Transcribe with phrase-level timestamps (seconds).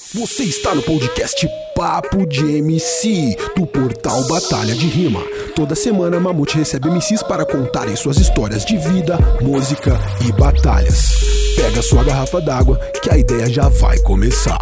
[0.00, 5.20] Você está no podcast Papo de MC, do portal Batalha de Rima.
[5.54, 9.92] Toda semana, Mamute recebe MCs para contarem suas histórias de vida, música
[10.26, 11.12] e batalhas.
[11.54, 14.58] Pega sua garrafa d'água, que a ideia já vai começar.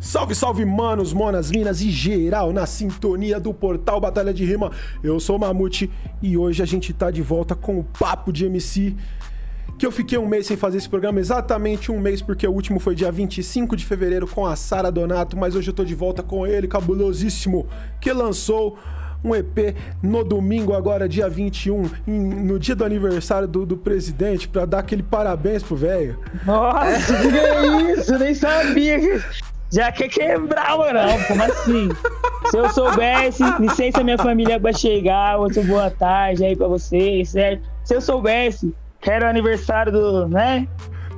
[0.00, 4.72] Salve, salve, manos, monas, minas e geral na sintonia do portal Batalha de Rima.
[5.04, 5.88] Eu sou o Mamute
[6.20, 8.96] e hoje a gente tá de volta com o Papo de MC
[9.80, 12.78] que eu fiquei um mês sem fazer esse programa, exatamente um mês, porque o último
[12.78, 16.22] foi dia 25 de fevereiro com a Sara Donato, mas hoje eu tô de volta
[16.22, 17.66] com ele, cabulosíssimo,
[17.98, 18.78] que lançou
[19.24, 24.46] um EP no domingo, agora dia 21, em, no dia do aniversário do, do presidente,
[24.46, 26.18] pra dar aquele parabéns pro velho.
[26.44, 28.18] Nossa, que é isso?
[28.18, 29.24] Nem sabia que.
[29.72, 30.98] Já quer quebrar, mano.
[31.26, 31.88] Como assim?
[32.50, 37.62] Se eu soubesse, licença minha família vai chegar, outro boa tarde aí pra vocês, certo?
[37.82, 40.66] Se eu soubesse que era o aniversário do, né?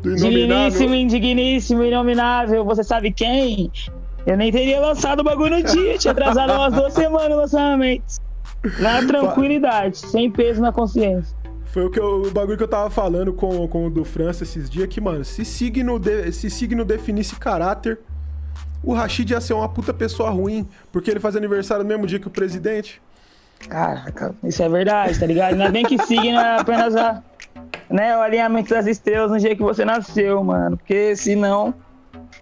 [0.03, 3.71] Do Digníssimo, indigníssimo, inominável, você sabe quem?
[4.27, 8.05] Eu nem teria lançado o bagulho no dia, tinha atrasado umas duas semanas o lançamento.
[8.81, 11.37] Na tranquilidade, sem peso na consciência.
[11.67, 14.43] Foi o, que eu- o bagulho que eu tava falando com, com o do França
[14.45, 17.99] esses dias, que, mano, se signo, de- se signo definisse caráter,
[18.85, 22.19] o Rashid ia ser uma puta pessoa ruim, porque ele faz aniversário no mesmo dia
[22.19, 23.01] que o presidente.
[23.69, 25.53] Caraca, isso é verdade, tá ligado?
[25.53, 27.23] Ainda bem que signo é apenas a,
[27.93, 30.77] né, o alinhamento das estrelas no dia que você nasceu, mano.
[30.77, 31.75] Porque senão.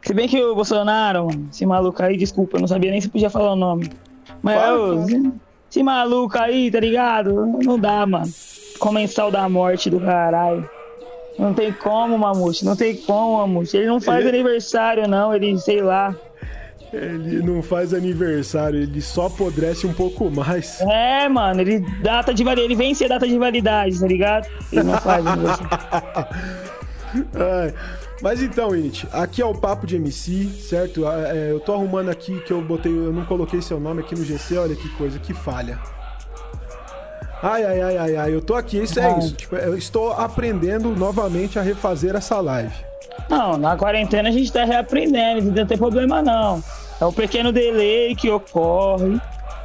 [0.02, 3.08] Se bem que o Bolsonaro, mano, esse maluco aí, desculpa, eu não sabia nem se
[3.08, 3.90] podia falar o nome.
[4.42, 5.32] Mas Fala, ô, fala.
[5.70, 7.46] esse maluco aí, tá ligado?
[7.62, 8.26] Não dá, mano.
[8.78, 10.68] Comensal da morte do caralho.
[11.38, 13.76] Não tem como, Mamute, não tem como, Mamute.
[13.76, 16.14] Ele não faz Ele- aniversário, não, ele, sei lá.
[16.92, 20.80] Ele não faz aniversário, ele só apodrece um pouco mais.
[20.80, 24.48] É, mano, ele data de validade, ele vence a data de validade, tá ligado?
[24.72, 25.68] Ele não faz aniversário.
[27.34, 27.74] Ai,
[28.22, 31.06] Mas então, Init, aqui é o Papo de MC, certo?
[31.08, 34.24] É, eu tô arrumando aqui que eu botei, eu não coloquei seu nome aqui no
[34.24, 35.78] GC, olha que coisa, que falha.
[37.42, 39.34] Ai, ai, ai, ai, ai, eu tô aqui, isso é isso.
[39.34, 42.74] Tipo, eu estou aprendendo novamente a refazer essa live.
[43.28, 46.62] Não, na quarentena a gente tá reaprendendo, não tem problema não.
[47.00, 49.18] É um pequeno delay que ocorre.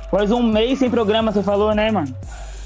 [0.10, 2.16] Faz um mês sem programa, você falou, né, mano?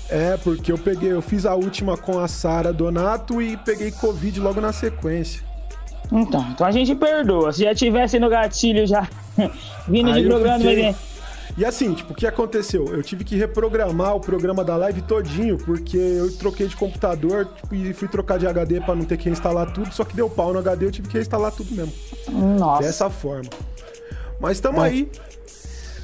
[0.09, 4.39] É, porque eu peguei, eu fiz a última com a Sara Donato e peguei Covid
[4.39, 5.41] logo na sequência.
[6.11, 7.51] Então, então a gente perdoa.
[7.53, 9.07] Se já tivesse no gatilho já
[9.87, 10.95] vindo Aí de programa, fiquei- mas-
[11.57, 12.87] E assim, tipo, o que aconteceu?
[12.87, 17.75] Eu tive que reprogramar o programa da live todinho, porque eu troquei de computador tipo,
[17.75, 20.53] e fui trocar de HD pra não ter que reinstalar tudo, só que deu pau
[20.53, 21.93] no HD, eu tive que reinstalar tudo mesmo.
[22.29, 22.83] Nossa.
[22.83, 23.49] Dessa forma.
[24.39, 25.11] Mas estamos aí,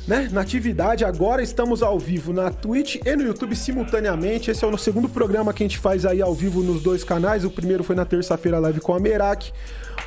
[0.07, 0.29] né?
[0.31, 4.51] Na atividade, agora estamos ao vivo na Twitch e no YouTube simultaneamente.
[4.51, 7.03] Esse é o nosso segundo programa que a gente faz aí ao vivo nos dois
[7.03, 7.45] canais.
[7.45, 9.51] O primeiro foi na terça-feira, live com a Merak.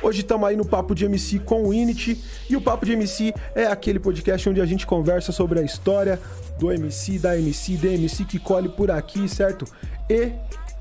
[0.01, 2.23] Hoje estamos aí no Papo de MC com o Init.
[2.49, 6.19] E o Papo de MC é aquele podcast onde a gente conversa sobre a história
[6.57, 9.65] do MC, da MC, da MC que colhe por aqui, certo?
[10.09, 10.31] E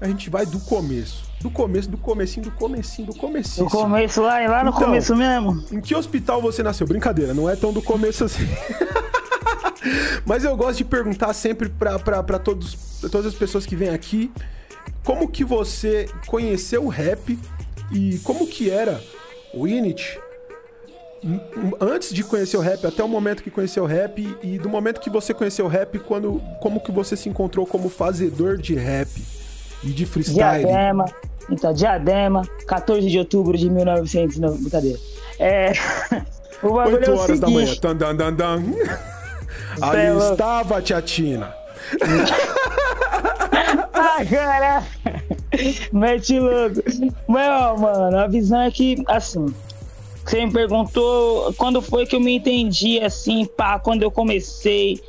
[0.01, 1.27] a gente vai do começo.
[1.41, 3.65] Do começo, do comecinho, do comecinho, do comecinho.
[3.65, 4.85] No começo lá, lá no Então.
[4.85, 5.65] começo mesmo.
[5.73, 6.87] Em que hospital você nasceu?
[6.87, 8.47] Brincadeira, não é tão do começo assim.
[10.25, 11.99] Mas eu gosto de perguntar sempre pra
[12.39, 14.31] todas as pessoas que vêm aqui
[15.05, 17.39] como que você conheceu o rap
[17.93, 19.01] e como que era
[19.53, 20.19] o Init
[21.81, 25.01] antes de conhecer o rap, até o momento que conheceu o rap e do momento
[25.01, 29.09] que você conheceu o rap, quando, como que você se encontrou como fazedor de rap
[29.83, 30.65] e de freestyle.
[30.65, 31.05] Diadema.
[31.51, 34.39] Então, Diadema, 14 de outubro de 1900.
[34.39, 34.99] Não, brincadeira.
[35.39, 35.73] É.
[36.61, 37.75] O bagulho 8 é o horas da manhã.
[37.77, 38.63] Tan, dan, dan, dan.
[39.95, 40.33] É louco.
[40.33, 41.55] estava a tia Tina.
[43.95, 44.83] Ah, cara!
[45.93, 46.83] Mete louco.
[47.27, 49.47] Mas, ó, mano, a visão é que, assim,
[50.25, 55.01] você me perguntou quando foi que eu me entendi, assim, pá, quando eu comecei.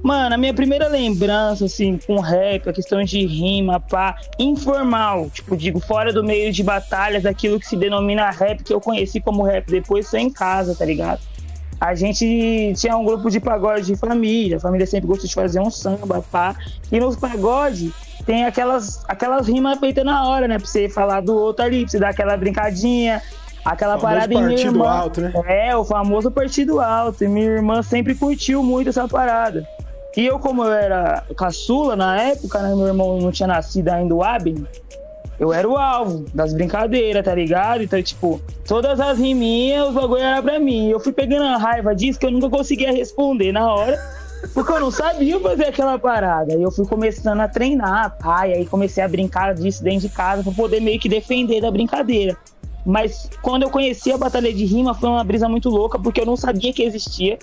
[0.00, 5.56] Mano, a minha primeira lembrança, assim, com rap, a questão de rima, pá, informal, tipo,
[5.56, 9.42] digo, fora do meio de batalhas, aquilo que se denomina rap, que eu conheci como
[9.42, 11.20] rap depois, foi em casa, tá ligado?
[11.80, 15.60] A gente tinha um grupo de pagode de família, a família sempre gostou de fazer
[15.60, 16.56] um samba, pá.
[16.90, 17.92] E nos pagodes
[18.28, 20.58] tem aquelas, aquelas rimas feitas na hora, né?
[20.58, 23.22] Pra você falar do outro ali, pra você dar aquela brincadinha,
[23.64, 24.86] aquela Famoso parada em minha partido irmã.
[24.86, 25.32] alto, né?
[25.46, 27.24] É, o famoso partido alto.
[27.24, 29.66] E minha irmã sempre curtiu muito essa parada.
[30.14, 32.74] E eu, como eu era caçula na época, né?
[32.74, 34.62] Meu irmão não tinha nascido ainda o Abner.
[35.40, 37.82] Eu era o alvo das brincadeiras, tá ligado?
[37.82, 40.90] Então, tipo, todas as riminhas, os bagulho era pra mim.
[40.90, 43.98] Eu fui pegando a raiva disso que eu nunca conseguia responder na hora.
[44.54, 46.54] Porque eu não sabia fazer aquela parada.
[46.54, 50.08] E eu fui começando a treinar, pá, e aí comecei a brincar disso dentro de
[50.08, 52.36] casa pra poder meio que defender da brincadeira.
[52.86, 56.26] Mas quando eu conheci a Batalha de Rima, foi uma brisa muito louca, porque eu
[56.26, 57.38] não sabia que existia.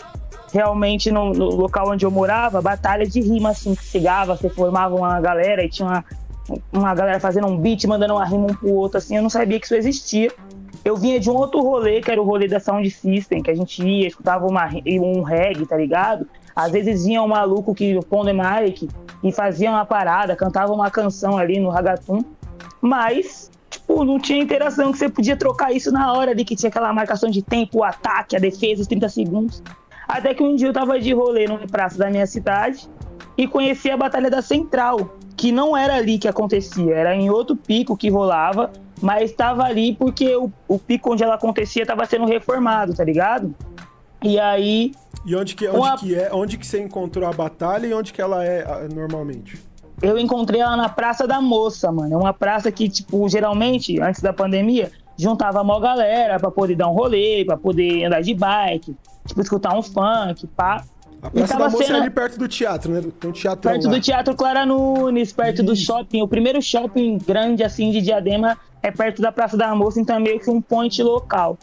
[0.52, 4.96] Realmente, no, no local onde eu morava, batalha de rima, assim, que chegava, você formava
[4.96, 6.06] uma galera e tinha uma,
[6.72, 9.60] uma galera fazendo um beat, mandando uma rima um pro outro, assim, eu não sabia
[9.60, 10.32] que isso existia.
[10.84, 13.56] Eu vinha de um outro rolê, que era o rolê da Sound System, que a
[13.56, 16.26] gente ia, escutava uma, um reggae, tá ligado?
[16.56, 18.88] Às vezes vinha um maluco que, o Pond Mike,
[19.24, 22.24] e fazia uma parada, cantava uma canção ali no Ragatum.
[22.80, 26.70] Mas, tipo, não tinha interação, que você podia trocar isso na hora ali, que tinha
[26.70, 29.64] aquela marcação de tempo, o ataque, a defesa, os 30 segundos.
[30.08, 32.88] Até que um dia eu tava de rolê numa praça da minha cidade
[33.38, 37.56] e conheci a Batalha da Central, que não era ali que acontecia, era em outro
[37.56, 42.26] pico que rolava, mas estava ali porque o, o pico onde ela acontecia estava sendo
[42.26, 43.54] reformado, tá ligado?
[44.26, 44.92] E aí
[45.26, 45.98] e onde que, onde uma...
[45.98, 46.30] que é?
[46.32, 49.60] Onde que você encontrou a batalha e onde que ela é normalmente?
[50.02, 52.14] Eu encontrei ela na Praça da Moça, mano.
[52.14, 56.76] É uma praça que, tipo, geralmente, antes da pandemia, juntava a maior galera pra poder
[56.76, 58.96] dar um rolê, pra poder andar de bike,
[59.26, 60.84] tipo, escutar um funk, pá.
[61.24, 61.98] A Praça da Moça sendo...
[61.98, 63.02] é ali perto do teatro, né?
[63.20, 63.92] Tem um teatro Perto lá.
[63.94, 65.64] do Teatro Clara Nunes, perto Isso.
[65.64, 66.22] do shopping.
[66.22, 70.20] O primeiro shopping grande, assim, de Diadema é perto da Praça da Moça, então é
[70.20, 71.58] meio que um point local.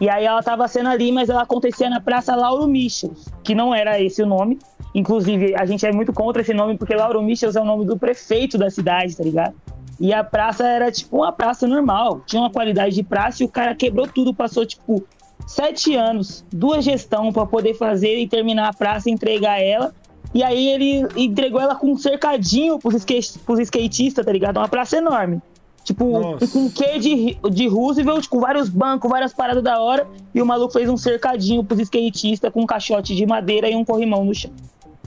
[0.00, 3.74] E aí ela tava sendo ali, mas ela acontecia na Praça Lauro Michels, que não
[3.74, 4.58] era esse o nome.
[4.94, 7.98] Inclusive, a gente é muito contra esse nome, porque Lauro Michels é o nome do
[7.98, 9.54] prefeito da cidade, tá ligado?
[9.98, 13.48] E a praça era tipo uma praça normal, tinha uma qualidade de praça e o
[13.48, 15.06] cara quebrou tudo, passou tipo
[15.46, 19.94] sete anos, duas gestão para poder fazer e terminar a praça entregar ela.
[20.34, 24.58] E aí ele entregou ela com um cercadinho pros, skate, pros skatistas, tá ligado?
[24.58, 25.40] Uma praça enorme.
[25.86, 26.48] Tipo, Nossa.
[26.48, 30.04] com quê de, de Roosevelt, com vários bancos, várias paradas da hora.
[30.34, 33.84] E o maluco fez um cercadinho pros skatistas com um caixote de madeira e um
[33.84, 34.50] corrimão no chão.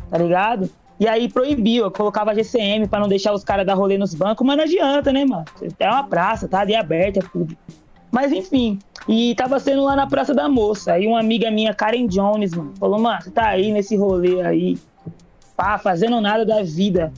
[0.09, 0.69] Tá ligado?
[0.97, 4.47] E aí proibiu, eu colocava GCM para não deixar os caras dar rolê nos bancos,
[4.47, 5.43] mas não adianta, né, mano?
[5.77, 7.61] É uma praça, tá ali aberta, é público.
[8.09, 10.93] Mas enfim, e tava sendo lá na Praça da Moça.
[10.93, 14.77] Aí uma amiga minha, Karen Jones, mano, falou, mano, você tá aí nesse rolê aí,
[15.57, 17.11] pá, fazendo nada da vida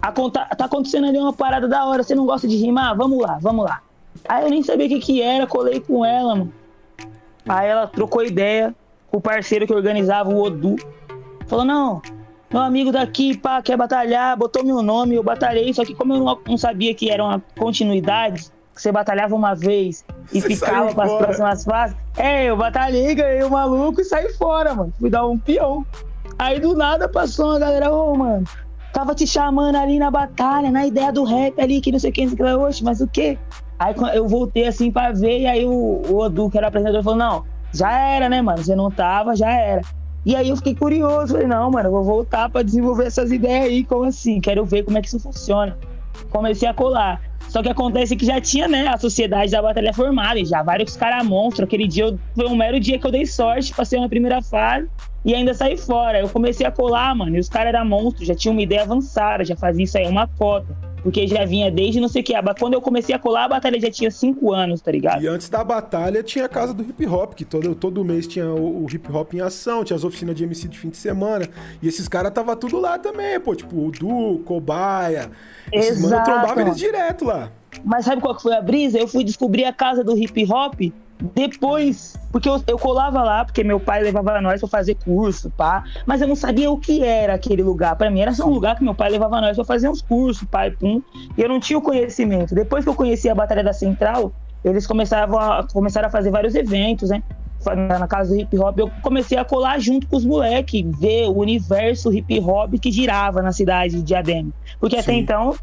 [0.00, 2.96] tá acontecendo ali uma parada da hora, você não gosta de rimar?
[2.96, 3.80] Vamos lá, vamos lá.
[4.28, 6.52] Aí eu nem sabia o que que era, colei com ela, mano.
[7.48, 8.74] Aí ela trocou ideia
[9.10, 10.76] com o parceiro que organizava o Odu.
[11.46, 12.00] Falou, não,
[12.50, 16.20] meu amigo daqui, pá, quer batalhar, botou meu nome, eu batalhei, só que como eu
[16.20, 18.44] não, não sabia que era uma continuidade,
[18.74, 23.14] que você batalhava uma vez e você ficava para as próximas fases, é, eu batalhei,
[23.14, 24.92] ganhei o maluco e saí fora, mano.
[24.98, 25.84] Fui dar um peão.
[26.38, 28.44] Aí do nada passou uma galera, ô, oh, mano,
[28.94, 32.28] Tava te chamando ali na batalha, na ideia do rap ali, que não sei quem,
[32.28, 33.36] sei Oxe, mas o quê?
[33.76, 37.18] Aí eu voltei assim pra ver, e aí o, o Odu, que era apresentador, falou:
[37.18, 38.62] Não, já era, né, mano?
[38.62, 39.82] Você não tava, já era.
[40.24, 43.84] E aí eu fiquei curioso, falei: Não, mano, vou voltar pra desenvolver essas ideias aí,
[43.84, 44.40] como assim?
[44.40, 45.76] Quero ver como é que isso funciona.
[46.30, 47.20] Comecei a colar.
[47.54, 51.24] Só que acontece que já tinha, né, a sociedade da batalha formada, já vários caras
[51.24, 51.68] monstros.
[51.68, 54.88] Aquele dia eu, foi um mero dia que eu dei sorte, passei na primeira fase
[55.24, 56.18] e ainda saí fora.
[56.18, 59.44] Eu comecei a colar, mano, e os caras eram monstros, já tinham uma ideia avançada,
[59.44, 60.76] já fazia isso aí uma cota.
[61.04, 62.32] Porque já vinha desde não sei o que.
[62.58, 65.22] Quando eu comecei a colar, a batalha já tinha cinco anos, tá ligado?
[65.22, 68.46] E antes da batalha tinha a casa do hip hop, que todo, todo mês tinha
[68.46, 71.46] o, o hip hop em ação, tinha as oficinas de MC de fim de semana.
[71.82, 73.54] E esses caras tava tudo lá também, pô.
[73.54, 75.30] Tipo, o Du, Cobaia.
[75.70, 76.10] Esses Exato.
[76.10, 77.52] mano trombavam eles direto lá.
[77.84, 78.98] Mas sabe qual que foi a brisa?
[78.98, 80.80] Eu fui descobrir a casa do hip hop
[81.34, 85.84] depois, porque eu, eu colava lá, porque meu pai levava nós pra fazer curso, pá,
[86.06, 87.96] mas eu não sabia o que era aquele lugar.
[87.96, 90.46] Para mim era só um lugar que meu pai levava nós pra fazer uns cursos,
[90.48, 91.00] pai, pum,
[91.36, 92.54] e eu não tinha o conhecimento.
[92.54, 94.32] Depois que eu conheci a Batalha da Central,
[94.64, 97.22] eles começavam a, começaram a fazer vários eventos, né?
[97.98, 101.38] Na casa do hip hop, eu comecei a colar junto com os moleques, ver o
[101.38, 104.50] universo hip hop que girava na cidade de Diadema.
[104.78, 105.02] Porque Sim.
[105.02, 105.54] até então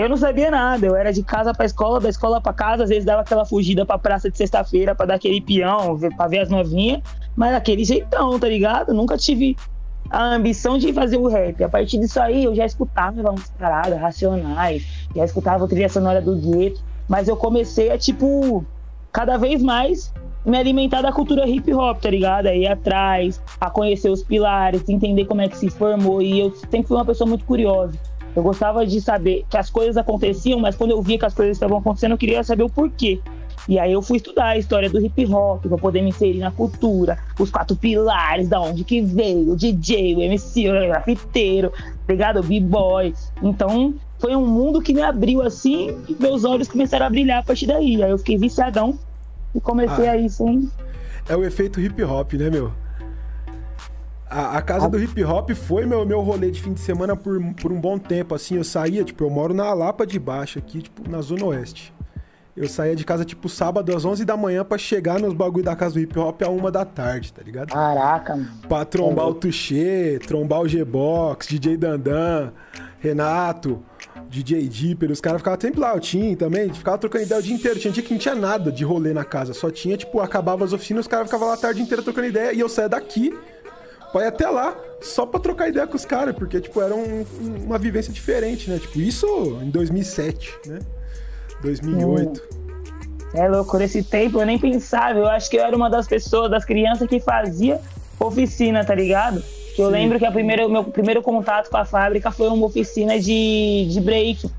[0.00, 2.88] eu não sabia nada, eu era de casa pra escola, da escola pra casa, às
[2.88, 6.48] vezes dava aquela fugida pra praça de sexta-feira pra dar aquele peão, pra ver as
[6.48, 7.02] novinhas,
[7.36, 8.94] mas daquele jeitão, tá ligado?
[8.94, 9.56] Nunca tive
[10.08, 11.62] a ambição de fazer o rap.
[11.62, 16.20] A partir disso aí, eu já escutava umas paradas racionais, já escutava a trilha sonora
[16.20, 18.64] do gueto, mas eu comecei a, tipo,
[19.12, 20.12] cada vez mais
[20.46, 22.46] me alimentar da cultura hip hop, tá ligado?
[22.46, 26.54] A ir atrás, a conhecer os pilares, entender como é que se formou, e eu
[26.56, 27.98] sempre fui uma pessoa muito curiosa.
[28.34, 31.56] Eu gostava de saber que as coisas aconteciam, mas quando eu via que as coisas
[31.56, 33.20] estavam acontecendo, eu queria saber o porquê.
[33.68, 36.50] E aí eu fui estudar a história do hip hop para poder me inserir na
[36.50, 41.72] cultura, os quatro pilares, da onde que veio, o DJ, o MC, o grafiteiro,
[42.06, 43.12] pegado, o b-boy.
[43.42, 47.42] Então foi um mundo que me abriu assim e meus olhos começaram a brilhar a
[47.42, 48.02] partir daí.
[48.02, 48.98] Aí eu fiquei viciadão
[49.54, 50.70] e comecei ah, a ir sem.
[51.28, 52.72] É o efeito hip hop, né, meu?
[54.30, 57.42] A, a casa do hip hop foi meu, meu rolê de fim de semana por,
[57.60, 60.80] por um bom tempo, assim, eu saía, tipo, eu moro na Lapa de Baixo aqui,
[60.82, 61.92] tipo, na Zona Oeste.
[62.56, 65.74] Eu saía de casa, tipo, sábado às 11 da manhã pra chegar nos bagulho da
[65.74, 67.70] casa do hip hop a uma da tarde, tá ligado?
[67.70, 68.50] Caraca, mano.
[68.68, 69.28] Pra trombar é.
[69.30, 72.52] o Tuxê, trombar o G-Box, DJ Dandan,
[73.00, 73.82] Renato,
[74.28, 77.54] DJ Dipper, os caras ficavam sempre lá, o Tim também, ficava trocando ideia o dia
[77.54, 77.80] inteiro.
[77.80, 80.72] Tinha dia que não tinha nada de rolê na casa, só tinha, tipo, acabava as
[80.72, 83.36] oficinas, os caras ficavam lá a tarde inteira trocando ideia e eu saía daqui
[84.12, 87.24] pra ir até lá, só pra trocar ideia com os caras, porque, tipo, era um,
[87.64, 88.78] uma vivência diferente, né?
[88.78, 89.26] Tipo, isso
[89.62, 90.78] em 2007, né?
[91.62, 92.42] 2008.
[92.54, 92.60] Hum.
[93.32, 96.50] É louco, nesse tempo eu nem pensava, eu acho que eu era uma das pessoas,
[96.50, 97.80] das crianças que fazia
[98.18, 99.42] oficina, tá ligado?
[99.74, 99.92] Que eu Sim.
[99.92, 104.00] lembro que a primeira, meu primeiro contato com a fábrica foi uma oficina de, de
[104.00, 104.50] break.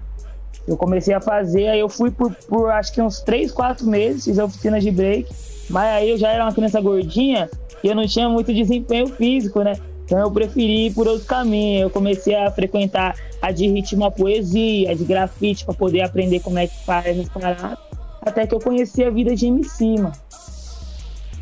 [0.67, 4.25] Eu comecei a fazer, aí eu fui por, por acho que uns 3, 4 meses,
[4.25, 5.29] fiz a oficina de break.
[5.70, 7.50] Mas aí eu já era uma criança gordinha
[7.83, 9.73] e eu não tinha muito desempenho físico, né?
[10.05, 11.83] Então eu preferi ir por outro caminho.
[11.83, 16.41] Eu comecei a frequentar a de ritmo a poesia, a de grafite, para poder aprender
[16.41, 17.77] como é que faz as paradas.
[18.21, 20.13] Até que eu conheci a vida de MC, mano.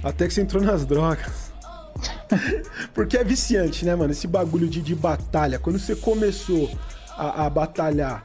[0.03, 1.51] Até que você entrou nas drogas.
[2.93, 4.11] Porque é viciante, né, mano?
[4.11, 5.59] Esse bagulho de, de batalha.
[5.59, 6.69] Quando você começou
[7.17, 8.23] a, a batalhar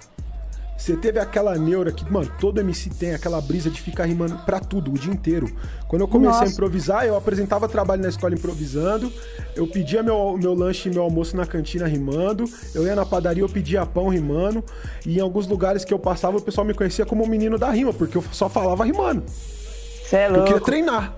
[0.77, 4.59] você teve aquela neura que, mano, todo MC tem aquela brisa de ficar rimando pra
[4.59, 5.49] tudo, o dia inteiro.
[5.89, 6.51] Quando eu comecei Nossa.
[6.51, 9.13] a improvisar, eu apresentava trabalho na escola improvisando,
[9.55, 13.43] eu pedia meu, meu lanche e meu almoço na cantina rimando, eu ia na padaria,
[13.43, 14.65] eu pedia pão rimando,
[15.07, 17.71] e em alguns lugares que eu passava, o pessoal me conhecia como o menino da
[17.71, 19.23] rima, porque eu só falava rimando.
[20.05, 20.41] Cê é louco.
[20.41, 21.15] Eu queria treinar.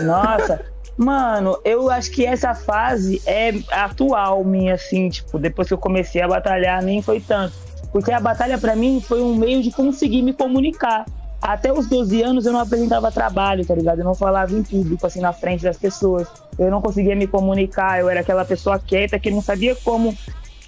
[0.00, 0.64] Nossa.
[0.96, 6.20] Mano, eu acho que essa fase é atual minha, assim, tipo, depois que eu comecei
[6.20, 7.54] a batalhar, nem foi tanto.
[7.92, 11.04] Porque a batalha para mim foi um meio de conseguir me comunicar.
[11.42, 14.00] Até os 12 anos eu não apresentava trabalho, tá ligado?
[14.00, 16.28] Eu não falava em público, assim, na frente das pessoas.
[16.58, 20.16] Eu não conseguia me comunicar, eu era aquela pessoa quieta que não sabia como,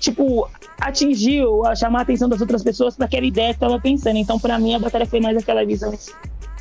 [0.00, 0.49] tipo,
[0.81, 4.17] atingir ou chamar a atenção das outras pessoas para aquela ideia que eu tava pensando.
[4.17, 5.99] Então, para mim, a batalha foi mais aquela visão de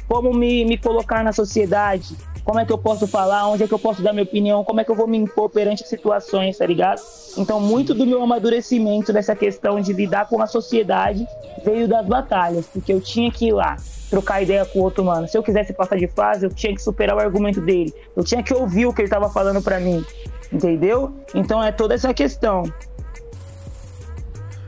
[0.08, 2.18] como me, me colocar na sociedade,
[2.52, 4.82] como é que eu posso falar, onde é que eu posso dar minha opinião, como
[4.82, 7.02] é que eu vou me impor perante situações, tá ligado?
[7.38, 11.26] Então, muito do meu amadurecimento dessa questão de lidar com a sociedade
[11.64, 13.78] veio das batalhas, porque eu tinha que ir lá
[14.10, 15.30] trocar ideia com o outro mano.
[15.30, 17.94] Se eu quisesse passar de fase, eu tinha que superar o argumento dele.
[18.18, 20.04] Eu tinha que ouvir o que ele tava falando para mim.
[20.52, 21.14] Entendeu?
[21.34, 22.64] Então é toda essa questão.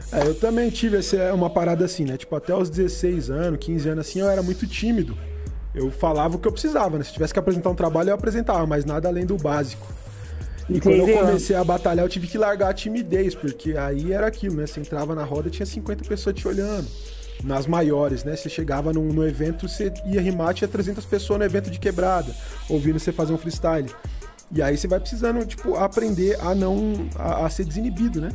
[0.09, 2.15] É, eu também tive essa, uma parada assim, né?
[2.15, 5.17] Tipo, até os 16 anos, 15 anos assim, eu era muito tímido
[5.73, 7.03] eu falava o que eu precisava, né?
[7.03, 9.87] Se tivesse que apresentar um trabalho, eu apresentava, mas nada além do básico.
[10.69, 11.05] E Entendeu?
[11.05, 14.55] quando eu comecei a batalhar, eu tive que largar a timidez, porque aí era aquilo,
[14.55, 14.65] né?
[14.65, 16.87] Você entrava na roda tinha 50 pessoas te olhando.
[17.43, 18.35] Nas maiores, né?
[18.35, 22.33] Você chegava no, no evento, você ia rimar, tinha 300 pessoas no evento de quebrada,
[22.69, 23.89] ouvindo você fazer um freestyle.
[24.51, 27.09] E aí você vai precisando, tipo, aprender a não.
[27.15, 28.29] a, a ser desinibido, né?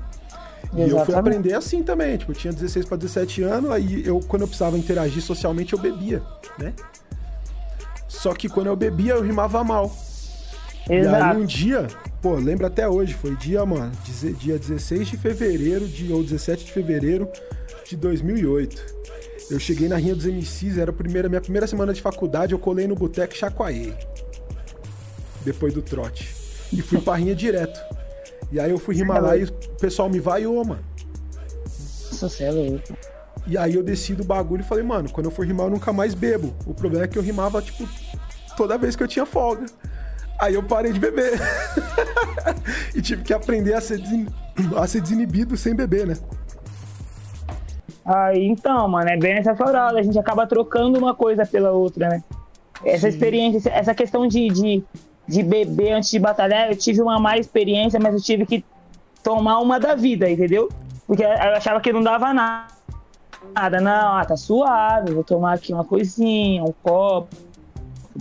[0.75, 0.91] E Exatamente.
[0.91, 4.43] eu fui aprender assim também, tipo, eu tinha 16 para 17 anos, aí eu, quando
[4.43, 6.23] eu precisava interagir socialmente, eu bebia,
[6.59, 6.75] né?
[8.09, 9.95] Só que quando eu bebia, eu rimava mal.
[10.89, 11.17] Exato.
[11.17, 11.87] E aí um dia,
[12.23, 13.93] pô, lembro até hoje, foi dia, mano,
[14.39, 17.29] dia 16 de fevereiro, de, ou 17 de fevereiro
[17.87, 18.99] de 2008.
[19.51, 22.59] Eu cheguei na Rinha dos MCs, era a primeira, minha primeira semana de faculdade, eu
[22.59, 23.95] colei no boteco e chacoalhei.
[25.45, 26.35] Depois do trote.
[26.73, 27.81] E fui pra Rinha direto.
[28.51, 30.85] E aí eu fui rimar lá e o pessoal me vaiou, mano.
[32.21, 32.95] Nossa, é louco.
[33.49, 35.91] E aí eu desci do bagulho e falei, mano, quando eu for rimar eu nunca
[35.91, 36.55] mais bebo.
[36.67, 37.89] O problema é que eu rimava, tipo,
[38.59, 39.65] toda vez que eu tinha folga.
[40.39, 41.33] Aí eu parei de beber.
[42.95, 44.27] e tive que aprender a ser, desin...
[44.77, 46.15] a ser desinibido sem beber, né?
[48.05, 49.53] Aí então, mano, é bem nessa.
[49.53, 52.23] A gente acaba trocando uma coisa pela outra, né?
[52.85, 53.17] Essa Sim.
[53.17, 54.85] experiência, essa questão de, de,
[55.27, 58.63] de beber antes de batalhar, eu tive uma má experiência, mas eu tive que
[59.23, 60.69] tomar uma da vida, entendeu?
[61.07, 62.78] Porque eu achava que não dava nada
[63.55, 67.37] nada, não, ah, tá suave, vou tomar aqui uma coisinha, um copo,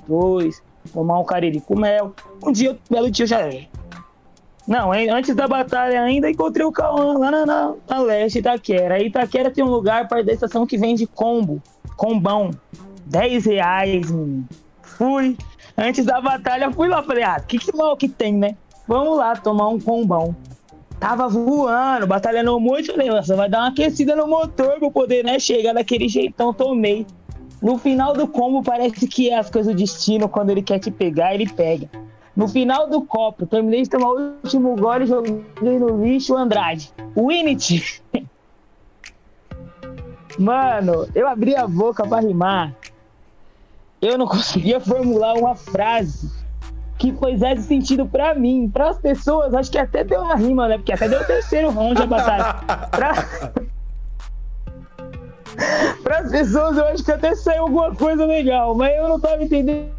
[0.07, 0.61] dois,
[0.93, 2.13] tomar um cariri com mel.
[2.43, 3.39] Um dia, belo dia, eu já.
[4.67, 8.95] Não, antes da batalha ainda encontrei o Cauã lá na, na, na leste Itaquera.
[8.95, 11.61] Aí Itaquera tem um lugar perto da estação que vende combo,
[11.95, 12.51] combão.
[13.05, 14.45] 10 reais, menino.
[14.81, 15.37] Fui.
[15.77, 18.57] Antes da batalha, fui lá, falei, ah, que que mal que tem, né?
[18.87, 20.35] Vamos lá tomar um combão.
[20.99, 22.91] Tava voando, batalhando muito.
[22.91, 26.53] Falei, nossa, vai dar uma aquecida no motor pra poder, né, chegar daquele jeitão.
[26.53, 27.05] Tomei.
[27.61, 30.91] No final do combo, parece que é as coisas do destino, quando ele quer te
[30.91, 31.89] pegar, ele pega.
[32.35, 36.93] No final do copo, terminei de tomar o último gole joguei no lixo o Andrade.
[37.15, 38.03] Winit!
[40.37, 42.75] Mano, eu abri a boca pra rimar.
[43.99, 46.29] Eu não conseguia formular uma frase
[47.11, 48.69] que fizesse sentido pra mim.
[48.69, 50.77] Para as pessoas, acho que até deu uma rima, né?
[50.77, 52.55] Porque até deu o terceiro round a batalha.
[52.91, 53.13] Pra...
[56.03, 59.43] Para as pessoas, eu acho que até saiu alguma coisa legal, mas eu não tava
[59.43, 59.91] entendendo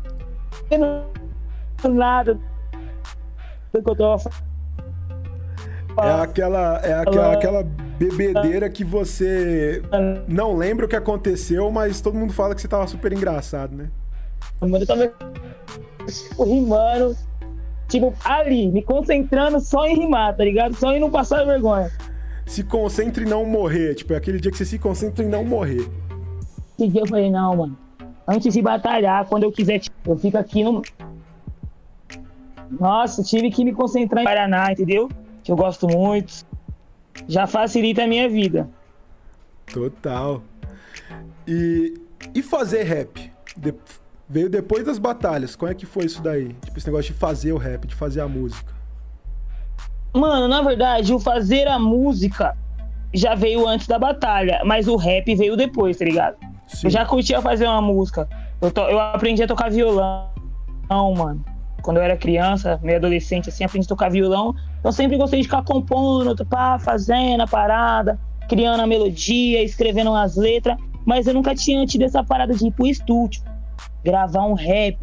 [1.85, 2.39] nada
[3.73, 4.49] do que eu tava falando.
[6.01, 7.63] É aquela, é aquela, aquela
[7.99, 9.83] bebedeira que você
[10.29, 13.91] não lembra o que aconteceu, mas todo mundo fala que você tava super engraçado, né?
[14.63, 15.13] Eu tava
[16.13, 17.17] tipo, rimando,
[17.89, 20.75] tipo, ali, me concentrando só em rimar, tá ligado?
[20.75, 21.91] Só em não passar vergonha.
[22.47, 25.45] Se concentre em não morrer, tipo, é aquele dia que você se concentra em não
[25.45, 25.89] morrer.
[26.79, 27.79] Esse dia eu falei, não, mano,
[28.27, 30.83] antes de batalhar, quando eu quiser, tipo, eu fico aqui no.
[32.71, 35.09] Nossa, tive que me concentrar em Paraná, entendeu?
[35.43, 36.47] Que eu gosto muito.
[37.27, 38.69] Já facilita a minha vida.
[39.73, 40.43] Total.
[41.47, 41.95] E,
[42.35, 43.33] e fazer rap?
[43.57, 43.75] De,
[44.29, 45.57] veio depois das batalhas.
[45.57, 46.55] Como é que foi isso daí?
[46.65, 48.73] Tipo, esse negócio de fazer o rap, de fazer a música.
[50.15, 52.57] Mano, na verdade, o fazer a música
[53.15, 56.37] já veio antes da batalha, mas o rap veio depois, tá ligado?
[56.67, 56.87] Sim.
[56.87, 58.29] Eu já curtia fazer uma música.
[58.61, 60.29] Eu, to, eu aprendi a tocar violão,
[61.17, 61.45] mano.
[61.83, 64.55] Quando eu era criança, meio adolescente, assim, aprendi a tocar violão.
[64.81, 68.19] Então sempre gostei de ficar compondo, pá, fazendo a parada,
[68.49, 70.77] criando a melodia, escrevendo as letras.
[71.07, 73.43] Mas eu nunca tinha tido essa parada de ir pro estúdio,
[74.05, 74.99] gravar um rap,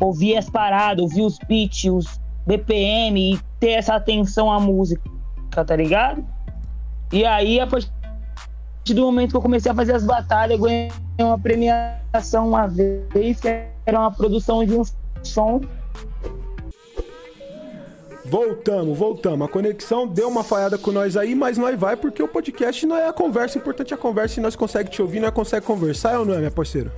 [0.00, 5.02] ouvir as paradas, ouvir os beats, os BPM e ter essa atenção à música,
[5.50, 6.24] tá ligado?
[7.12, 7.90] E aí, a partir
[8.88, 10.90] do momento que eu comecei a fazer as batalhas, eu ganhei
[11.20, 13.48] uma premiação uma vez, que
[13.84, 14.82] era uma produção de um
[15.22, 15.60] som.
[18.24, 19.46] Voltamos, voltamos.
[19.46, 22.96] A conexão deu uma falhada com nós aí, mas nós vai porque o podcast não
[22.96, 23.56] é a conversa.
[23.56, 26.34] O importante é a conversa e nós conseguimos te ouvir, nós conseguimos conversar, ou não
[26.34, 26.92] é, minha parceira?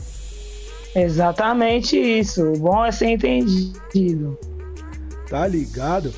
[1.02, 2.43] Exatamente isso.
[2.52, 4.38] O bom é ser entendido.
[5.28, 6.12] Tá ligado?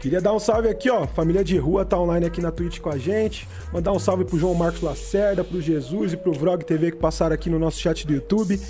[0.00, 1.06] Queria dar um salve aqui, ó.
[1.06, 3.48] Família de Rua tá online aqui na Twitch com a gente.
[3.72, 7.34] Mandar um salve pro João Marcos Lacerda, pro Jesus e pro Vrog TV que passaram
[7.34, 8.60] aqui no nosso chat do YouTube.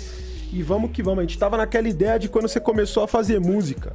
[0.51, 1.19] E vamos que vamos.
[1.19, 3.93] A gente tava naquela ideia de quando você começou a fazer música.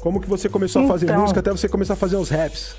[0.00, 1.20] Como que você começou então, a fazer então.
[1.20, 2.74] música até você começar a fazer os raps?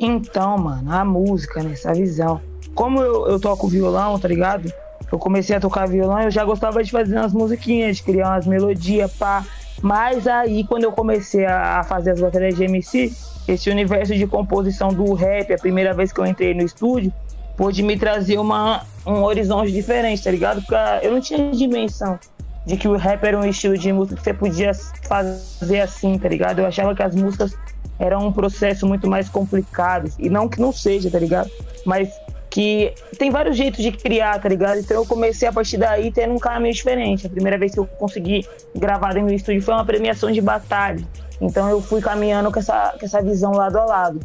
[0.00, 1.72] Então, mano, a música, né?
[1.72, 2.40] Essa visão.
[2.74, 4.72] Como eu, eu toco violão, tá ligado?
[5.12, 8.46] Eu comecei a tocar violão, eu já gostava de fazer umas musiquinhas, de criar umas
[8.46, 9.44] melodias, pá.
[9.82, 13.12] Mas aí, quando eu comecei a fazer as batalhas de MC,
[13.46, 17.12] esse universo de composição do rap, a primeira vez que eu entrei no estúdio,
[17.56, 20.62] pôde me trazer uma, um horizonte diferente, tá ligado?
[20.62, 20.74] Porque
[21.06, 22.18] eu não tinha dimensão
[22.64, 24.72] de que o rap era um estilo de música que você podia
[25.08, 26.60] fazer assim, tá ligado?
[26.60, 27.54] Eu achava que as músicas
[27.98, 30.10] eram um processo muito mais complicado.
[30.18, 31.50] E não que não seja, tá ligado?
[31.84, 32.08] Mas
[32.52, 34.78] que tem vários jeitos de criar, tá ligado?
[34.78, 37.26] Então eu comecei a partir daí tendo um caminho diferente.
[37.26, 41.02] A primeira vez que eu consegui gravar dentro do estúdio foi uma premiação de batalha.
[41.40, 44.20] Então eu fui caminhando com essa, com essa visão lado a lado.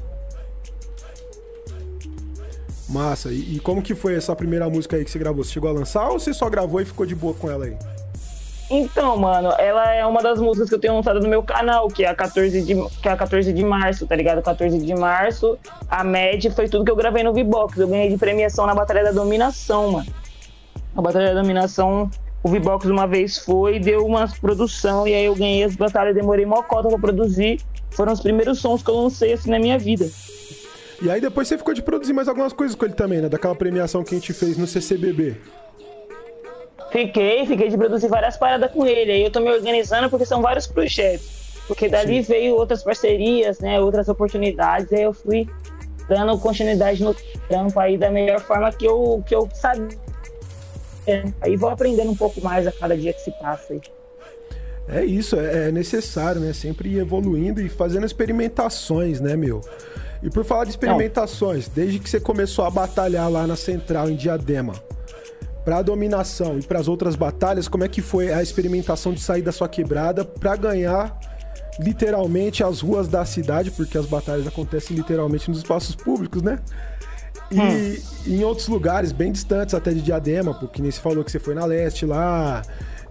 [2.89, 3.29] Massa.
[3.31, 5.45] E, e como que foi essa primeira música aí que você gravou?
[5.45, 7.77] Você chegou a lançar ou você só gravou e ficou de boa com ela aí?
[8.69, 12.03] Então, mano, ela é uma das músicas que eu tenho lançado no meu canal, que
[12.03, 14.41] é a 14 de, que é a 14 de março, tá ligado?
[14.41, 15.58] 14 de março,
[15.89, 17.80] a média foi tudo que eu gravei no V-Box.
[17.80, 20.08] Eu ganhei de premiação na Batalha da Dominação, mano.
[20.95, 22.12] A Batalha da Dominação,
[22.43, 26.45] o V-Box uma vez foi, deu uma produção, e aí eu ganhei as batalhas, demorei
[26.45, 27.62] mó cota pra produzir.
[27.91, 30.10] Foram os primeiros sons que eu lancei assim na minha vida.
[31.01, 33.30] E aí depois você ficou de produzir mais algumas coisas com ele também, né?
[33.30, 35.38] Daquela premiação que a gente fez no CCBB.
[36.91, 39.12] Fiquei, fiquei de produzir várias paradas com ele.
[39.12, 41.38] Aí eu tô me organizando porque são vários projetos.
[41.67, 42.32] Porque dali Sim.
[42.32, 43.80] veio outras parcerias, né?
[43.80, 44.91] Outras oportunidades.
[44.93, 45.50] Aí eu fui
[46.08, 47.13] dando continuidade no
[47.50, 49.97] trampo aí da melhor forma que eu, que eu sabia.
[51.41, 53.82] Aí vou aprendendo um pouco mais a cada dia que se passa aí.
[54.89, 56.54] É isso, é, é necessário, né?
[56.54, 59.62] Sempre ir evoluindo e fazendo experimentações, né, meu?
[60.23, 61.76] E por falar de experimentações, Não.
[61.76, 64.73] desde que você começou a batalhar lá na Central, em Diadema,
[65.67, 69.19] para a dominação e para as outras batalhas, como é que foi a experimentação de
[69.19, 71.19] sair da sua quebrada para ganhar
[71.77, 76.60] literalmente as ruas da cidade, porque as batalhas acontecem literalmente nos espaços públicos, né?
[77.51, 77.97] E hum.
[78.27, 81.53] em outros lugares bem distantes até de Diadema, porque nem se falou que você foi
[81.53, 82.62] na leste lá,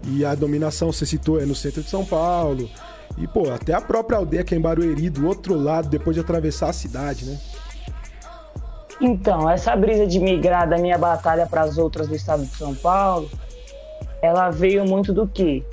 [0.05, 2.71] e a dominação você citou é no centro de São Paulo.
[3.19, 6.23] E, pô, até a própria aldeia que é em Barueri, do outro lado, depois de
[6.23, 7.39] atravessar a cidade, né?
[9.01, 12.75] Então, essa brisa de migrar da minha batalha para as outras do estado de São
[12.75, 13.29] Paulo,
[14.23, 15.65] ela veio muito do que?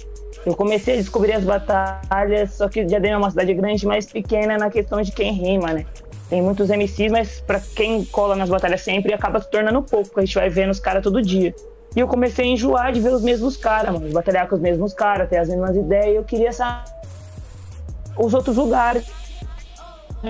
[0.46, 4.58] Eu comecei a descobrir as batalhas, só que Diadema é uma cidade grande, mas pequena
[4.58, 5.86] na questão de quem rima, né?
[6.30, 10.26] Tem muitos MCs, mas para quem cola nas batalhas sempre acaba se tornando pouco, a
[10.26, 11.56] gente vai vendo os caras todo dia.
[11.96, 14.94] E eu comecei a enjoar de ver os mesmos caras, mano, batalhar com os mesmos
[14.94, 16.16] caras, ter as mesmas ideias.
[16.16, 16.92] Eu queria saber
[18.18, 19.06] os outros lugares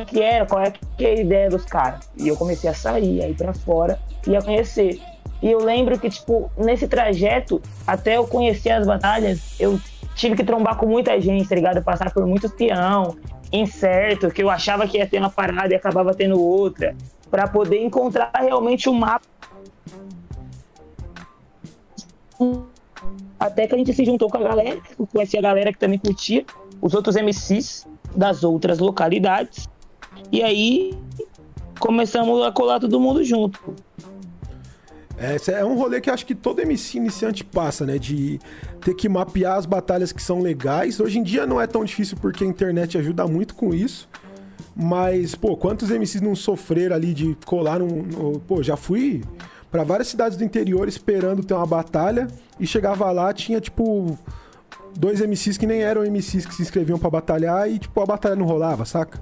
[0.08, 2.10] que era, qual é, que é a ideia dos caras.
[2.18, 5.00] E eu comecei a sair, a ir pra fora e a conhecer.
[5.42, 9.80] E eu lembro que, tipo, nesse trajeto, até eu conhecer as batalhas, eu
[10.16, 11.84] tive que trombar com muita gente, tá ligado?
[11.84, 13.16] Passar por muitos peão,
[13.52, 16.96] incerto, que eu achava que ia ter uma parada e acabava tendo outra,
[17.30, 19.26] para poder encontrar realmente o um mapa.
[23.40, 26.00] Até que a gente se juntou com a galera, eu conheci a galera que também
[26.00, 26.46] curtia,
[26.82, 29.68] os outros MCs das outras localidades.
[30.34, 30.98] E aí
[31.80, 33.76] começamos a colar todo mundo junto.
[35.16, 38.00] É, é um rolê que acho que todo MC iniciante passa, né?
[38.00, 38.40] De
[38.82, 41.00] ter que mapear as batalhas que são legais.
[41.00, 44.10] Hoje em dia não é tão difícil porque a internet ajuda muito com isso.
[44.76, 48.40] Mas, pô, quantos MCs não sofreram ali de colar num.
[48.48, 49.24] Pô, já fui
[49.70, 52.28] para várias cidades do interior esperando ter uma batalha
[52.60, 54.18] e chegava lá, tinha tipo
[54.98, 58.36] dois MCs que nem eram MCs que se inscreviam para batalhar e tipo a batalha
[58.36, 59.22] não rolava, saca?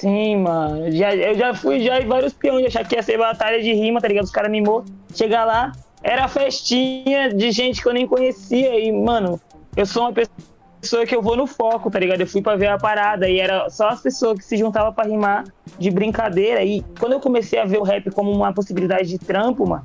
[0.00, 0.90] Sim, mano.
[0.92, 3.98] Já, eu já fui já em vários peões, achar que ia ser batalha de rima,
[3.98, 4.24] tá ligado?
[4.24, 4.84] Os caras animou.
[5.14, 8.78] Chegar lá, era festinha de gente que eu nem conhecia.
[8.78, 9.40] E, mano,
[9.74, 12.20] eu sou uma pessoa que eu vou no foco, tá ligado?
[12.20, 15.04] Eu fui pra ver a parada e era só as pessoas que se juntavam pra
[15.04, 15.44] rimar
[15.78, 16.62] de brincadeira.
[16.62, 19.84] E quando eu comecei a ver o rap como uma possibilidade de trampo, mano,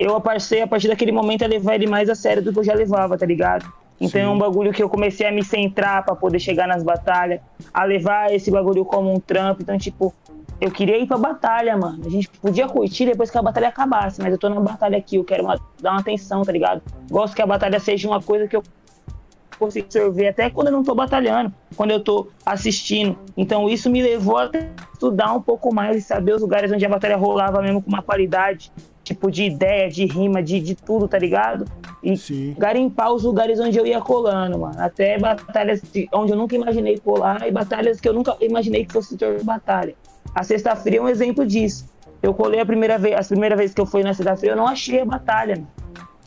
[0.00, 2.64] eu passei a partir daquele momento a levar ele mais a sério do que eu
[2.64, 3.72] já levava, tá ligado?
[4.00, 4.26] Então Sim.
[4.26, 7.40] é um bagulho que eu comecei a me centrar para poder chegar nas batalhas,
[7.72, 9.62] a levar esse bagulho como um trampo.
[9.62, 10.12] Então, tipo,
[10.60, 12.02] eu queria ir pra batalha, mano.
[12.04, 15.16] A gente podia curtir depois que a batalha acabasse, mas eu tô na batalha aqui,
[15.16, 16.82] eu quero uma, dar uma atenção, tá ligado?
[17.10, 18.62] Gosto que a batalha seja uma coisa que eu
[19.58, 23.16] consigo absorver até quando eu não tô batalhando, quando eu tô assistindo.
[23.36, 24.50] Então isso me levou a
[24.92, 28.02] estudar um pouco mais e saber os lugares onde a batalha rolava mesmo com uma
[28.02, 28.72] qualidade
[29.04, 31.66] tipo de ideia, de rima, de, de tudo, tá ligado?
[32.02, 32.54] E Sim.
[32.58, 34.74] garimpar os lugares onde eu ia colando, mano.
[34.78, 38.92] Até batalhas de, onde eu nunca imaginei colar e batalhas que eu nunca imaginei que
[38.92, 39.94] fosse ter batalha.
[40.34, 41.86] A sexta-feira é um exemplo disso.
[42.22, 44.66] Eu colei a primeira vez, a primeira vez que eu fui na sexta-feira, eu não
[44.66, 45.56] achei a batalha.
[45.56, 45.68] Mano.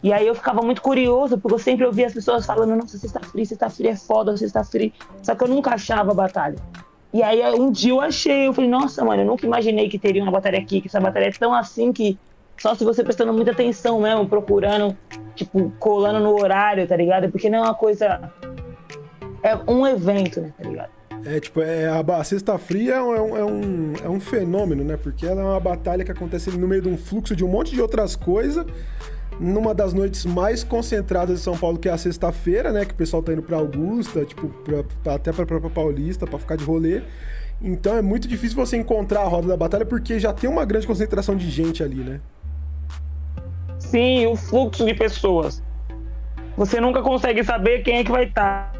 [0.03, 3.45] E aí eu ficava muito curioso, porque eu sempre ouvia as pessoas falando, nossa, sexta-feira,
[3.45, 4.93] sexta-feira é foda, sexta-feira.
[5.23, 6.55] Só que eu nunca achava a batalha.
[7.11, 10.21] E aí um dia eu achei, eu falei, nossa, mano, eu nunca imaginei que teria
[10.21, 12.17] uma batalha aqui, que essa batalha é tão assim que
[12.57, 14.97] só se você prestando muita atenção mesmo, procurando,
[15.35, 17.29] tipo, colando no horário, tá ligado?
[17.31, 18.31] Porque não é uma coisa.
[19.43, 20.89] É um evento, né, tá ligado?
[21.25, 24.97] É, tipo, é, a, Sexta Fria é um, é, um, é um fenômeno, né?
[24.97, 27.73] Porque ela é uma batalha que acontece no meio de um fluxo de um monte
[27.73, 28.65] de outras coisas.
[29.39, 32.85] Numa das noites mais concentradas de São Paulo, que é a sexta-feira, né?
[32.85, 36.39] Que o pessoal tá indo pra Augusta, tipo, pra, pra, até pra própria Paulista, pra
[36.39, 37.01] ficar de rolê.
[37.61, 40.87] Então é muito difícil você encontrar a roda da batalha porque já tem uma grande
[40.87, 42.19] concentração de gente ali, né?
[43.89, 45.63] Sim o fluxo de pessoas.
[46.55, 48.73] Você nunca consegue saber quem é que vai estar.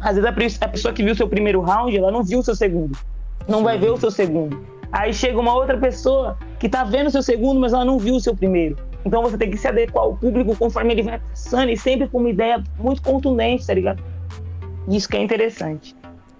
[0.00, 2.98] Às vezes a pessoa que viu seu primeiro round, ela não viu o seu segundo.
[3.46, 3.64] Não sim.
[3.64, 4.64] vai ver o seu segundo.
[4.90, 8.16] Aí chega uma outra pessoa que tá vendo o seu segundo, mas ela não viu
[8.16, 8.76] o seu primeiro.
[9.04, 12.18] Então você tem que se adequar ao público conforme ele vai passando e sempre com
[12.18, 14.02] uma ideia muito contundente, tá ligado?
[14.88, 15.94] Isso que é interessante.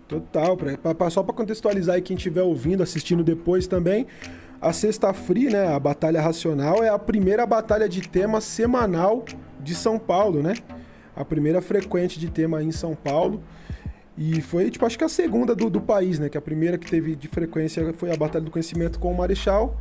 [0.09, 4.07] Total, pra, pra, só para contextualizar aí quem estiver ouvindo, assistindo depois também,
[4.61, 9.25] a Sexta Free, né, a Batalha Racional, é a primeira batalha de tema semanal
[9.59, 10.55] de São Paulo, né?
[11.17, 13.43] A primeira frequente de tema em São Paulo.
[14.19, 16.29] E foi, tipo, acho que a segunda do, do país, né?
[16.29, 19.77] Que a primeira que teve de frequência foi a Batalha do Conhecimento com o Marechal.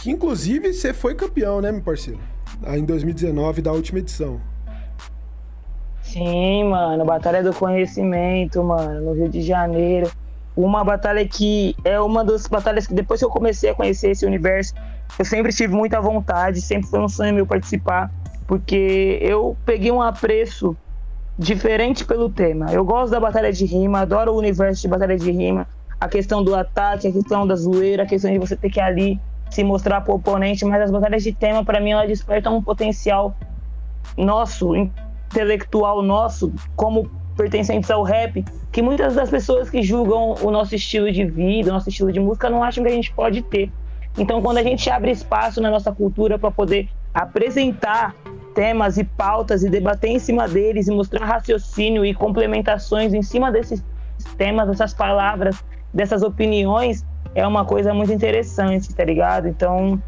[0.00, 2.20] Que, inclusive, você foi campeão, né, meu parceiro?
[2.68, 4.40] Em 2019, da última edição.
[6.00, 7.04] Sim, mano.
[7.04, 10.10] Batalha do Conhecimento, mano, no Rio de Janeiro
[10.56, 14.26] uma batalha que é uma das batalhas que depois que eu comecei a conhecer esse
[14.26, 14.74] universo,
[15.18, 18.10] eu sempre tive muita vontade, sempre foi um sonho meu participar,
[18.46, 20.76] porque eu peguei um apreço
[21.38, 22.72] diferente pelo tema.
[22.72, 25.66] Eu gosto da batalha de rima, adoro o universo de batalha de rima,
[26.00, 29.20] a questão do ataque, a questão da zoeira, a questão de você ter que ali
[29.50, 33.34] se mostrar pro oponente, mas as batalhas de tema para mim ela despertam um potencial
[34.16, 37.10] nosso, intelectual nosso, como
[37.40, 41.72] pertencentes ao rap, que muitas das pessoas que julgam o nosso estilo de vida, o
[41.72, 43.72] nosso estilo de música, não acham que a gente pode ter.
[44.18, 48.14] Então, quando a gente abre espaço na nossa cultura para poder apresentar
[48.54, 53.50] temas e pautas e debater em cima deles e mostrar raciocínio e complementações em cima
[53.50, 53.82] desses
[54.36, 59.48] temas, dessas palavras, dessas opiniões, é uma coisa muito interessante, tá ligado?
[59.48, 59.98] Então,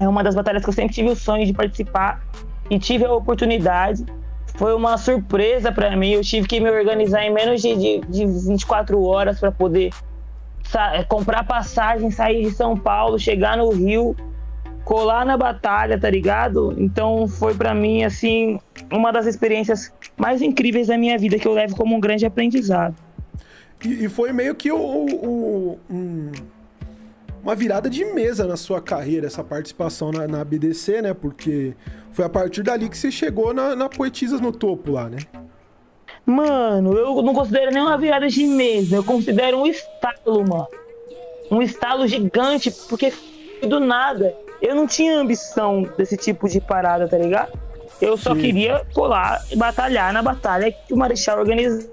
[0.00, 2.24] é uma das batalhas que eu sempre tive o sonho de participar
[2.70, 4.06] e tive a oportunidade
[4.54, 6.12] foi uma surpresa para mim.
[6.12, 9.92] Eu tive que me organizar em menos de, de, de 24 horas para poder
[11.08, 14.16] comprar passagem, sair de São Paulo, chegar no Rio,
[14.84, 16.74] colar na batalha, tá ligado?
[16.78, 18.58] Então foi para mim assim
[18.90, 22.94] uma das experiências mais incríveis da minha vida que eu levo como um grande aprendizado.
[23.84, 26.32] E, e foi meio que o, o, um,
[27.44, 31.12] uma virada de mesa na sua carreira, essa participação na, na BDC, né?
[31.12, 31.74] Porque
[32.10, 35.18] foi a partir dali que você chegou na, na Poetisas no topo lá, né?
[36.24, 40.68] Mano, eu não considero nem uma virada de mesa, eu considero um estalo, mano.
[41.50, 43.12] Um estalo gigante, porque
[43.68, 44.34] do nada.
[44.62, 47.52] Eu não tinha ambição desse tipo de parada, tá ligado?
[48.00, 48.40] Eu só Sim.
[48.40, 51.86] queria pular e batalhar na batalha que o Marechal organiza.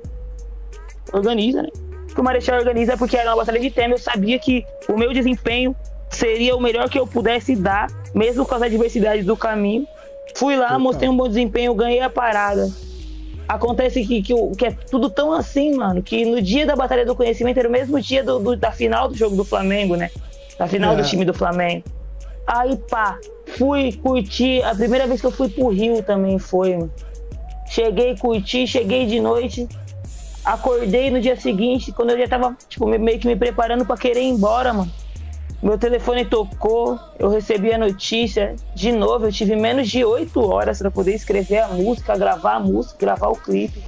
[1.12, 1.70] Organiza, né?
[2.14, 3.94] Que o Marechal organiza porque era uma batalha de tema.
[3.94, 5.76] Eu sabia que o meu desempenho
[6.10, 9.88] seria o melhor que eu pudesse dar, mesmo com as adversidades do caminho.
[10.36, 12.70] Fui lá, mostrei um bom desempenho, ganhei a parada.
[13.48, 17.16] Acontece que, que, que, é tudo tão assim, mano, que no dia da Batalha do
[17.16, 20.10] Conhecimento era o mesmo dia do, do da final do jogo do Flamengo, né?
[20.58, 21.02] Da final é.
[21.02, 21.84] do time do Flamengo.
[22.48, 23.20] Aí, pá,
[23.58, 24.64] fui curtir.
[24.64, 26.92] A primeira vez que eu fui pro Rio também foi, mano.
[27.70, 29.68] Cheguei, curti, cheguei de noite.
[30.44, 34.22] Acordei no dia seguinte, quando eu já tava, tipo, meio que me preparando para querer
[34.22, 34.92] ir embora, mano.
[35.62, 38.56] Meu telefone tocou, eu recebi a notícia.
[38.74, 42.60] De novo, eu tive menos de oito horas para poder escrever a música, gravar a
[42.60, 43.84] música, gravar o clipe.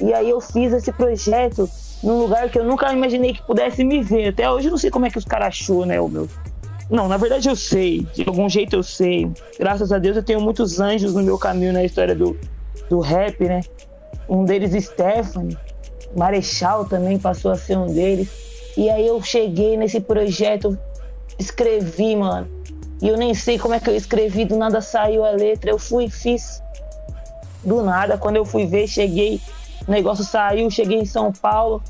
[0.00, 1.68] E aí eu fiz esse projeto
[2.02, 4.28] num lugar que eu nunca imaginei que pudesse me ver.
[4.28, 6.26] Até hoje eu não sei como é que os caras achou, né, o meu.
[6.88, 8.06] Não, na verdade eu sei.
[8.14, 9.30] De algum jeito eu sei.
[9.58, 12.34] Graças a Deus eu tenho muitos anjos no meu caminho na história do,
[12.88, 13.60] do rap, né?
[14.32, 15.58] Um deles, Stephanie.
[16.16, 18.30] Marechal também passou a ser um deles.
[18.78, 20.78] E aí eu cheguei nesse projeto,
[21.38, 22.48] escrevi, mano.
[23.02, 25.70] E eu nem sei como é que eu escrevi, do nada saiu a letra.
[25.70, 26.62] Eu fui e fiz.
[27.62, 29.38] Do nada, quando eu fui ver, cheguei,
[29.86, 31.82] o negócio saiu, cheguei em São Paulo,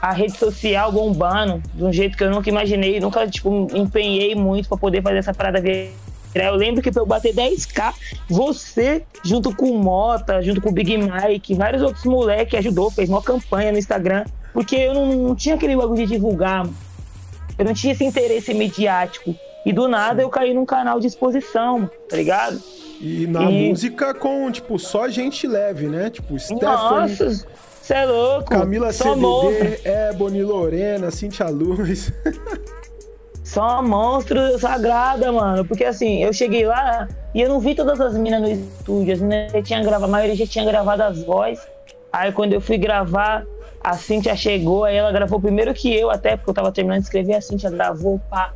[0.00, 4.68] a rede social bombando, de um jeito que eu nunca imaginei, nunca, tipo, empenhei muito
[4.68, 5.90] para poder fazer essa parada virar.
[6.34, 7.92] Eu lembro que pra eu bater 10k,
[8.28, 13.08] você, junto com o Mota, junto com o Big Mike, vários outros moleques ajudou, fez
[13.08, 16.66] uma campanha no Instagram porque eu não, não tinha aquele bagulho de divulgar,
[17.58, 19.34] eu não tinha esse interesse midiático.
[19.64, 20.22] E do nada Sim.
[20.22, 22.60] eu caí num canal de exposição, tá ligado?
[23.00, 23.68] E na e...
[23.68, 26.10] música com, tipo, só gente leve, né?
[26.10, 26.62] Tipo, Stephanie.
[26.62, 27.46] Nossa,
[27.80, 28.50] você é louco.
[28.50, 29.88] Camila só CDD.
[30.10, 32.12] Ebony Lorena, Cintia Luz.
[33.52, 35.64] só monstro sagrada, mano.
[35.64, 39.12] Porque assim, eu cheguei lá e eu não vi todas as minas no estúdio.
[39.12, 41.62] As minas já tinham gravado, a maioria já tinha gravado as vozes.
[42.10, 43.44] Aí quando eu fui gravar,
[43.82, 47.06] a Cintia chegou, aí ela gravou primeiro que eu, até porque eu tava terminando de
[47.06, 48.54] escrever, a Cintia gravou, pá.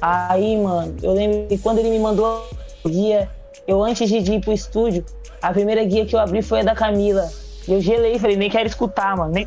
[0.00, 2.48] Aí, mano, eu lembro que quando ele me mandou
[2.84, 3.28] a guia,
[3.66, 5.04] eu antes de ir pro estúdio,
[5.40, 7.28] a primeira guia que eu abri foi a da Camila.
[7.66, 9.46] Eu gelei, falei, nem quero escutar, mano, nem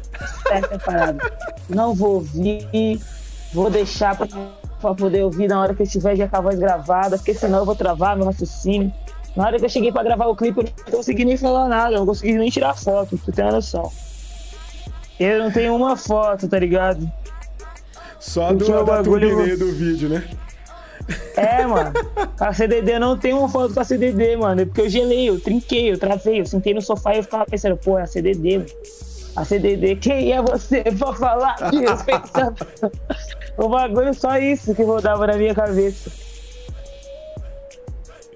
[0.52, 1.18] essa parada.
[1.68, 3.00] Não vou ouvir,
[3.54, 4.28] vou deixar pra,
[4.82, 7.60] pra poder ouvir na hora que eu estiver já com a voz gravada, porque senão
[7.60, 8.92] eu vou travar meu raciocínio.
[9.36, 11.94] Na hora que eu cheguei pra gravar o clipe, eu não consegui nem falar nada,
[11.94, 13.92] eu não consegui nem tirar foto, pra tu ter uma noção.
[15.20, 17.10] Eu não tenho uma foto, tá ligado?
[18.20, 19.58] Só do, da bagulho...
[19.58, 20.28] do vídeo, né?
[21.36, 21.94] É, mano.
[22.40, 24.62] A CDD não tem uma foto com a CDD, mano.
[24.62, 27.46] É porque eu gelei, eu trinquei, eu travei, eu sentei no sofá e eu ficava
[27.46, 28.70] pensando, pô, é a CDD, mano.
[29.36, 32.06] A CDD, quem é você pra falar disso?
[33.58, 36.12] o bagulho só isso que rodava na minha cabeça.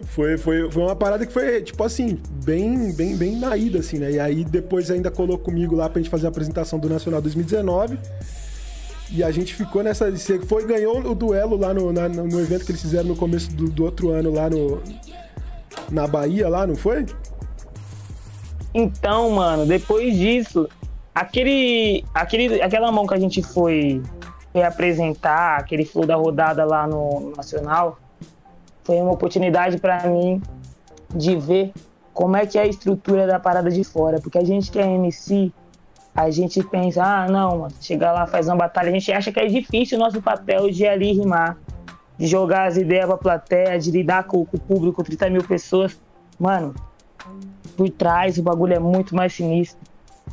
[0.05, 3.97] Foi, foi, foi uma parada que foi, tipo assim, bem, bem, bem na ida, assim,
[3.97, 4.11] né?
[4.11, 7.99] E aí depois ainda colou comigo lá pra gente fazer a apresentação do Nacional 2019.
[9.11, 10.09] E a gente ficou nessa.
[10.09, 13.51] Você foi, ganhou o duelo lá no, na, no evento que eles fizeram no começo
[13.51, 14.81] do, do outro ano lá no.
[15.91, 17.05] Na Bahia, lá, não foi?
[18.73, 20.67] Então, mano, depois disso,
[21.15, 24.03] aquele, aquele, aquela mão que a gente foi,
[24.51, 27.97] foi apresentar, aquele flow da rodada lá no Nacional,
[28.83, 30.41] foi uma oportunidade para mim
[31.15, 31.71] de ver
[32.13, 34.85] como é que é a estrutura da parada de fora, porque a gente que é
[34.85, 35.51] MC,
[36.13, 39.39] a gente pensa, ah, não, mano, chegar lá, faz uma batalha, a gente acha que
[39.39, 41.57] é difícil o nosso papel de ali rimar,
[42.17, 45.99] de jogar as ideias pra plateia, de lidar com, com o público, 30 mil pessoas.
[46.39, 46.73] Mano,
[47.75, 49.84] por trás o bagulho é muito mais sinistro.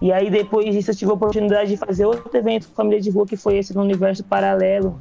[0.03, 3.09] E aí depois disso eu tive a oportunidade de fazer outro evento com família de
[3.09, 4.99] rua, que foi esse no Universo Paralelo.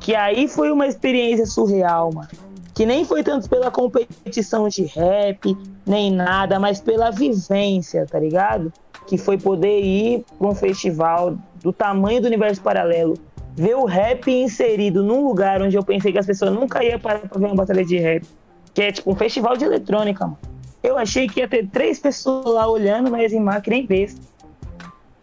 [0.00, 2.28] Que aí foi uma experiência surreal, mano
[2.76, 5.56] que nem foi tanto pela competição de rap,
[5.86, 8.70] nem nada, mas pela vivência, tá ligado?
[9.06, 13.14] Que foi poder ir para um festival do tamanho do universo paralelo,
[13.54, 17.20] ver o rap inserido num lugar onde eu pensei que as pessoas nunca iam parar
[17.20, 18.26] pra ver uma batalha de rap,
[18.74, 20.38] que é tipo um festival de eletrônica, mano.
[20.82, 24.20] Eu achei que ia ter três pessoas lá olhando, mas rimar que nem besta.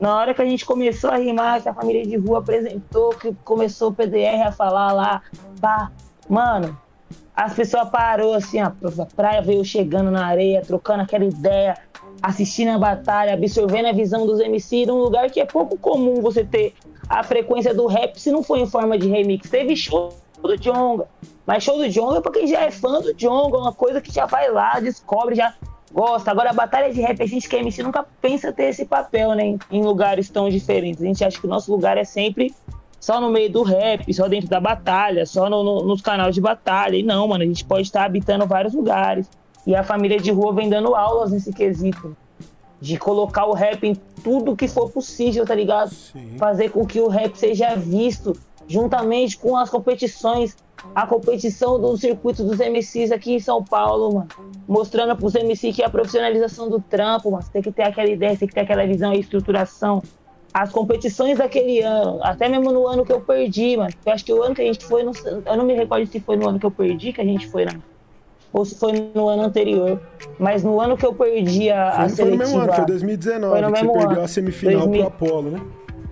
[0.04, 3.34] Na hora que a gente começou a rimar, que a família de rua apresentou, que
[3.46, 5.22] começou o PDR a falar lá,
[5.62, 5.94] pá,
[6.28, 6.78] mano,
[7.34, 8.70] as pessoas parou assim, a
[9.16, 11.78] praia veio chegando na areia, trocando aquela ideia,
[12.22, 16.44] assistindo a batalha, absorvendo a visão dos MC num lugar que é pouco comum você
[16.44, 16.74] ter
[17.08, 19.50] a frequência do rap se não foi em forma de remix.
[19.50, 21.08] Teve show do Jonga.
[21.46, 24.14] Mas show do Jonga é pra quem já é fã do Jonga, uma coisa que
[24.14, 25.54] já vai lá, descobre, já
[25.94, 26.32] gosta.
[26.32, 29.34] Agora, a batalha de rap, a gente que é MC nunca pensa ter esse papel,
[29.36, 29.58] né?
[29.72, 31.02] Em lugares tão diferentes.
[31.02, 32.54] A gente acha que o nosso lugar é sempre
[33.00, 36.42] só no meio do rap, só dentro da batalha, só no, no, nos canais de
[36.42, 36.96] batalha.
[36.96, 39.30] E não, mano, a gente pode estar habitando vários lugares.
[39.68, 42.18] E a família de rua vem dando aulas nesse quesito.
[42.82, 45.94] De colocar o rap em tudo que for possível, tá ligado?
[45.94, 46.36] Sim.
[46.38, 50.56] Fazer com que o rap seja visto juntamente com as competições,
[50.94, 54.28] a competição do circuito dos MCs aqui em São Paulo, mano.
[54.68, 57.44] Mostrando pros MCs que é a profissionalização do trampo, mano.
[57.44, 60.02] Você tem que ter aquela ideia, tem que ter aquela visão e estruturação.
[60.54, 63.90] As competições daquele ano, até mesmo no ano que eu perdi, mano.
[64.06, 66.36] Eu acho que o ano que a gente foi, eu não me recordo se foi
[66.36, 67.74] no ano que eu perdi que a gente foi na
[68.54, 70.00] ou se foi no ano anterior.
[70.38, 72.16] Mas no ano que eu perdi a, foi, a seletiva...
[72.16, 75.00] Foi no mesmo ano, foi 2019, foi no que mesmo você perdeu a semifinal 2000...
[75.00, 75.62] pro Apolo, né?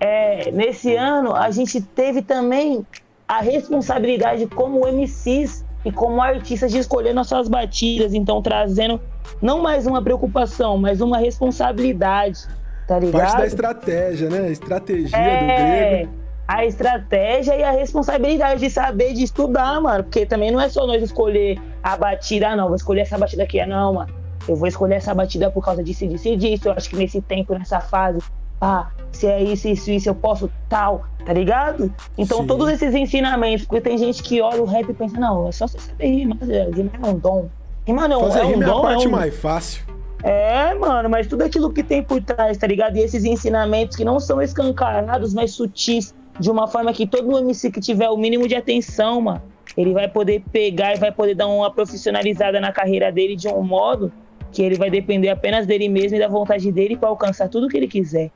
[0.04, 2.84] É, nesse ano, a gente teve também
[3.28, 9.00] a responsabilidade como MCs e como artistas de escolher nossas batidas, então trazendo
[9.40, 12.48] não mais uma preocupação, mas uma responsabilidade,
[12.88, 13.22] tá ligado?
[13.22, 14.40] Parte da estratégia, né?
[14.40, 15.38] A estratégia é...
[15.38, 20.04] do grego a estratégia e a responsabilidade de saber, de estudar, mano.
[20.04, 23.44] Porque também não é só nós escolher a batida, ah, não, vou escolher essa batida
[23.44, 24.12] aqui, não, mano.
[24.46, 26.68] Eu vou escolher essa batida por causa disso, disso e disso.
[26.68, 28.18] Eu acho que nesse tempo, nessa fase,
[28.64, 31.92] ah, se é isso, isso, isso, eu posso tal, tá ligado?
[32.16, 32.46] Então, Sim.
[32.46, 35.66] todos esses ensinamentos, porque tem gente que olha o rap e pensa, não, é só
[35.66, 36.38] você saber rimar,
[36.72, 37.48] rimar é um dom.
[37.84, 38.66] Rimar não, Fazer é um dom.
[38.66, 39.10] É a parte é um...
[39.10, 39.84] mais fácil.
[40.22, 42.96] É, mano, mas tudo aquilo que tem por trás, tá ligado?
[42.96, 47.68] E esses ensinamentos que não são escancarados, mas sutis, de uma forma que todo MC
[47.68, 49.42] que tiver o mínimo de atenção, mano,
[49.76, 53.62] ele vai poder pegar e vai poder dar uma profissionalizada na carreira dele de um
[53.62, 54.12] modo
[54.52, 57.76] que ele vai depender apenas dele mesmo e da vontade dele para alcançar tudo que
[57.76, 58.30] ele quiser.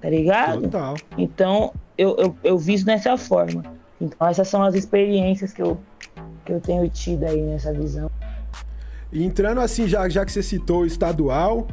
[0.00, 0.62] Tá ligado?
[0.62, 0.96] Total.
[1.16, 3.62] Então, eu, eu, eu viso dessa forma.
[4.00, 5.78] Então, essas são as experiências que eu,
[6.44, 8.10] que eu tenho tido aí nessa visão.
[9.12, 11.68] E entrando assim, já, já que você citou o estadual,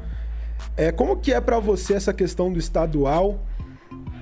[0.76, 3.40] é, como que é para você essa questão do estadual?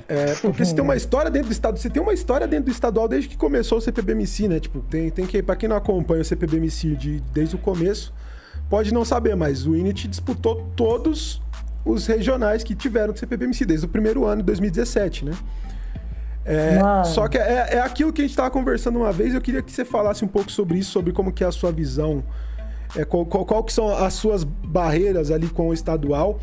[0.07, 2.71] É, porque você tem uma história dentro do estado, você tem uma história dentro do
[2.71, 4.59] estadual desde que começou o CPBMC, né?
[4.59, 8.13] Tipo, tem, tem que, para quem não acompanha o CPBMC de, desde o começo,
[8.69, 11.41] pode não saber, mas o Init disputou todos
[11.83, 15.33] os regionais que tiveram do CPBMC desde o primeiro ano, de 2017, né?
[16.43, 19.63] É, só que é, é aquilo que a gente estava conversando uma vez, eu queria
[19.63, 22.23] que você falasse um pouco sobre isso, sobre como que é a sua visão,
[22.95, 26.39] é, qual, qual, qual que são as suas barreiras ali com o estadual,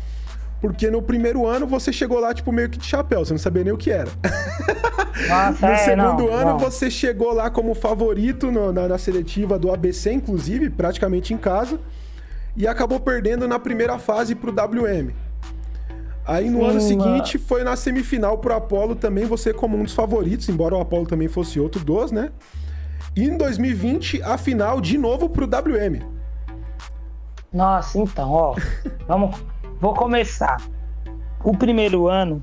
[0.59, 3.63] porque no primeiro ano você chegou lá, tipo, meio que de chapéu, você não sabia
[3.63, 4.09] nem o que era.
[5.29, 6.59] Nossa, no é, segundo não, ano não.
[6.59, 11.79] você chegou lá como favorito no, na, na, seletiva do ABC, inclusive, praticamente em casa,
[12.55, 15.11] e acabou perdendo na primeira fase pro WM.
[16.25, 17.47] Aí no Sim, ano seguinte mano.
[17.47, 21.27] foi na semifinal pro Apollo também, você como um dos favoritos, embora o Apollo também
[21.27, 22.31] fosse outro dos, né?
[23.15, 26.01] E em 2020, a final de novo pro WM.
[27.51, 28.55] Nossa, então, ó,
[29.07, 29.35] vamos
[29.83, 30.61] Vou começar.
[31.43, 32.41] O primeiro ano,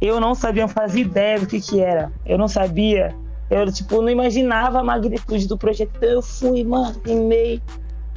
[0.00, 2.10] eu não sabia fazer ideia do que que era.
[2.26, 3.14] Eu não sabia.
[3.48, 5.92] Eu, tipo, não imaginava a magnitude do projeto.
[5.96, 7.62] Então eu fui, mano, rimei,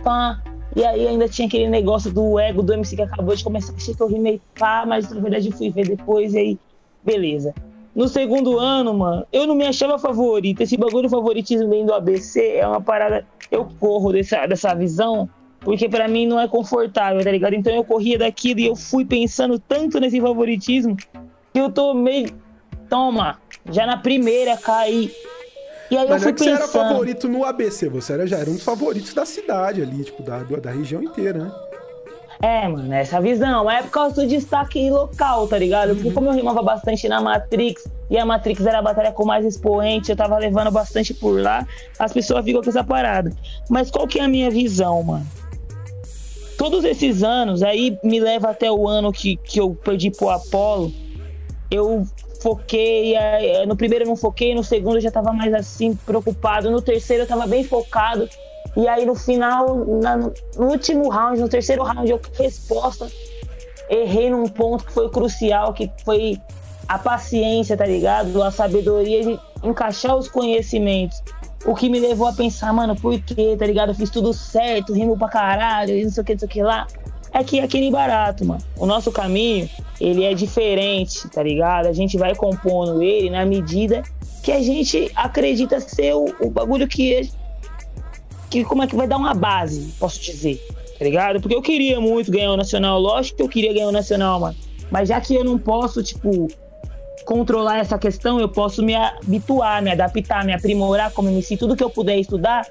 [0.03, 0.41] pá.
[0.75, 3.73] E aí ainda tinha aquele negócio do ego do MC que acabou de começar.
[3.73, 6.59] Achei que eu rimei, pá, mas na verdade fui ver depois e aí,
[7.03, 7.53] beleza.
[7.95, 10.61] No segundo ano, mano, eu não me achava favorito.
[10.61, 13.25] Esse bagulho favoritismo dentro do ABC é uma parada.
[13.49, 15.29] Eu corro dessa, dessa visão
[15.65, 17.55] porque para mim não é confortável, tá ligado?
[17.55, 22.29] Então eu corria daquilo e eu fui pensando tanto nesse favoritismo que eu tô meio.
[22.87, 23.39] Toma,
[23.71, 25.11] já na primeira caí.
[25.89, 26.71] E aí Mas eu fui não é que pensando...
[26.71, 30.03] você era favorito no ABC, você era, já era um dos favoritos da cidade ali,
[30.03, 31.51] tipo, da, da região inteira, né?
[32.41, 33.69] É, mano, essa visão.
[33.69, 35.95] É por causa do destaque local, tá ligado?
[35.95, 36.13] Porque uhum.
[36.13, 40.09] como eu rimava bastante na Matrix, e a Matrix era a batalha com mais expoente,
[40.09, 41.65] eu tava levando bastante por lá,
[41.97, 43.31] as pessoas ficam com essa parada.
[43.69, 45.25] Mas qual que é a minha visão, mano?
[46.57, 50.91] todos esses anos, aí me leva até o ano que, que eu perdi pro Apolo,
[51.69, 52.07] eu
[52.41, 53.15] foquei,
[53.67, 57.27] no primeiro não foquei, no segundo eu já tava mais assim, preocupado, no terceiro eu
[57.27, 58.29] tava bem focado,
[58.75, 63.07] e aí no final, na, no último round, no terceiro round, eu resposta,
[63.89, 66.39] errei num ponto que foi crucial, que foi
[66.87, 68.41] a paciência, tá ligado?
[68.43, 71.21] A sabedoria de encaixar os conhecimentos.
[71.65, 73.89] O que me levou a pensar, mano, por quê, tá ligado?
[73.89, 76.63] Eu fiz tudo certo, rimo pra caralho, não sei o que, não sei o que
[76.63, 76.85] lá.
[77.35, 78.61] É que é aquele barato, mano.
[78.77, 79.69] O nosso caminho,
[79.99, 81.87] ele é diferente, tá ligado?
[81.87, 84.03] A gente vai compondo ele na medida
[84.41, 87.29] que a gente acredita ser o, o bagulho que,
[88.49, 88.63] que.
[88.63, 90.65] Como é que vai dar uma base, posso dizer,
[90.97, 91.41] tá ligado?
[91.41, 94.55] Porque eu queria muito ganhar o Nacional, lógico que eu queria ganhar o Nacional, mano.
[94.89, 96.47] Mas já que eu não posso, tipo,
[97.25, 101.57] controlar essa questão, eu posso me habituar, me adaptar, me aprimorar como MC.
[101.57, 102.65] Tudo que eu puder estudar,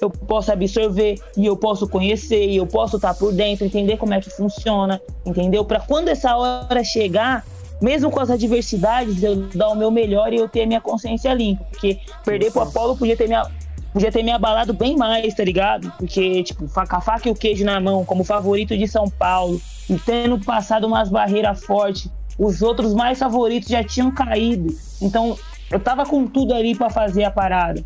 [0.00, 4.14] eu posso absorver e eu posso conhecer e eu posso estar por dentro, entender como
[4.14, 5.64] é que funciona, entendeu?
[5.64, 7.44] Para quando essa hora chegar,
[7.80, 11.32] mesmo com as adversidades, eu dar o meu melhor e eu ter a minha consciência
[11.32, 11.64] limpa.
[11.70, 13.36] Porque perder pro Apolo podia ter me,
[13.92, 15.92] podia ter me abalado bem mais, tá ligado?
[15.98, 19.60] Porque, tipo, com a faca e o queijo na mão, como favorito de São Paulo,
[19.88, 24.74] e tendo passado umas barreiras fortes, os outros mais favoritos já tinham caído.
[25.00, 25.36] Então,
[25.70, 27.84] eu tava com tudo ali para fazer a parada.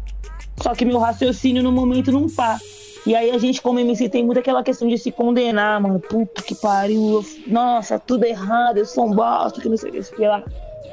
[0.61, 2.59] Só que meu raciocínio no momento não pá.
[3.05, 5.99] E aí a gente, como MC, tem muito aquela questão de se condenar, mano.
[5.99, 7.15] Puta que pariu.
[7.15, 10.45] Eu, nossa, tudo errado, eu sou um bosta, que não sei o que, lá.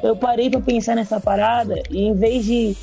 [0.01, 2.75] Eu parei pra pensar nessa parada e em vez de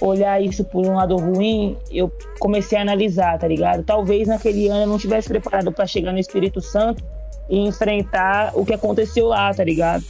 [0.00, 3.82] olhar isso por um lado ruim, eu comecei a analisar, tá ligado?
[3.84, 7.02] Talvez naquele ano eu não tivesse preparado para chegar no Espírito Santo
[7.48, 10.04] e enfrentar o que aconteceu lá, tá ligado?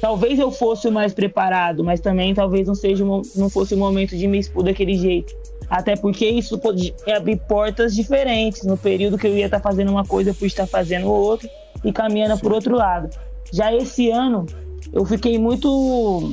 [0.00, 4.16] Talvez eu fosse o mais preparado, mas também talvez não seja não fosse o momento
[4.16, 5.34] de me expor daquele jeito.
[5.68, 8.62] Até porque isso pode abrir portas diferentes.
[8.62, 11.48] No período que eu ia estar fazendo uma coisa, eu fui estar fazendo outra
[11.84, 13.10] e caminhando por outro lado.
[13.52, 14.46] Já esse ano,
[14.92, 16.32] eu fiquei muito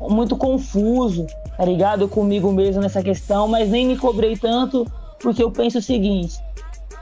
[0.00, 1.26] muito confuso,
[1.56, 2.08] tá ligado?
[2.08, 4.84] Comigo mesmo nessa questão, mas nem me cobrei tanto,
[5.20, 6.38] porque eu penso o seguinte: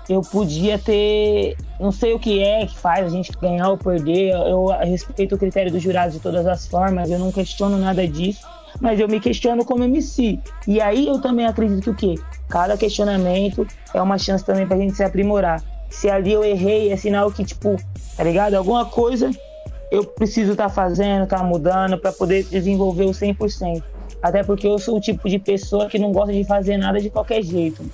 [0.09, 1.57] eu podia ter.
[1.81, 4.33] Não sei o que é que faz a gente ganhar ou perder.
[4.33, 8.47] Eu respeito o critério do jurado de todas as formas, eu não questiono nada disso
[8.81, 10.39] mas eu me questiono como MC.
[10.67, 12.15] E aí eu também acredito que o quê?
[12.49, 15.63] Cada questionamento é uma chance também pra gente se aprimorar.
[15.91, 17.77] Se ali eu errei, é sinal que, tipo,
[18.17, 18.55] tá ligado?
[18.55, 19.31] Alguma coisa
[19.91, 23.83] eu preciso estar tá fazendo, tá mudando para poder desenvolver o 100%.
[24.23, 27.11] Até porque eu sou o tipo de pessoa que não gosta de fazer nada de
[27.11, 27.85] qualquer jeito.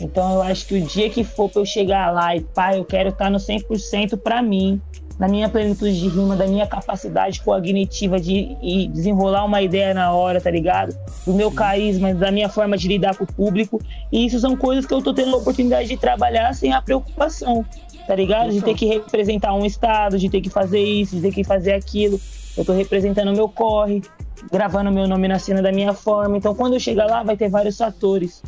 [0.00, 2.84] Então eu acho que o dia que for pra eu chegar lá e pá, eu
[2.84, 4.80] quero estar tá no 100% para mim,
[5.18, 10.12] da minha plenitude de rima, da minha capacidade cognitiva de, de desenrolar uma ideia na
[10.12, 10.96] hora, tá ligado?
[11.24, 13.80] Do meu carisma, da minha forma de lidar com o público.
[14.10, 17.64] E isso são coisas que eu tô tendo a oportunidade de trabalhar sem a preocupação,
[18.06, 18.50] tá ligado?
[18.50, 21.74] De ter que representar um estado, de ter que fazer isso, de ter que fazer
[21.74, 22.20] aquilo.
[22.56, 24.02] Eu tô representando o meu corre,
[24.50, 26.36] gravando meu nome na cena da minha forma.
[26.36, 28.42] Então, quando eu chegar lá, vai ter vários fatores,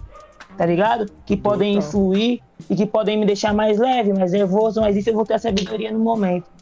[0.59, 1.07] tá ligado?
[1.25, 5.15] Que podem influir e que podem me deixar mais leve, mais nervoso, mas isso eu
[5.15, 6.56] vou ter a sabedoria no momento.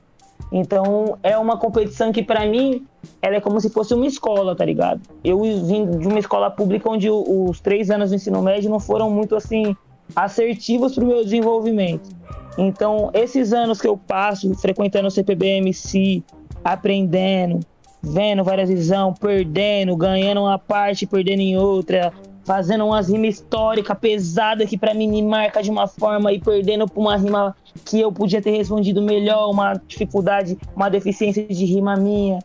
[0.56, 2.86] Então, é uma competição que, para mim,
[3.20, 5.00] ela é como se fosse uma escola, tá ligado?
[5.24, 9.10] Eu vim de uma escola pública onde os três anos do ensino médio não foram
[9.10, 9.74] muito, assim,
[10.14, 12.08] assertivos pro meu desenvolvimento.
[12.56, 16.22] Então, esses anos que eu passo frequentando o CPBMC,
[16.62, 17.58] aprendendo,
[18.00, 22.12] vendo várias visões, perdendo, ganhando uma parte, perdendo em outra,
[22.44, 26.86] fazendo umas rimas históricas pesadas que para mim me marca de uma forma e perdendo
[26.86, 31.96] por uma rima que eu podia ter respondido melhor, uma dificuldade, uma deficiência de rima
[31.96, 32.38] minha.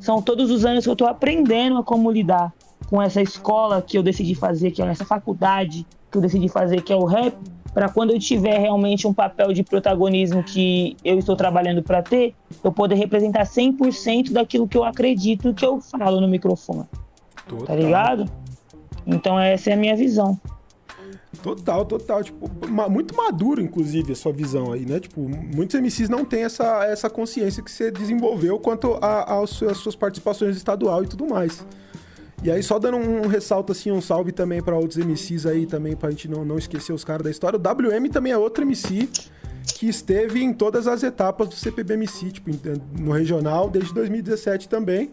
[0.00, 2.52] São todos os anos que eu estou aprendendo a como lidar
[2.88, 6.82] com essa escola que eu decidi fazer, que é essa faculdade que eu decidi fazer,
[6.82, 7.34] que é o rap,
[7.74, 12.34] para quando eu tiver realmente um papel de protagonismo que eu estou trabalhando para ter,
[12.62, 16.84] eu poder representar 100% daquilo que eu acredito que eu falo no microfone.
[17.46, 17.66] Total.
[17.66, 18.30] Tá ligado?
[19.06, 20.38] Então essa é a minha visão.
[21.42, 22.24] Total, total.
[22.24, 22.50] Tipo,
[22.90, 24.98] muito maduro, inclusive, a sua visão aí, né?
[24.98, 30.56] Tipo, muitos MCs não têm essa, essa consciência que você desenvolveu quanto às suas participações
[30.56, 31.64] estadual e tudo mais.
[32.42, 35.96] E aí, só dando um ressalto, assim, um salve também para outros MCs aí também,
[35.96, 37.58] pra gente não, não esquecer os caras da história.
[37.58, 39.08] O WM também é outro MC
[39.74, 42.50] que esteve em todas as etapas do CPBMC, tipo,
[42.98, 45.12] no regional, desde 2017 também.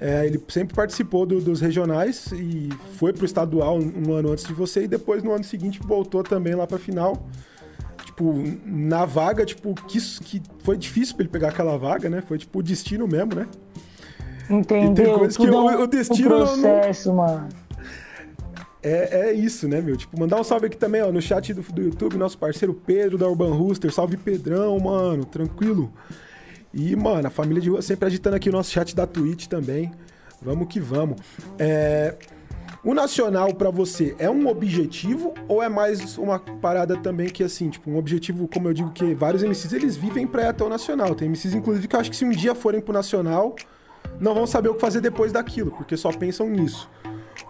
[0.00, 4.44] É, ele sempre participou do, dos regionais e foi pro estadual um, um ano antes
[4.44, 7.26] de você e depois no ano seguinte voltou também lá pra final.
[8.04, 8.34] Tipo,
[8.64, 12.22] na vaga, tipo, que, que foi difícil pra ele pegar aquela vaga, né?
[12.22, 13.48] Foi tipo o destino mesmo, né?
[14.48, 14.92] Entendeu?
[14.92, 17.16] E tem coisas que o, o destino um processo, não...
[17.16, 17.48] mano.
[18.82, 19.96] É, é isso, né, meu?
[19.96, 23.16] Tipo, mandar um salve aqui também, ó, no chat do, do YouTube, nosso parceiro Pedro
[23.16, 23.90] da Urban Rooster.
[23.90, 25.90] Salve Pedrão, mano, tranquilo.
[26.74, 29.92] E, mano, a família de rua sempre agitando aqui o nosso chat da Twitch também.
[30.42, 31.16] Vamos que vamos.
[31.58, 32.14] É...
[32.82, 37.70] O nacional para você é um objetivo ou é mais uma parada também que assim,
[37.70, 40.68] tipo, um objetivo, como eu digo que vários MCs eles vivem para ir até o
[40.68, 41.14] nacional.
[41.14, 43.56] Tem MCs inclusive que eu acho que se um dia forem pro nacional,
[44.20, 46.90] não vão saber o que fazer depois daquilo, porque só pensam nisso.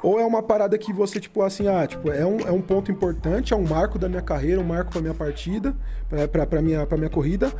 [0.03, 2.93] Ou é uma parada que você, tipo, assim, ah, tipo, é um, é um ponto
[2.93, 5.75] importante, é um marco da minha carreira, um marco pra minha partida,
[6.09, 7.53] pra, pra, pra, minha, pra minha corrida,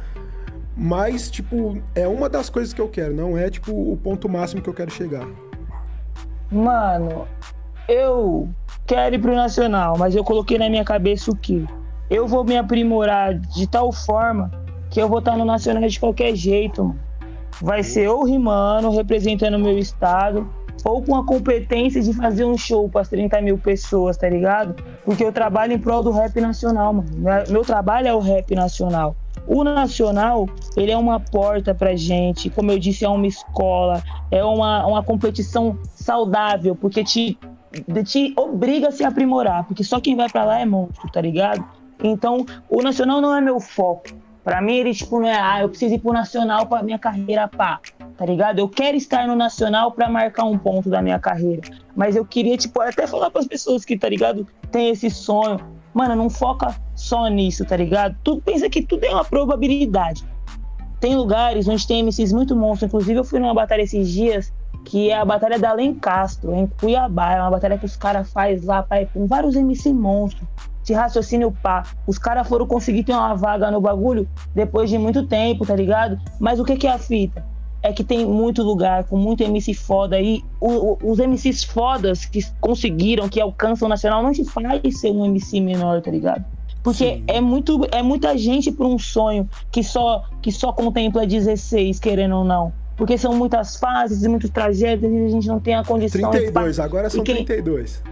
[0.77, 4.61] mas, tipo, é uma das coisas que eu quero, não é, tipo, o ponto máximo
[4.61, 5.27] que eu quero chegar.
[6.51, 7.27] Mano,
[7.89, 8.49] eu
[8.87, 11.65] quero ir pro Nacional, mas eu coloquei na minha cabeça o quê?
[12.11, 14.51] Eu vou me aprimorar de tal forma
[14.91, 17.01] que eu vou estar no Nacional de qualquer jeito, mano.
[17.61, 20.49] vai ser ou rimando, representando o meu estado,
[20.85, 24.83] ou com a competência de fazer um show para 30 mil pessoas, tá ligado?
[25.05, 27.09] Porque eu trabalho em prol do rap nacional, mano.
[27.49, 29.17] Meu trabalho é o rap nacional.
[29.47, 34.43] O nacional, ele é uma porta pra gente, como eu disse, é uma escola, é
[34.43, 37.39] uma, uma competição saudável, porque te,
[38.05, 41.65] te obriga a se aprimorar, porque só quem vai para lá é monstro, tá ligado?
[42.03, 44.09] Então, o nacional não é meu foco.
[44.43, 47.49] Para mim, ele, tipo, não é, ah, eu preciso ir pro nacional pra minha carreira,
[47.49, 47.81] pá,
[48.15, 48.59] tá ligado?
[48.59, 51.63] Eu quero estar no nacional para marcar um ponto da minha carreira.
[51.97, 55.59] Mas eu queria, tipo, até falar para as pessoas que, tá ligado, tem esse sonho.
[55.95, 58.17] Mano, não foca só nisso, tá ligado?
[58.25, 60.25] Tu pensa que tudo é uma probabilidade.
[61.01, 62.89] Tem lugares onde tem MCs muito monstros.
[62.89, 64.53] Inclusive, eu fui numa batalha esses dias,
[64.85, 67.33] que é a Batalha da Lencastro, em Cuiabá.
[67.33, 70.49] É uma batalha que os caras fazem lá, pai, com vários MC monstros
[70.83, 71.85] de raciocínio pá.
[72.07, 76.19] Os caras foram conseguir ter uma vaga no bagulho depois de muito tempo, tá ligado?
[76.39, 77.45] Mas o que, que é a fita?
[77.85, 80.43] É que tem muito lugar com muito MC foda aí.
[80.59, 85.61] os MCs fodas que conseguiram, que alcançam o nacional, não te faz ser um MC
[85.61, 86.43] menor, tá ligado?
[86.83, 92.01] Porque é muito é muita gente para um sonho que só que só contempla 16,
[92.01, 92.73] querendo ou não.
[92.97, 96.79] Porque são muitas fases e muitos trajetos e a gente não tem a condição 32,
[96.79, 98.03] agora são quem, 32.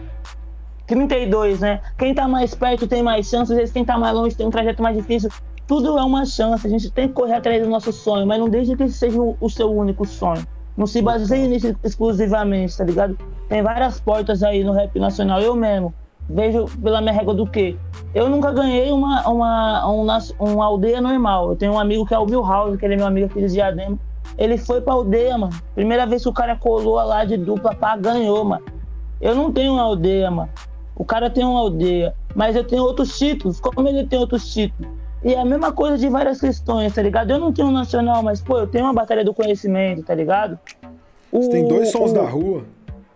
[0.87, 1.81] 32, né?
[1.97, 4.51] Quem tá mais perto tem mais chance, às vezes quem tá mais longe tem um
[4.51, 5.31] trajeto mais difícil.
[5.73, 8.47] Tudo é uma chance, a gente tem que correr atrás do nosso sonho, mas não
[8.47, 10.47] deixe que seja o seu único sonho.
[10.77, 13.17] Não se baseie nisso exclusivamente, tá ligado?
[13.49, 15.41] Tem várias portas aí no rap nacional.
[15.41, 15.95] Eu mesmo
[16.29, 17.75] vejo pela minha régua do quê?
[18.15, 21.53] Eu nunca ganhei uma, uma, uma, uma aldeia normal.
[21.53, 23.55] Eu tenho um amigo que é o Milhouse, que ele é meu amigo aqui de
[23.55, 23.99] Diadema.
[24.37, 25.55] Ele foi pra aldeia, mano.
[25.75, 28.63] Primeira vez que o cara colou lá de dupla, pá, ganhou, mano.
[29.23, 30.51] Eu não tenho uma aldeia, mano.
[30.95, 33.59] O cara tem uma aldeia, mas eu tenho outros títulos.
[33.59, 35.02] Como ele tem outros títulos?
[35.25, 37.31] E é a mesma coisa de várias questões, tá ligado?
[37.31, 40.59] Eu não tenho um nacional, mas, pô, eu tenho uma batalha do conhecimento, tá ligado?
[41.31, 42.65] O, Você tem dois sons o, da rua?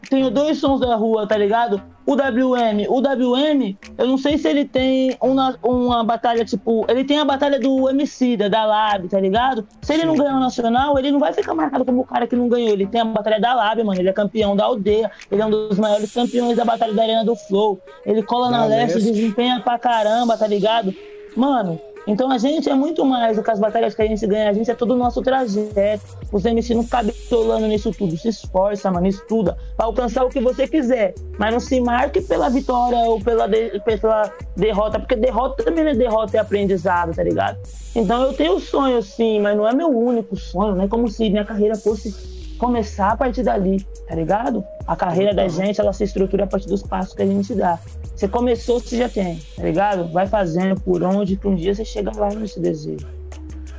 [0.09, 1.83] Tenho dois sons da rua, tá ligado?
[2.07, 2.87] O WM.
[2.89, 6.87] O WM, eu não sei se ele tem uma, uma batalha, tipo.
[6.89, 9.67] Ele tem a batalha do MC, da, da Lab, tá ligado?
[9.83, 10.07] Se ele Sim.
[10.07, 12.71] não ganhar o Nacional, ele não vai ficar marcado como o cara que não ganhou.
[12.71, 14.01] Ele tem a batalha da Lab, mano.
[14.01, 15.11] Ele é campeão da aldeia.
[15.29, 17.81] Ele é um dos maiores campeões da batalha da Arena do Flow.
[18.05, 20.95] Ele cola na, na leste, leste, desempenha pra caramba, tá ligado?
[21.37, 24.49] Mano, então a gente é muito mais do que as batalhas que a gente ganha,
[24.49, 26.05] a gente é todo o nosso trajeto.
[26.31, 30.41] Os MC não ficam bitolando nisso tudo, se esforça, mano, estuda, para alcançar o que
[30.41, 31.15] você quiser.
[31.39, 35.91] Mas não se marque pela vitória ou pela, de, pela derrota, porque derrota também não
[35.91, 37.59] é derrota, é aprendizado, tá ligado?
[37.95, 41.29] Então eu tenho sonho sim, mas não é meu único sonho, não é como se
[41.29, 42.15] minha carreira fosse
[42.57, 44.65] começar a partir dali, tá ligado?
[44.87, 47.79] A carreira da gente, ela se estrutura a partir dos passos que a gente dá.
[48.17, 50.11] Você começou, você já tem, tá ligado?
[50.11, 53.07] Vai fazendo por onde que um dia você chega lá nesse desejo.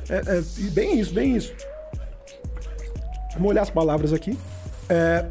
[0.08, 1.52] É, é bem isso, bem isso.
[3.34, 4.38] Vamos olhar as palavras aqui.
[4.88, 5.26] É,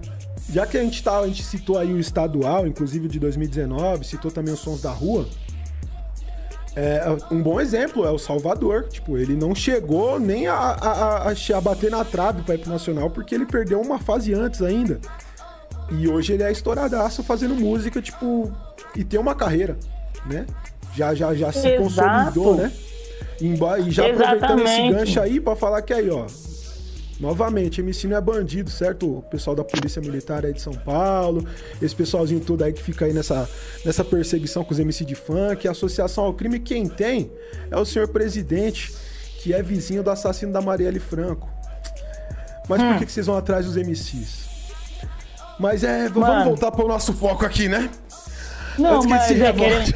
[0.49, 4.29] já que a gente, tá, a gente citou aí o estadual, inclusive de 2019, citou
[4.29, 5.25] também os sons da rua.
[6.75, 7.01] É,
[7.31, 8.89] um bom exemplo é o Salvador.
[8.89, 12.69] Tipo, ele não chegou nem a, a, a, a bater na trave para ir pro
[12.69, 14.99] Nacional porque ele perdeu uma fase antes ainda.
[15.91, 18.51] E hoje ele é estouradaço fazendo música, tipo,
[18.95, 19.77] e tem uma carreira,
[20.25, 20.45] né?
[20.95, 21.83] Já, já, já se Exato.
[21.83, 22.71] consolidou, né?
[23.39, 23.55] E
[23.91, 24.23] já Exatamente.
[24.23, 26.25] aproveitando esse gancho aí para falar que aí, ó,
[27.19, 29.17] Novamente, MC não é bandido, certo?
[29.17, 31.47] O pessoal da Polícia Militar aí de São Paulo,
[31.81, 33.49] esse pessoalzinho todo aí que fica aí nessa,
[33.83, 37.31] nessa perseguição com os MC de funk, a associação ao crime, quem tem
[37.71, 38.93] é o senhor presidente,
[39.41, 41.49] que é vizinho do assassino da Marielle Franco.
[42.69, 42.89] Mas hum.
[42.89, 44.45] por que, que vocês vão atrás dos MCs?
[45.59, 46.21] Mas é, Mano.
[46.21, 47.89] vamos voltar para o nosso foco aqui, né?
[48.77, 49.95] Não, mas é querendo...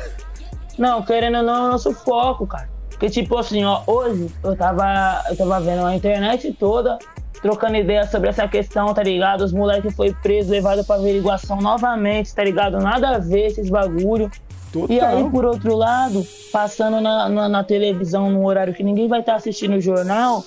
[0.77, 2.69] Não, querendo ou não, é o nosso foco, cara.
[2.89, 6.99] Porque, tipo assim, ó, hoje eu tava, eu tava vendo a internet toda,
[7.41, 9.41] trocando ideia sobre essa questão, tá ligado?
[9.41, 12.77] Os moleques foi preso, levado pra averiguação novamente, tá ligado?
[12.77, 14.29] Nada a ver esses bagulho.
[14.71, 14.95] Total.
[14.95, 19.19] E aí, por outro lado, passando na, na, na televisão num horário que ninguém vai
[19.19, 20.43] estar tá assistindo o jornal,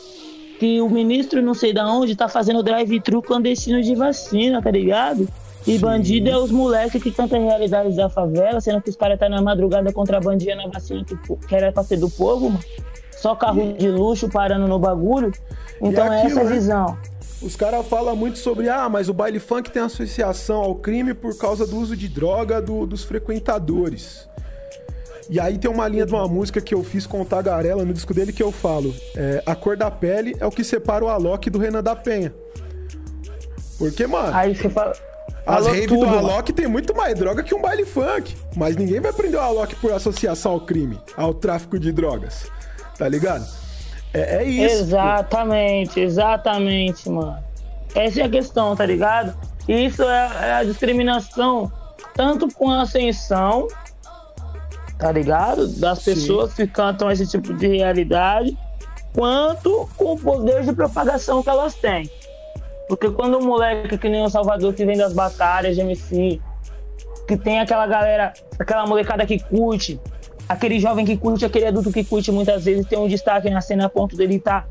[0.58, 5.28] que o ministro não sei da onde tá fazendo drive-thru clandestino de vacina, tá ligado?
[5.66, 5.78] E Sim.
[5.78, 9.40] bandido é os moleques que cantam realidades da favela, sendo que os caras tá na
[9.40, 12.64] madrugada contrabandia na vacina que, que era pra ser do povo, mano.
[13.12, 15.32] Só carro de luxo parando no bagulho.
[15.80, 16.86] Então é, aquilo, é essa a visão.
[16.88, 16.98] Né?
[17.40, 21.36] Os caras falam muito sobre, ah, mas o baile funk tem associação ao crime por
[21.38, 24.28] causa do uso de droga do, dos frequentadores.
[25.30, 27.94] E aí tem uma linha de uma música que eu fiz com o Tagarela no
[27.94, 31.08] disco dele que eu falo: é, A cor da pele é o que separa o
[31.08, 32.34] Alok do Renan da Penha.
[33.78, 34.34] Porque, mano.
[34.34, 34.94] Aí você fala.
[35.46, 38.34] As raves do Alok tem muito mais droga que um baile funk.
[38.56, 42.50] Mas ninguém vai prender o Alok por associação ao crime, ao tráfico de drogas.
[42.96, 43.46] Tá ligado?
[44.12, 44.76] É, é isso.
[44.76, 46.00] Exatamente, pô.
[46.00, 47.38] exatamente, mano.
[47.94, 49.36] Essa é a questão, tá ligado?
[49.68, 51.70] Isso é, é a discriminação,
[52.14, 53.68] tanto com a ascensão,
[54.98, 55.68] tá ligado?
[55.68, 56.56] Das pessoas Sim.
[56.66, 58.56] que cantam esse tipo de realidade,
[59.14, 62.10] quanto com o poder de propagação que elas têm.
[62.88, 66.40] Porque quando um moleque que nem o Salvador que vem das batalhas de MC,
[67.26, 70.00] que tem aquela galera, aquela molecada que curte,
[70.48, 73.86] aquele jovem que curte, aquele adulto que curte muitas vezes tem um destaque na cena
[73.86, 74.68] a ponto dele estar tá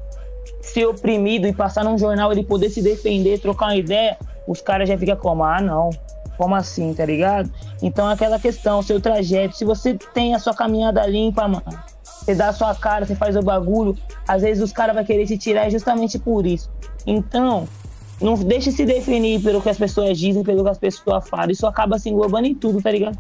[0.62, 4.88] ser oprimido e passar num jornal ele poder se defender, trocar uma ideia, os caras
[4.88, 5.90] já ficam como, ah, não,
[6.38, 7.52] como assim, tá ligado?
[7.82, 11.64] Então aquela questão, seu trajeto, se você tem a sua caminhada limpa, mano,
[12.04, 13.98] você dá a sua cara, você faz o bagulho,
[14.28, 16.70] às vezes os caras vão querer te tirar justamente por isso.
[17.06, 17.68] Então,
[18.24, 21.52] não deixe se definir pelo que as pessoas dizem, pelo que as pessoas falam.
[21.52, 23.20] Isso acaba se englobando em tudo, tá ligado?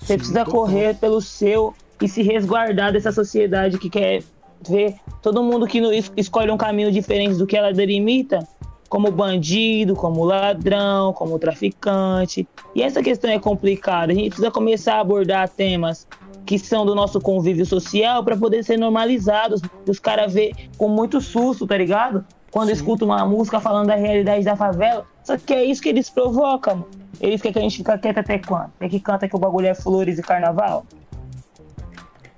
[0.00, 1.00] Você Sim, precisa correr bom.
[1.00, 4.22] pelo seu e se resguardar dessa sociedade que quer
[4.66, 5.80] ver todo mundo que
[6.16, 8.46] escolhe um caminho diferente do que ela delimita,
[8.88, 12.46] como bandido, como ladrão, como traficante.
[12.74, 14.12] E essa questão é complicada.
[14.12, 16.06] A gente precisa começar a abordar temas
[16.44, 21.20] que são do nosso convívio social para poder ser normalizados, os caras ver com muito
[21.20, 22.24] susto, tá ligado?
[22.56, 25.06] Quando escutam uma música falando da realidade da favela.
[25.22, 26.86] Só que é isso que eles provocam.
[27.20, 28.72] Eles querem que a gente fique quieto até quando?
[28.80, 30.86] É que canta que o bagulho é flores e carnaval?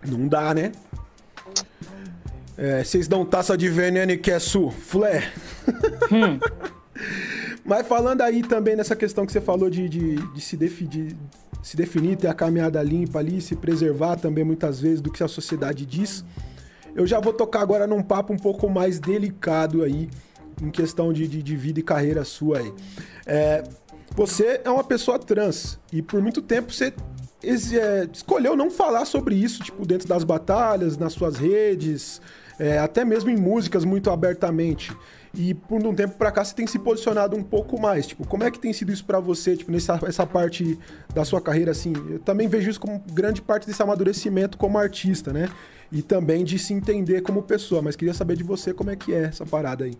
[0.04, 0.72] Não dá, né?
[2.56, 5.22] É, vocês dão taça de veneno e quer suflé.
[6.10, 6.40] Hum.
[7.64, 11.16] Mas falando aí também nessa questão que você falou de, de, de se, defi, de
[11.62, 15.28] se definir, ter a caminhada limpa ali, se preservar também muitas vezes do que a
[15.28, 16.24] sociedade diz.
[16.99, 20.11] Eu já vou tocar agora num papo um pouco mais delicado aí,
[20.61, 22.72] em questão de, de, de vida e carreira sua aí.
[23.24, 23.62] É,
[24.16, 26.92] você é uma pessoa trans e por muito tempo você
[27.44, 32.20] é, escolheu não falar sobre isso, tipo, dentro das batalhas, nas suas redes,
[32.59, 34.90] é, até mesmo em músicas muito abertamente.
[35.35, 38.07] E por um tempo pra cá você tem se posicionado um pouco mais.
[38.07, 40.79] Tipo, como é que tem sido isso para você, tipo, nessa essa parte
[41.14, 41.93] da sua carreira, assim?
[42.09, 45.49] Eu também vejo isso como grande parte desse amadurecimento como artista, né?
[45.93, 47.83] E também de se entender como pessoa.
[47.83, 49.97] Mas queria saber de você como é que é essa parada aí.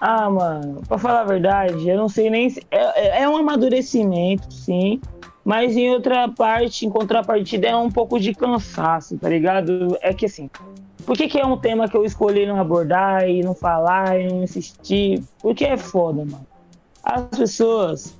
[0.00, 2.62] Ah, mano, pra falar a verdade, eu não sei nem se.
[2.70, 5.00] É, é, é um amadurecimento, sim.
[5.44, 9.96] Mas em outra parte, em contrapartida, é um pouco de cansaço, tá ligado?
[10.00, 10.48] É que assim,
[11.04, 14.28] por que, que, é um tema que eu escolhi não abordar e não falar e
[14.28, 15.22] não insistir?
[15.40, 16.46] Porque é foda, mano.
[17.02, 18.16] As pessoas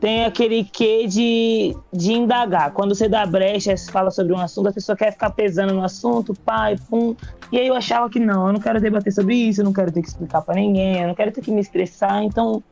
[0.00, 2.72] têm aquele quê de, de indagar.
[2.72, 5.82] Quando você dá brecha, você fala sobre um assunto, a pessoa quer ficar pesando no
[5.82, 7.16] assunto, pai, pum.
[7.50, 9.90] E aí eu achava que não, eu não quero debater sobre isso, eu não quero
[9.90, 12.22] ter que explicar para ninguém, eu não quero ter que me estressar.
[12.22, 12.62] Então,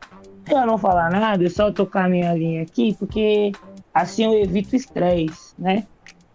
[0.48, 3.52] eu não falar nada, eu só tocar minha linha aqui, porque
[3.92, 5.86] assim eu evito estresse, né?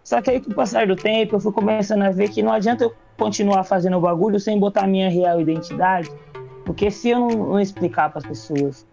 [0.09, 2.51] Só que aí, com o passar do tempo, eu fui começando a ver que não
[2.51, 6.09] adianta eu continuar fazendo o bagulho sem botar minha real identidade.
[6.65, 8.87] Porque se eu não, não explicar para as pessoas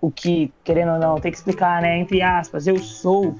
[0.00, 2.00] o que, querendo ou não, tem que explicar, né?
[2.00, 3.32] Entre aspas, eu sou.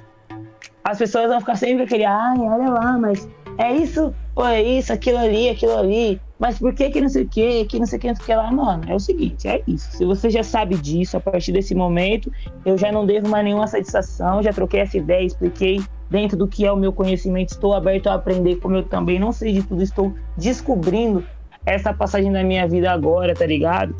[0.85, 4.93] As pessoas vão ficar sempre aquele, ai, olha lá, mas é isso, ou é isso,
[4.93, 6.21] aquilo ali, aquilo ali.
[6.39, 8.23] Mas por que que não sei o que, que não sei o que, não sei
[8.23, 8.85] o que lá, mano?
[8.87, 9.97] É o seguinte, é isso.
[9.97, 12.31] Se você já sabe disso, a partir desse momento,
[12.65, 15.81] eu já não devo mais nenhuma satisfação, já troquei essa ideia, expliquei
[16.11, 19.33] dentro do que é o meu conhecimento, estou aberto a aprender, como eu também não
[19.33, 21.25] sei de tudo, estou descobrindo
[21.65, 23.95] essa passagem da minha vida agora, tá ligado?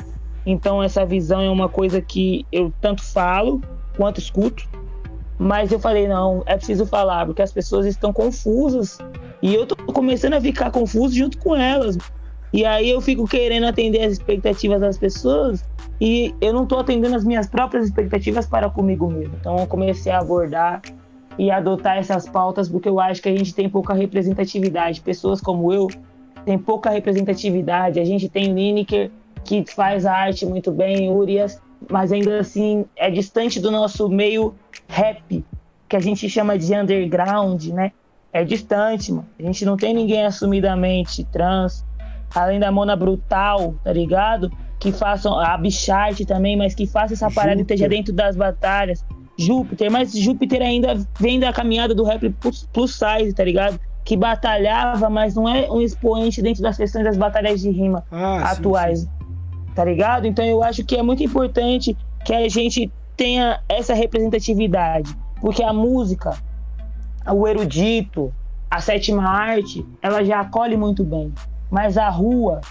[0.45, 3.61] Então essa visão é uma coisa que eu tanto falo
[3.95, 4.67] quanto escuto,
[5.39, 8.97] mas eu falei não, é preciso falar porque as pessoas estão confusas
[9.41, 11.97] e eu tô começando a ficar confuso junto com elas.
[12.53, 15.63] E aí eu fico querendo atender as expectativas das pessoas
[16.01, 19.35] e eu não tô atendendo as minhas próprias expectativas para comigo mesmo.
[19.39, 20.81] Então eu comecei a abordar
[21.37, 25.01] e adotar essas pautas, porque eu acho que a gente tem pouca representatividade.
[25.01, 25.87] Pessoas como eu
[26.45, 27.99] têm pouca representatividade.
[27.99, 29.11] A gente tem Lineker,
[29.43, 34.53] que faz a arte muito bem, Urias, mas ainda assim é distante do nosso meio
[34.87, 35.43] rap,
[35.87, 37.91] que a gente chama de underground, né?
[38.33, 39.27] É distante, mano.
[39.37, 41.83] A gente não tem ninguém assumidamente trans,
[42.33, 44.51] além da Mona Brutal, tá ligado?
[44.79, 49.03] Que façam a Bicharte também, mas que faça essa parada e esteja dentro das batalhas.
[49.41, 53.79] Júpiter, mas Júpiter ainda vem da caminhada do rap plus, plus size, tá ligado?
[54.03, 58.51] Que batalhava, mas não é um expoente dentro das questões das batalhas de rima ah,
[58.51, 59.73] atuais, sim, sim.
[59.75, 60.25] tá ligado?
[60.25, 65.73] Então eu acho que é muito importante que a gente tenha essa representatividade, porque a
[65.73, 66.37] música,
[67.27, 68.33] o erudito,
[68.69, 71.33] a sétima arte, ela já acolhe muito bem,
[71.69, 72.61] mas a rua,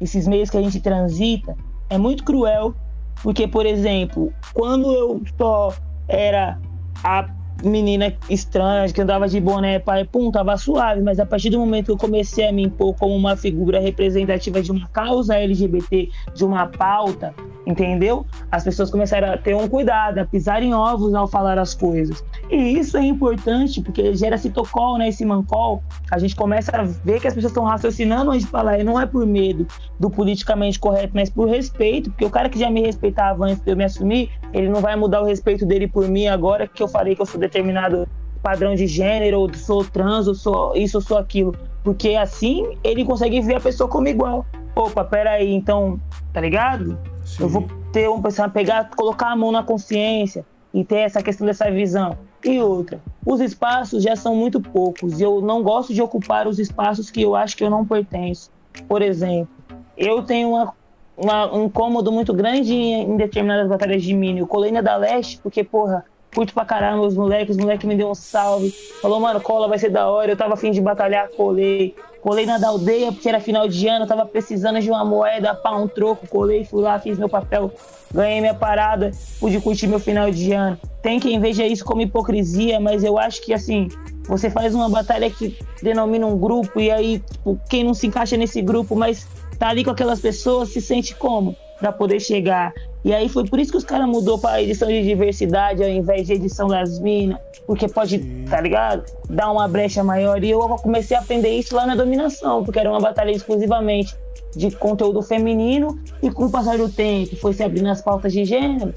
[0.00, 1.56] esses meios que a gente transita,
[1.88, 2.74] é muito cruel,
[3.22, 5.72] porque, por exemplo, quando eu estou
[6.08, 6.58] era
[7.02, 7.26] a
[7.64, 11.86] menina estranha, que andava de boné, pai, pum, tava suave, mas a partir do momento
[11.86, 16.44] que eu comecei a me impor como uma figura representativa de uma causa LGBT, de
[16.44, 17.34] uma pauta,
[17.66, 18.26] entendeu?
[18.50, 22.24] As pessoas começaram a ter um cuidado, a pisar em ovos ao falar as coisas.
[22.50, 27.20] E isso é importante, porque gera citocol, né, esse mancol, a gente começa a ver
[27.20, 29.66] que as pessoas estão raciocinando antes de falar, e não é por medo
[29.98, 33.70] do politicamente correto, mas por respeito, porque o cara que já me respeitava antes de
[33.70, 36.88] eu me assumir, ele não vai mudar o respeito dele por mim agora que eu
[36.88, 38.08] falei que eu sou determinado
[38.42, 41.54] padrão de gênero, ou sou trans, ou sou isso, ou sou aquilo.
[41.82, 44.44] Porque assim ele consegue ver a pessoa como igual.
[44.74, 46.00] Opa, peraí, então,
[46.32, 46.98] tá ligado?
[47.24, 47.44] Sim.
[47.44, 51.46] Eu vou ter um a pegar, colocar a mão na consciência e ter essa questão
[51.46, 52.16] dessa visão.
[52.44, 56.58] E outra, os espaços já são muito poucos e eu não gosto de ocupar os
[56.58, 58.50] espaços que eu acho que eu não pertenço.
[58.86, 59.48] Por exemplo,
[59.96, 60.74] eu tenho uma,
[61.16, 64.40] uma, um incômodo muito grande em determinadas batalhas de mini.
[64.40, 66.04] Eu colei na da Leste porque, porra,
[66.34, 68.70] curto pra caramba os moleques, os moleques me deu um salve.
[69.00, 70.32] Falou, mano, cola vai ser da hora.
[70.32, 71.94] Eu tava afim de batalhar, colei.
[72.20, 75.76] Colei na da aldeia porque era final de ano, tava precisando de uma moeda, pá,
[75.76, 76.26] um troco.
[76.26, 77.72] Colei, fui lá, fiz meu papel,
[78.12, 80.76] ganhei minha parada, pude curtir meu final de ano.
[81.02, 83.86] Tem quem veja isso como hipocrisia, mas eu acho que assim,
[84.26, 88.36] você faz uma batalha que denomina um grupo e aí, tipo, quem não se encaixa
[88.36, 89.24] nesse grupo, mas
[89.56, 91.54] tá ali com aquelas pessoas, se sente como?
[91.78, 92.72] para poder chegar.
[93.06, 96.26] E aí foi por isso que os caras mudou para edição de diversidade ao invés
[96.26, 98.44] de edição das minas, porque pode, Sim.
[98.50, 99.04] tá ligado?
[99.30, 100.42] Dar uma brecha maior.
[100.42, 104.12] E eu comecei a aprender isso lá na dominação, porque era uma batalha exclusivamente
[104.56, 108.44] de conteúdo feminino e com o passar do tempo foi se abrindo as pautas de
[108.44, 108.92] gênero,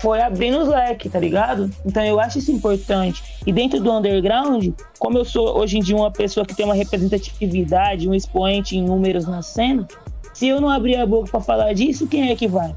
[0.00, 1.70] foi abrindo os leques, tá ligado?
[1.84, 3.22] Então eu acho isso importante.
[3.46, 6.74] E dentro do underground, como eu sou hoje em dia uma pessoa que tem uma
[6.74, 9.86] representatividade, um expoente em números na cena,
[10.32, 12.74] se eu não abrir a boca para falar disso, quem é que vai?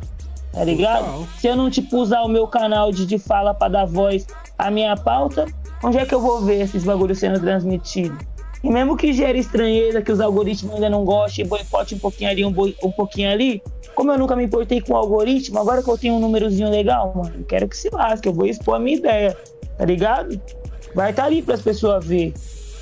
[0.53, 1.05] Tá ligado?
[1.05, 1.27] Total.
[1.39, 4.27] Se eu não, tipo, usar o meu canal de, de fala para dar voz
[4.57, 5.45] à minha pauta,
[5.83, 8.17] onde é que eu vou ver esses bagulhos sendo transmitidos?
[8.63, 12.45] E mesmo que gere estranheza, que os algoritmos ainda não gostem, boicote um pouquinho ali,
[12.45, 13.61] um, boi, um pouquinho ali,
[13.93, 17.13] como eu nunca me importei com o algoritmo, agora que eu tenho um númerozinho legal,
[17.13, 19.37] mano, eu quero que se lasque, eu vou expor a minha ideia,
[19.77, 20.39] tá ligado?
[20.95, 22.33] Vai estar tá ali para as pessoas ver.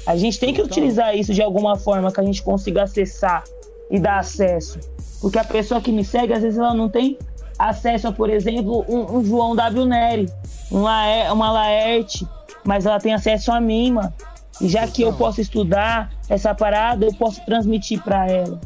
[0.05, 3.43] A gente tem que utilizar isso de alguma forma que a gente consiga acessar
[3.89, 4.79] e dar acesso.
[5.19, 7.17] Porque a pessoa que me segue, às vezes ela não tem
[7.57, 9.85] acesso a, por exemplo, um, um João W.
[9.85, 10.29] Neri,
[10.71, 12.27] um Laer, uma Laerte,
[12.63, 14.13] mas ela tem acesso a mim, mano.
[14.59, 18.59] E já que eu posso estudar essa parada, eu posso transmitir para ela.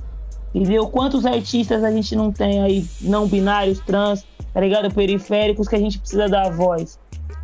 [0.54, 0.88] Entendeu?
[0.88, 4.94] Quantos artistas a gente não tem aí, não binários, trans, tá ligado?
[4.94, 7.00] Periféricos que a gente precisa dar voz.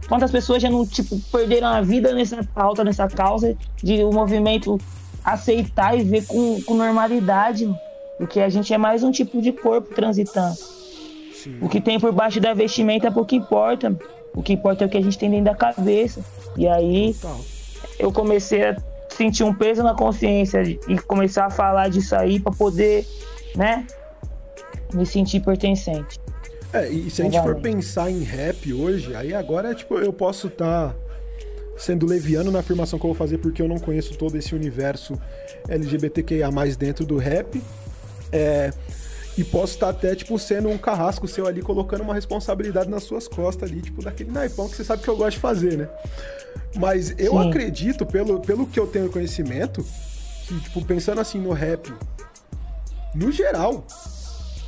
[0.07, 4.13] Quantas pessoas já não, tipo, perderam a vida nessa pauta, nessa causa de o um
[4.13, 4.77] movimento
[5.23, 7.69] aceitar e ver com, com normalidade,
[8.17, 10.57] porque a gente é mais um tipo de corpo transitando.
[11.43, 11.57] Sim.
[11.61, 13.97] O que tem por baixo da vestimenta é pouco importa.
[14.33, 16.23] O que importa é o que a gente tem dentro da cabeça.
[16.55, 17.15] E aí
[17.99, 18.75] eu comecei a
[19.09, 23.05] sentir um peso na consciência e começar a falar disso aí para poder,
[23.55, 23.85] né,
[24.93, 26.19] me sentir pertencente.
[26.73, 30.47] É, e se a gente for pensar em rap hoje, aí agora, tipo, eu posso
[30.47, 30.95] estar tá
[31.77, 35.19] sendo leviano na afirmação que eu vou fazer porque eu não conheço todo esse universo
[35.67, 37.61] LGBTQIA+, dentro do rap.
[38.31, 38.71] É,
[39.38, 43.27] e posso estar até, tipo, sendo um carrasco seu ali, colocando uma responsabilidade nas suas
[43.27, 45.89] costas ali, tipo, daquele naipão que você sabe que eu gosto de fazer, né?
[46.75, 47.49] Mas eu Sim.
[47.49, 49.86] acredito, pelo, pelo que eu tenho conhecimento,
[50.47, 51.93] que, tipo, pensando assim no rap,
[53.15, 53.86] no geral,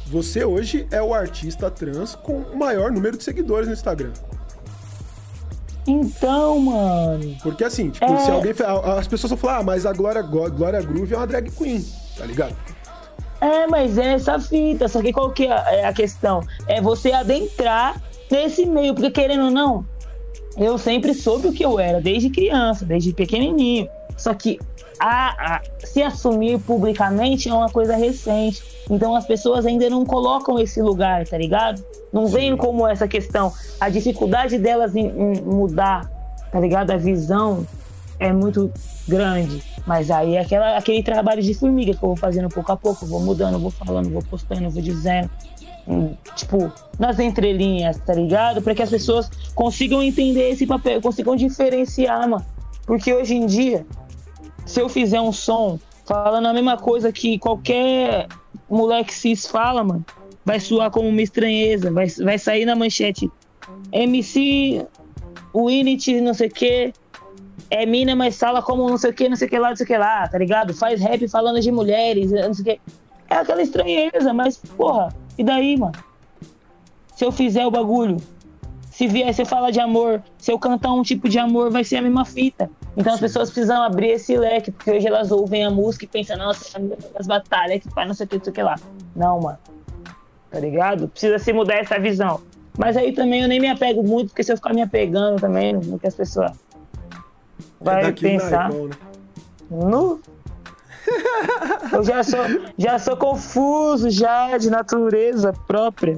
[0.07, 4.11] você hoje é o artista trans com o maior número de seguidores no Instagram.
[5.85, 7.35] Então, mano.
[7.41, 8.17] Porque assim, tipo, é...
[8.19, 8.53] se alguém.
[8.97, 11.85] As pessoas vão falar, ah, mas a Glória, Glória Groove é uma drag queen,
[12.17, 12.55] tá ligado?
[13.43, 14.87] É, mas é essa fita.
[14.87, 16.41] Só que qual que é a questão?
[16.65, 19.85] É você adentrar nesse meio, porque querendo ou não,
[20.57, 23.89] eu sempre soube o que eu era, desde criança, desde pequenininho.
[24.15, 24.57] Só que
[24.97, 28.63] a, a, se assumir publicamente é uma coisa recente.
[28.89, 31.83] Então as pessoas ainda não colocam esse lugar, tá ligado?
[32.13, 33.51] Não veem como essa questão.
[33.77, 36.09] A dificuldade delas em, em mudar,
[36.49, 36.91] tá ligado?
[36.91, 37.67] A visão
[38.19, 38.71] é muito
[39.07, 39.63] grande.
[39.85, 43.05] Mas aí é aquela, aquele trabalho de formiga que eu vou fazendo pouco a pouco,
[43.05, 45.29] vou mudando, vou falando, vou postando, vou dizendo.
[45.85, 48.61] Hum, tipo, nas entrelinhas, tá ligado?
[48.61, 52.45] Para que as pessoas consigam entender esse papel, consigam diferenciar, mano.
[52.85, 53.85] Porque hoje em dia,
[54.65, 58.27] se eu fizer um som falando a mesma coisa que qualquer
[58.69, 60.05] moleque cis fala, mano,
[60.45, 63.29] vai soar como uma estranheza, vai, vai sair na manchete.
[63.91, 64.85] MC
[65.55, 66.93] Winit, não sei o que,
[67.73, 69.75] é mina, mas fala como não sei o que, não sei o que lá, não
[69.75, 70.73] sei o que lá, tá ligado?
[70.75, 72.81] Faz rap falando de mulheres, não sei o que.
[73.27, 75.93] É aquela estranheza, mas, porra, e daí, mano?
[77.15, 78.17] Se eu fizer o bagulho
[78.91, 81.83] Se vier, se eu falar de amor, se eu cantar um tipo de amor, vai
[81.83, 82.69] ser a mesma fita.
[82.95, 86.37] Então as pessoas precisam abrir esse leque, porque hoje elas ouvem a música e pensam,
[86.37, 86.79] nossa,
[87.15, 88.75] as batalhas que faz não sei o que, não sei o que lá.
[89.15, 89.57] Não, mano.
[90.51, 91.07] Tá ligado?
[91.07, 92.39] Precisa se mudar essa visão.
[92.77, 95.73] Mas aí também eu nem me apego muito, porque se eu ficar me apegando também
[95.73, 96.51] no que as pessoas
[97.83, 98.71] vai é pensar.
[98.71, 98.89] Né?
[99.69, 100.19] No
[101.91, 102.39] eu já sou,
[102.77, 106.17] já sou confuso já de natureza própria.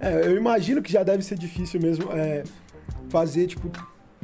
[0.00, 2.42] É, eu imagino que já deve ser difícil mesmo é,
[3.08, 3.70] fazer, tipo,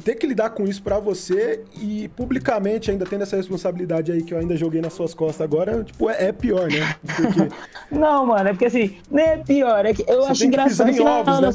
[0.03, 4.33] ter que lidar com isso para você e publicamente ainda tendo essa responsabilidade aí que
[4.33, 6.95] eu ainda joguei nas suas costas agora, tipo, é, é pior, né?
[7.03, 7.55] Porque...
[7.95, 10.93] Não, mano, é porque assim, nem é pior, é que eu você acho engraçado.
[10.93, 11.49] Que, ovos, né?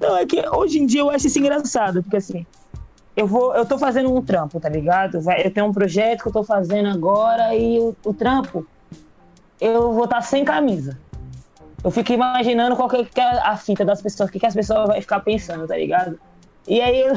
[0.00, 2.44] Não, é que hoje em dia eu acho isso engraçado, porque assim,
[3.16, 5.18] eu vou, eu tô fazendo um trampo, tá ligado?
[5.42, 8.66] Eu tenho um projeto que eu tô fazendo agora e o, o trampo
[9.58, 10.98] eu vou estar tá sem camisa.
[11.82, 14.86] Eu fico imaginando qual que é a fita das pessoas, o que, que as pessoas
[14.86, 16.18] vão ficar pensando, tá ligado?
[16.68, 17.14] E aí eu,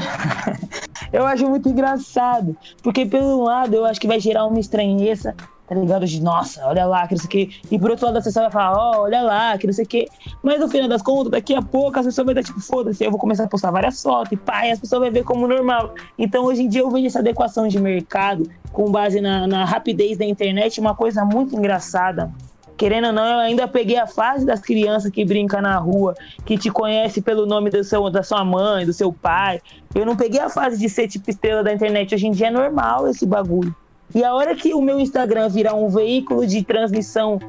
[1.11, 5.35] eu acho muito engraçado, porque pelo lado eu acho que vai gerar uma estranheza
[5.69, 6.03] tá ligado?
[6.03, 7.49] De nossa, olha lá, que não sei o quê.
[7.69, 9.85] E por outro lado, a pessoa vai falar, ó, oh, olha lá, que não sei
[9.85, 10.07] o quê.
[10.41, 13.11] Mas no final das contas, daqui a pouco, as pessoas vão estar tipo, foda-se, eu
[13.11, 15.93] vou começar a postar várias fotos e pá, e as pessoas vão ver como normal.
[16.17, 20.17] Então, hoje em dia, eu vejo essa adequação de mercado com base na, na rapidez
[20.17, 22.31] da internet, uma coisa muito engraçada.
[22.75, 26.15] Querendo ou não, eu ainda peguei a fase das crianças que brincam na rua,
[26.45, 29.61] que te conhece pelo nome do seu, da sua mãe, do seu pai.
[29.93, 32.15] Eu não peguei a fase de ser tipo estrela da internet.
[32.15, 33.75] Hoje em dia é normal esse bagulho.
[34.13, 37.39] E a hora que o meu Instagram virar um veículo de transmissão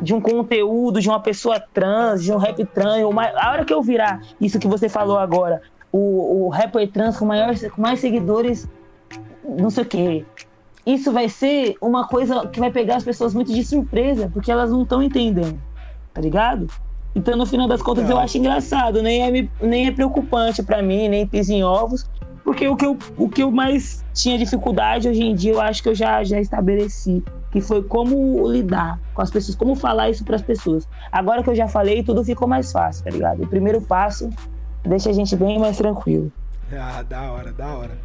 [0.00, 3.02] de um conteúdo de uma pessoa trans, de um rap trans,
[3.36, 5.62] a hora que eu virar isso que você falou agora,
[5.92, 8.68] o, o rapper trans com, maior, com mais seguidores,
[9.44, 10.24] não sei o quê.
[10.84, 14.70] Isso vai ser uma coisa que vai pegar as pessoas muito de surpresa, porque elas
[14.70, 15.58] não estão entendendo,
[16.14, 16.66] tá ligado?
[17.14, 21.08] Então, no final das contas, eu acho engraçado, nem é, nem é preocupante para mim,
[21.08, 22.08] nem pisa em ovos,
[22.46, 25.82] porque o que, eu, o que eu mais tinha dificuldade hoje em dia, eu acho
[25.82, 27.20] que eu já, já estabeleci.
[27.50, 30.86] Que foi como lidar com as pessoas, como falar isso para as pessoas.
[31.10, 33.42] Agora que eu já falei, tudo ficou mais fácil, tá ligado?
[33.42, 34.30] O primeiro passo
[34.84, 36.30] deixa a gente bem mais tranquilo.
[36.72, 37.98] Ah, da hora, da hora.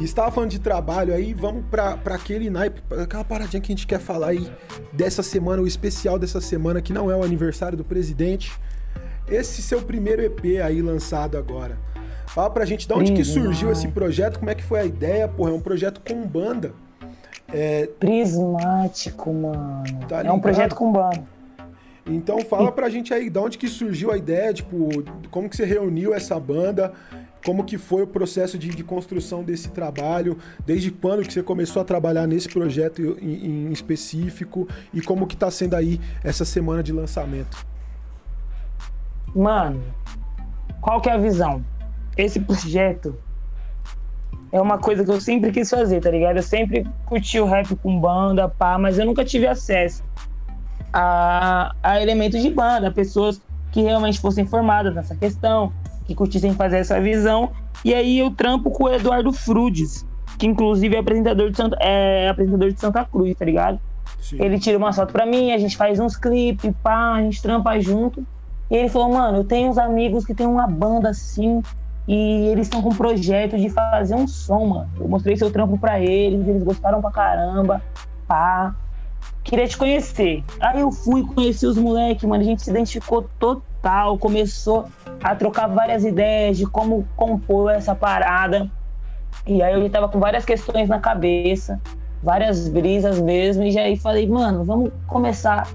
[0.00, 3.86] E estava falando de trabalho aí, vamos para aquele naipe, aquela paradinha que a gente
[3.86, 4.50] quer falar aí
[4.92, 8.52] dessa semana, o especial dessa semana, que não é o aniversário do presidente.
[9.28, 11.78] Esse seu primeiro EP aí lançado agora.
[12.34, 15.28] Fala pra gente de onde que surgiu esse projeto, como é que foi a ideia,
[15.28, 16.72] porra, é um projeto com banda.
[17.46, 17.86] É...
[17.86, 19.84] Prismático, mano.
[20.08, 21.22] Tá é um projeto com banda.
[22.04, 24.88] Então fala pra gente aí, de onde que surgiu a ideia, tipo,
[25.30, 26.92] como que você reuniu essa banda,
[27.46, 31.80] como que foi o processo de, de construção desse trabalho, desde quando que você começou
[31.80, 36.82] a trabalhar nesse projeto em, em específico e como que tá sendo aí essa semana
[36.82, 37.64] de lançamento.
[39.32, 39.84] Mano,
[40.80, 41.64] qual que é a visão?
[42.16, 43.16] Esse projeto
[44.52, 46.36] é uma coisa que eu sempre quis fazer, tá ligado?
[46.36, 50.02] Eu sempre curti o rap com banda, pá, mas eu nunca tive acesso
[50.92, 53.40] a, a elementos de banda, pessoas
[53.72, 55.72] que realmente fossem formadas nessa questão,
[56.06, 57.50] que curtissem fazer essa visão.
[57.84, 60.06] E aí eu trampo com o Eduardo Frudes,
[60.38, 63.80] que inclusive é apresentador de Santa, é apresentador de Santa Cruz, tá ligado?
[64.20, 64.36] Sim.
[64.40, 67.78] Ele tira uma foto pra mim, a gente faz uns clipes, pá, a gente trampa
[67.80, 68.24] junto.
[68.70, 71.60] E ele falou, mano, eu tenho uns amigos que tem uma banda assim,
[72.06, 74.90] e eles estão com um projeto de fazer um som, mano.
[75.00, 77.82] Eu mostrei seu trampo para eles, eles gostaram pra caramba.
[78.26, 78.74] Pá.
[79.42, 80.44] Queria te conhecer.
[80.60, 82.42] Aí eu fui conhecer os moleques, mano.
[82.42, 84.18] A gente se identificou total.
[84.18, 84.86] Começou
[85.22, 88.70] a trocar várias ideias de como compor essa parada.
[89.46, 91.80] E aí eu já tava com várias questões na cabeça,
[92.22, 93.62] várias brisas mesmo.
[93.62, 95.68] E aí falei, mano, vamos começar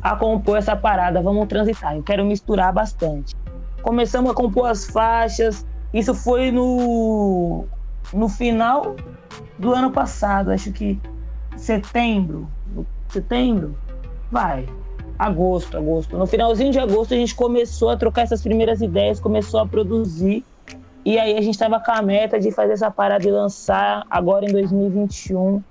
[0.00, 1.96] a compor essa parada, vamos transitar.
[1.96, 3.36] Eu quero misturar bastante
[3.82, 5.66] começamos a compor as faixas.
[5.92, 7.64] Isso foi no,
[8.12, 8.96] no final
[9.58, 10.98] do ano passado, acho que
[11.56, 12.48] setembro.
[13.08, 13.76] Setembro?
[14.30, 14.66] Vai.
[15.18, 16.16] Agosto, agosto.
[16.16, 20.44] No finalzinho de agosto a gente começou a trocar essas primeiras ideias, começou a produzir.
[21.04, 24.46] E aí a gente estava com a meta de fazer essa parada e lançar agora
[24.46, 25.62] em 2021.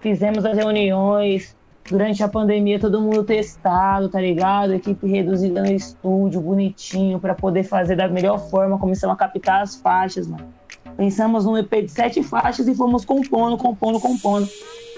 [0.00, 1.56] Fizemos as reuniões,
[1.88, 4.74] durante a pandemia todo mundo testado, tá ligado?
[4.74, 8.78] Equipe reduzida no estúdio, bonitinho, para poder fazer da melhor forma.
[8.78, 10.52] Começamos a captar as faixas, mano.
[10.96, 14.48] Pensamos num EP de sete faixas e fomos compondo, compondo, compondo.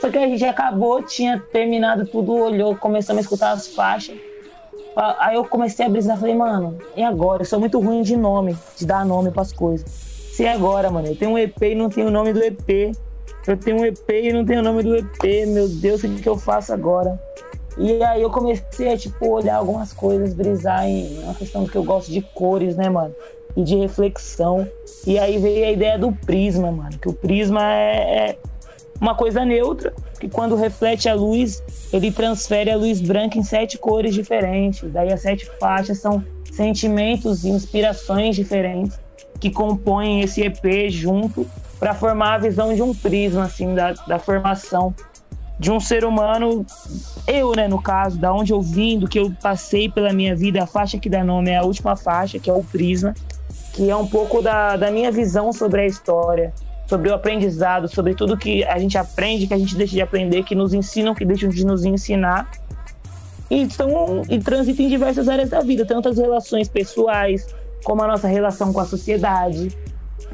[0.01, 4.17] Só que a gente acabou, tinha terminado tudo, olhou, começamos a escutar as faixas.
[5.21, 7.43] Aí eu comecei a brisar, falei, mano, e agora?
[7.43, 9.89] Eu sou muito ruim de nome, de dar nome pras coisas.
[9.89, 12.93] Se agora, mano, eu tenho um EP e não tenho o nome do EP
[13.47, 16.23] eu tenho um EP e não tenho o nome do EP, meu Deus, o que,
[16.23, 17.21] que eu faço agora?
[17.79, 21.83] E aí eu comecei a, tipo, olhar algumas coisas, brisar em uma questão que eu
[21.83, 23.15] gosto de cores, né, mano?
[23.57, 24.67] e de reflexão.
[25.07, 26.99] E aí veio a ideia do prisma, mano.
[26.99, 28.39] Que o prisma é, é
[29.01, 31.63] uma coisa neutra, que quando reflete a luz,
[31.93, 34.91] ele transfere a luz branca em sete cores diferentes.
[34.91, 38.99] Daí as sete faixas são sentimentos e inspirações diferentes
[39.41, 41.47] que compõem esse EP junto
[41.83, 44.95] para formar a visão de um prisma, assim, da, da formação
[45.59, 46.65] de um ser humano,
[47.27, 50.63] eu, né, no caso, da onde eu vim, do que eu passei pela minha vida,
[50.63, 53.13] a faixa que dá nome é a última faixa, que é o Prisma,
[53.73, 56.55] que é um pouco da, da minha visão sobre a história,
[56.87, 60.45] sobre o aprendizado, sobre tudo que a gente aprende, que a gente deixa de aprender,
[60.45, 62.49] que nos ensinam, que deixam de nos ensinar.
[63.51, 67.45] E, são, e transitam em diversas áreas da vida, tanto as relações pessoais,
[67.83, 69.77] como a nossa relação com a sociedade,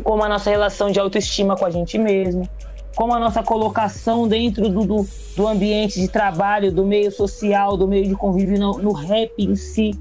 [0.02, 2.48] como a nossa relação de autoestima com a gente mesmo,
[2.94, 7.86] como a nossa colocação dentro do, do, do ambiente de trabalho, do meio social, do
[7.86, 9.92] meio de convívio no, no rap em si.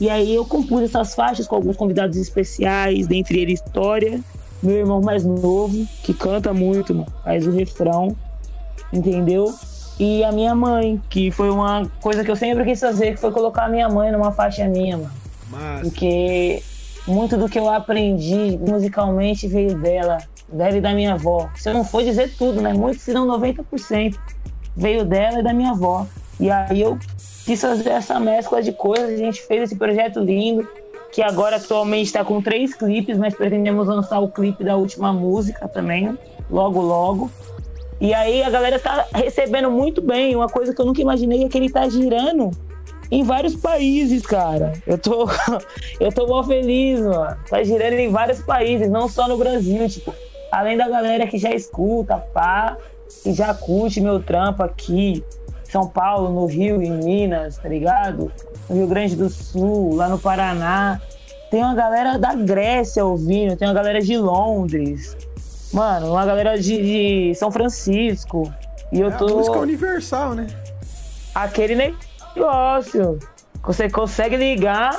[0.00, 4.20] E aí eu compus essas faixas com alguns convidados especiais, dentre eles História,
[4.62, 8.14] meu irmão mais novo, que canta muito, faz o refrão,
[8.92, 9.52] entendeu?
[9.98, 13.32] E a minha mãe, que foi uma coisa que eu sempre quis fazer, que foi
[13.32, 15.12] colocar a minha mãe numa faixa minha, mano.
[15.50, 15.80] Mas...
[15.80, 16.62] Porque
[17.06, 21.48] muito do que eu aprendi musicalmente veio dela dela e da minha avó.
[21.54, 22.72] Se eu não for dizer tudo, né?
[22.72, 24.16] Muito, se não 90%,
[24.76, 26.06] veio dela e da minha avó.
[26.38, 26.98] E aí eu
[27.44, 30.68] quis fazer essa mescla de coisas, a gente fez esse projeto lindo,
[31.12, 35.66] que agora atualmente está com três clipes, mas pretendemos lançar o clipe da última música
[35.66, 36.16] também,
[36.50, 37.30] logo logo.
[37.98, 40.36] E aí a galera tá recebendo muito bem.
[40.36, 42.50] Uma coisa que eu nunca imaginei é que ele tá girando
[43.10, 44.72] em vários países, cara.
[44.86, 45.28] Eu tô,
[46.00, 47.36] eu tô mó feliz, mano.
[47.48, 49.88] Tá girando em vários países, não só no Brasil.
[49.88, 50.12] Tipo,
[50.50, 52.76] além da galera que já escuta, pá,
[53.22, 55.24] que já curte meu trampo aqui,
[55.64, 58.32] São Paulo, no Rio, em Minas, tá ligado?
[58.68, 61.00] No Rio Grande do Sul, lá no Paraná.
[61.50, 65.16] Tem uma galera da Grécia ouvindo, tem uma galera de Londres.
[65.72, 68.52] Mano, uma galera de, de São Francisco.
[68.90, 69.26] E eu é tô.
[69.26, 70.46] A música universal, né?
[71.34, 71.74] Aquele
[72.36, 73.18] negócio.
[73.64, 74.96] Você consegue ligar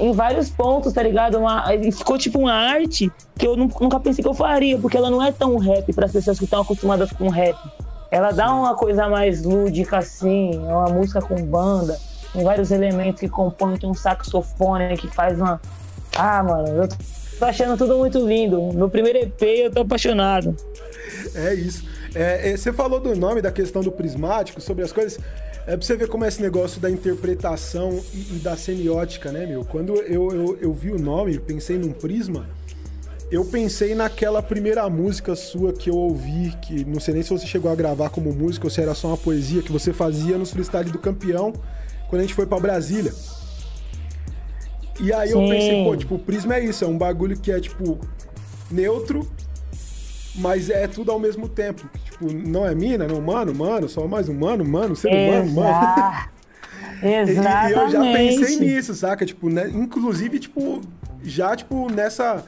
[0.00, 1.38] em vários pontos, tá ligado?
[1.38, 5.22] Uma, ficou tipo uma arte que eu nunca pensei que eu faria, porque ela não
[5.22, 7.56] é tão rap para as pessoas que estão acostumadas com rap.
[8.10, 11.98] Ela dá uma coisa mais lúdica assim, é uma música com banda,
[12.32, 15.60] com vários elementos que compõem, tem um saxofone que faz uma.
[16.16, 16.88] Ah, mano, eu
[17.38, 18.72] tô achando tudo muito lindo.
[18.74, 20.54] Meu primeiro EP, eu tô apaixonado.
[21.34, 21.84] É isso.
[22.14, 25.18] É, é, você falou do nome, da questão do prismático, sobre as coisas.
[25.66, 29.46] É pra você ver como é esse negócio da interpretação e, e da semiótica, né,
[29.46, 29.64] meu?
[29.64, 32.48] Quando eu, eu, eu, vi o nome, pensei num prisma,
[33.30, 37.46] eu pensei naquela primeira música sua que eu ouvi, que não sei nem se você
[37.46, 40.44] chegou a gravar como música ou se era só uma poesia que você fazia no
[40.44, 41.52] freestyle do campeão,
[42.08, 43.12] quando a gente foi para Brasília.
[45.00, 45.34] E aí Sim.
[45.34, 47.98] eu pensei, pô, tipo, o prisma é isso, é um bagulho que é, tipo,
[48.68, 49.30] neutro,
[50.34, 51.88] mas é tudo ao mesmo tempo.
[52.04, 55.68] Tipo, não é mina, não, mano, mano, só mais um mano, mano, ser humano, mano.
[55.70, 56.32] Exatamente.
[57.02, 59.26] E, eu já pensei nisso, saca?
[59.26, 59.68] Tipo, né?
[59.68, 60.80] inclusive, tipo,
[61.22, 62.44] já, tipo, nessa.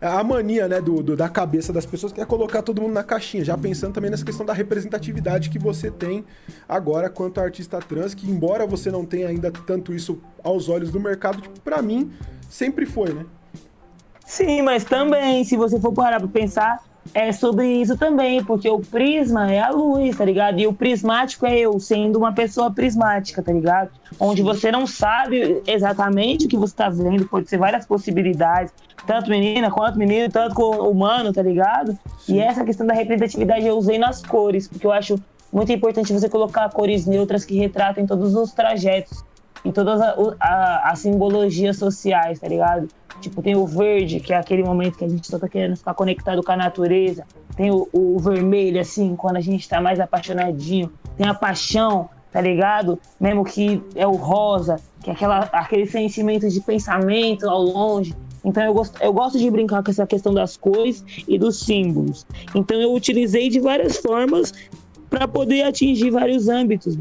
[0.00, 3.02] A mania, né, do, do, da cabeça das pessoas que é colocar todo mundo na
[3.02, 3.44] caixinha.
[3.44, 6.24] Já pensando também nessa questão da representatividade que você tem
[6.68, 11.00] agora quanto artista trans, que embora você não tenha ainda tanto isso aos olhos do
[11.00, 12.12] mercado, tipo, pra mim,
[12.48, 13.26] sempre foi, né?
[14.24, 16.80] Sim, mas também, se você for parar pra pensar,
[17.14, 20.58] é sobre isso também, porque o prisma é a luz, tá ligado?
[20.58, 23.90] E o prismático é eu sendo uma pessoa prismática, tá ligado?
[24.18, 28.72] Onde você não sabe exatamente o que você tá vendo, pode ser várias possibilidades,
[29.06, 31.98] tanto menina quanto menino, tanto humano, tá ligado?
[32.20, 32.36] Sim.
[32.36, 35.18] E essa questão da representatividade eu usei nas cores, porque eu acho
[35.52, 39.24] muito importante você colocar cores neutras que retratem todos os trajetos
[39.64, 40.00] e todas
[40.40, 42.88] as simbologias sociais, tá ligado?
[43.20, 45.94] Tipo, tem o verde, que é aquele momento que a gente só tá querendo ficar
[45.94, 47.24] conectado com a natureza.
[47.56, 50.92] Tem o, o vermelho, assim, quando a gente tá mais apaixonadinho.
[51.16, 52.98] Tem a paixão, tá ligado?
[53.20, 58.14] Mesmo que é o rosa, que é aquela, aquele sentimento de pensamento ao longe.
[58.44, 62.24] Então eu gosto, eu gosto de brincar com essa questão das cores e dos símbolos.
[62.54, 64.52] Então eu utilizei de várias formas
[65.10, 66.96] para poder atingir vários âmbitos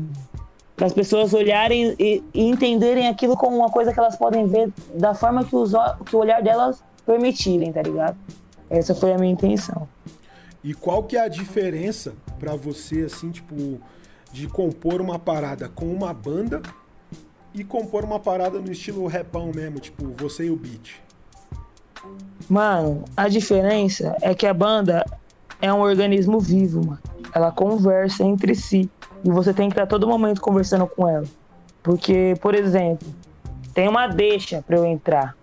[0.78, 4.72] para as pessoas olharem e, e, entenderem aquilo como uma coisa que elas podem ver
[4.94, 5.72] da forma que, os,
[6.06, 8.16] que o olhar delas permitirem, tá ligado?
[8.70, 9.88] Essa foi a minha intenção.
[10.64, 13.82] E qual que é a diferença para você, assim, tipo,
[14.32, 16.62] de compor uma parada com uma banda
[17.56, 21.02] e compor uma parada no estilo repão mesmo, tipo, você e o beat?
[22.48, 25.04] Mano, a diferença é que a banda
[25.60, 27.00] é um organismo vivo, mano.
[27.34, 28.88] Ela conversa entre si.
[29.24, 31.26] E você tem que estar todo momento conversando com ela.
[31.84, 33.08] Porque, por exemplo,
[33.74, 35.36] tem uma deixa para eu entrar.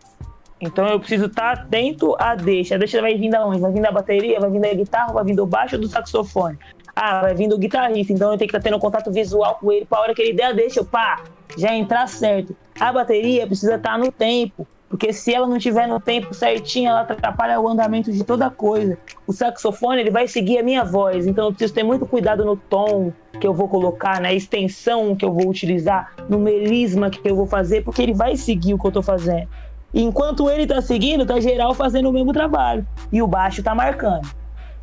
[0.61, 2.75] Então eu preciso estar atento à deixa.
[2.75, 3.61] A deixa vai vir da onde?
[3.61, 6.59] Vai vir da bateria, vai vir da guitarra, vai vir do baixo ou do saxofone?
[6.97, 9.85] Ah, vai vir do guitarrista, então eu tenho que estar tendo contato visual com ele
[9.85, 11.25] para a hora que ele der a deixa, eu, pá,
[11.59, 12.57] já entrar certo.
[12.79, 14.67] A bateria precisa estar no tempo.
[14.95, 18.97] Porque se ela não tiver no tempo certinho, ela atrapalha o andamento de toda coisa.
[19.27, 22.57] O saxofone, ele vai seguir a minha voz, então eu preciso ter muito cuidado no
[22.57, 27.35] tom que eu vou colocar, na extensão que eu vou utilizar, no melisma que eu
[27.35, 29.49] vou fazer, porque ele vai seguir o que eu tô fazendo.
[29.93, 32.87] E enquanto ele tá seguindo, tá geral fazendo o mesmo trabalho.
[33.11, 34.31] E o baixo tá marcando.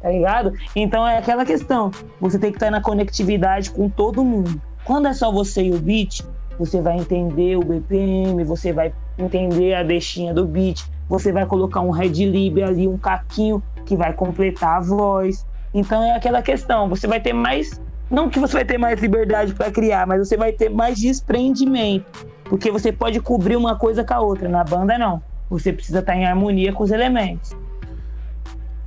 [0.01, 0.51] Tá ligado?
[0.76, 1.89] Então é aquela questão.
[2.20, 4.62] Você tem que estar na conectividade com todo mundo.
[4.84, 6.22] Quando é só você e o beat,
[6.59, 11.82] você vai entender o BPM, você vai entender a deixinha do beat, você vai colocar
[11.82, 15.45] um red lib ali, um caquinho que vai completar a voz.
[15.74, 19.53] Então é aquela questão, você vai ter mais, não que você vai ter mais liberdade
[19.53, 24.14] para criar, mas você vai ter mais desprendimento, porque você pode cobrir uma coisa com
[24.14, 25.22] a outra, na banda não.
[25.49, 27.51] Você precisa estar em harmonia com os elementos.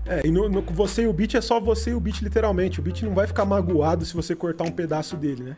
[0.06, 2.78] É, e no, no, você e o beat é só você e o beat, literalmente.
[2.78, 5.56] O beat não vai ficar magoado se você cortar um pedaço dele, né?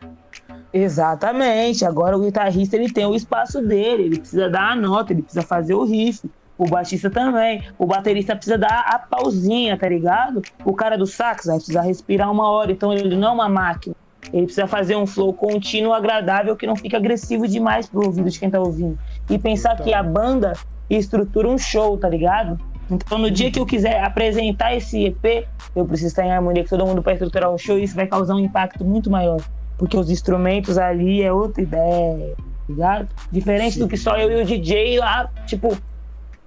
[0.73, 1.85] Exatamente.
[1.85, 5.45] Agora o guitarrista ele tem o espaço dele, ele precisa dar a nota, ele precisa
[5.45, 6.29] fazer o riff.
[6.57, 7.63] O baixista também.
[7.77, 10.41] O baterista precisa dar a pausinha, tá ligado?
[10.65, 13.95] O cara do sax vai precisar respirar uma hora, então ele não é uma máquina.
[14.33, 18.39] Ele precisa fazer um flow contínuo, agradável, que não fique agressivo demais pro ouvido de
[18.39, 18.97] quem tá ouvindo.
[19.29, 19.85] E pensar então.
[19.85, 20.53] que a banda
[20.89, 22.59] estrutura um show, tá ligado?
[22.89, 25.45] Então, no dia que eu quiser apresentar esse EP,
[25.75, 28.07] eu preciso estar em harmonia com todo mundo para estruturar o show e isso vai
[28.07, 29.41] causar um impacto muito maior.
[29.77, 33.09] Porque os instrumentos ali é outra ideia, tá ligado?
[33.31, 33.79] Diferente Sim.
[33.79, 35.77] do que só eu e o DJ lá, tipo,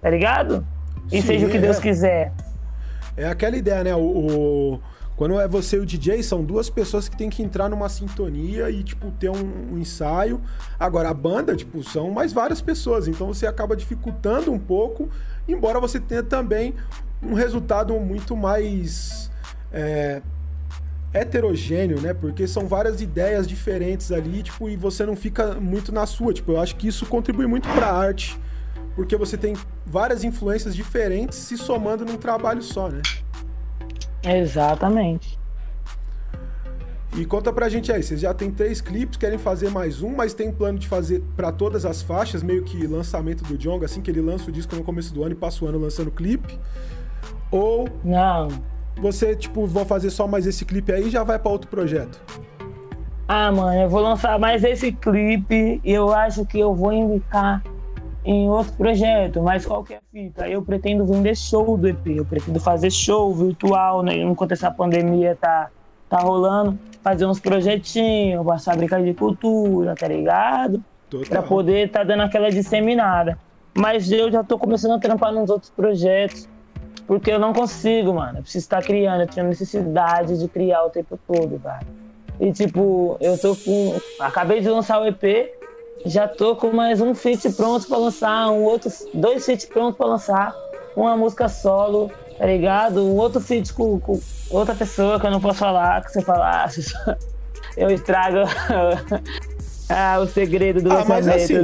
[0.01, 0.67] tá ligado?
[1.13, 2.33] E Sim, seja o que Deus é, quiser.
[3.17, 3.95] É aquela ideia, né?
[3.95, 4.81] O, o,
[5.17, 8.71] quando é você e o DJ, são duas pessoas que tem que entrar numa sintonia
[8.71, 10.41] e, tipo, ter um, um ensaio.
[10.79, 15.09] Agora, a banda, tipo, são mais várias pessoas, então você acaba dificultando um pouco
[15.53, 16.75] embora você tenha também
[17.23, 19.31] um resultado muito mais
[19.73, 20.23] é,
[21.13, 22.15] heterogêneo, né?
[22.15, 26.33] Porque são várias ideias diferentes ali, tipo, e você não fica muito na sua.
[26.33, 28.39] Tipo, eu acho que isso contribui muito para a arte,
[28.95, 33.03] porque você tem várias influências diferentes se somando num trabalho só, né?
[34.23, 35.39] Exatamente.
[37.17, 40.33] E conta pra gente aí, vocês já tem três clipes, querem fazer mais um, mas
[40.33, 44.09] tem plano de fazer para todas as faixas, meio que lançamento do Jong, assim que
[44.09, 46.57] ele lança o disco no começo do ano e passa o ano lançando clipe?
[47.51, 48.49] Ou Não.
[49.01, 52.21] Você, tipo, vão fazer só mais esse clipe aí e já vai para outro projeto?
[53.27, 57.63] Ah, mano, eu vou lançar mais esse clipe e eu acho que eu vou indicar
[58.25, 60.49] em outro projeto, mas qualquer fita.
[60.49, 64.17] Eu pretendo vender show do EP, eu pretendo fazer show virtual, né?
[64.17, 65.71] Enquanto essa pandemia tá,
[66.09, 70.83] tá rolando fazer uns projetinhos, passar brincar de cultura, tá ligado?
[71.09, 71.29] Total.
[71.29, 73.39] Pra poder tá dando aquela disseminada.
[73.77, 76.49] Mas eu já tô começando a trampar nos outros projetos,
[77.11, 78.39] porque eu não consigo, mano.
[78.39, 81.81] Eu preciso estar criando, eu tenho necessidade de criar o tempo todo, cara.
[82.39, 83.99] E tipo, eu tô com.
[84.21, 85.53] Acabei de lançar o EP,
[86.07, 88.93] já tô com mais um feat pronto pra lançar, um outro.
[89.13, 90.55] Dois feats prontos pra lançar,
[90.95, 93.05] uma música solo, tá ligado?
[93.05, 96.95] Um outro feat com, com outra pessoa que eu não posso falar, que você falasse,
[97.77, 98.49] eu estrago
[99.91, 101.57] ah, o segredo do ah, mas assim,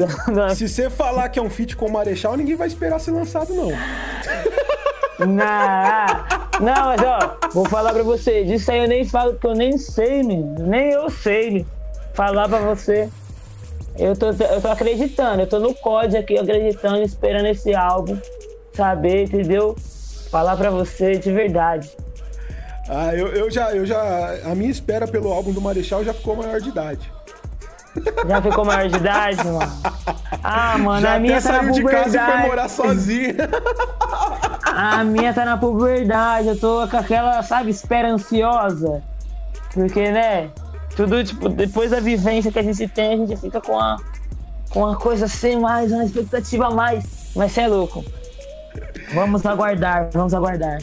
[0.57, 3.55] se você falar que é um feat com o Marechal, ninguém vai esperar ser lançado,
[3.55, 3.69] não.
[5.19, 9.55] Não, não, mas ó, vou falar pra você, disso aí eu nem falo, porque eu
[9.55, 10.67] nem sei, menino.
[10.67, 11.67] Nem eu sei,
[12.13, 13.09] Falar pra você.
[13.99, 18.19] Eu tô, eu tô acreditando, eu tô no código aqui, acreditando, esperando esse álbum,
[18.75, 19.75] saber, entendeu?
[20.37, 21.91] falar para você de verdade.
[22.89, 24.39] Ah, eu, eu, já, eu já.
[24.45, 27.11] A minha espera pelo álbum do Marechal já ficou maior de idade.
[28.29, 29.73] Já ficou maior de idade, mano?
[30.43, 31.81] Ah, mano, já a minha tá na puberdade.
[31.81, 33.35] de casa e foi morar sozinha.
[34.77, 39.03] A minha tá na puberdade, eu tô com aquela, sabe, espera ansiosa.
[39.73, 40.51] Porque, né,
[40.95, 43.97] tudo, tipo, depois da vivência que a gente tem, a gente fica com a,
[44.69, 47.33] com uma coisa assim mais, uma expectativa a mais.
[47.35, 48.05] Mas você é louco.
[49.15, 50.79] Vamos aguardar, vamos aguardar.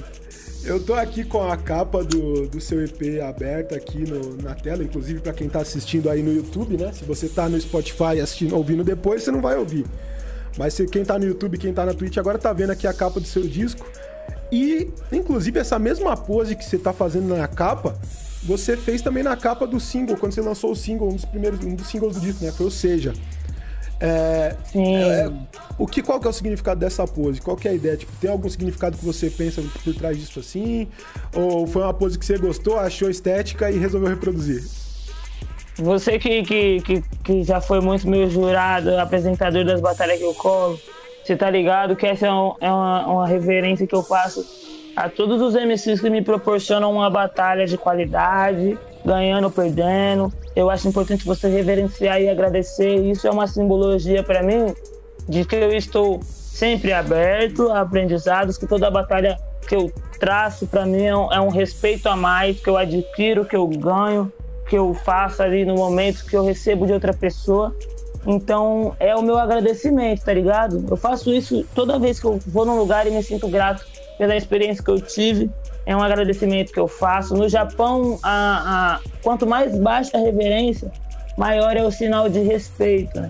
[0.66, 4.82] Eu tô aqui com a capa do, do seu EP aberta aqui no, na tela,
[4.82, 6.94] inclusive para quem tá assistindo aí no YouTube, né?
[6.94, 9.86] Se você tá no Spotify assistindo, ouvindo depois, você não vai ouvir.
[10.58, 12.94] Mas se quem tá no YouTube, quem tá na Twitch agora tá vendo aqui a
[12.94, 13.86] capa do seu disco.
[14.50, 18.00] E, inclusive, essa mesma pose que você tá fazendo na capa,
[18.44, 21.60] você fez também na capa do single, quando você lançou o single, um dos primeiros,
[21.66, 22.52] um dos singles do disco, né?
[22.54, 23.14] Foi o Seja.
[24.06, 24.98] É, Sim.
[24.98, 25.32] É,
[25.78, 27.40] o que, qual que é o significado dessa pose?
[27.40, 27.96] Qual que é a ideia?
[27.96, 30.90] Tipo, tem algum significado que você pensa por trás disso assim?
[31.34, 34.62] Ou foi uma pose que você gostou, achou estética e resolveu reproduzir?
[35.78, 40.34] Você que, que, que, que já foi muito meu jurado, apresentador das batalhas que eu
[40.34, 40.78] colo,
[41.24, 44.46] Você tá ligado que essa é, um, é uma, uma reverência que eu faço
[44.98, 50.32] a todos os MCs que me proporcionam uma batalha de qualidade, ganhando ou perdendo.
[50.56, 52.96] Eu acho importante você reverenciar e agradecer.
[52.96, 54.74] Isso é uma simbologia para mim
[55.28, 60.86] de que eu estou sempre aberto a aprendizados, que toda batalha que eu traço para
[60.86, 64.32] mim é um, é um, respeito a mais, que eu adquiro, que eu ganho,
[64.68, 67.76] que eu faço ali no momento que eu recebo de outra pessoa.
[68.26, 70.86] Então é o meu agradecimento, tá ligado?
[70.90, 73.86] Eu faço isso toda vez que eu vou num lugar e me sinto grato
[74.18, 75.50] pela experiência que eu tive.
[75.86, 77.36] É um agradecimento que eu faço.
[77.36, 80.92] No Japão, a, a, quanto mais baixa a reverência,
[81.38, 83.20] maior é o sinal de respeito.
[83.20, 83.30] Né?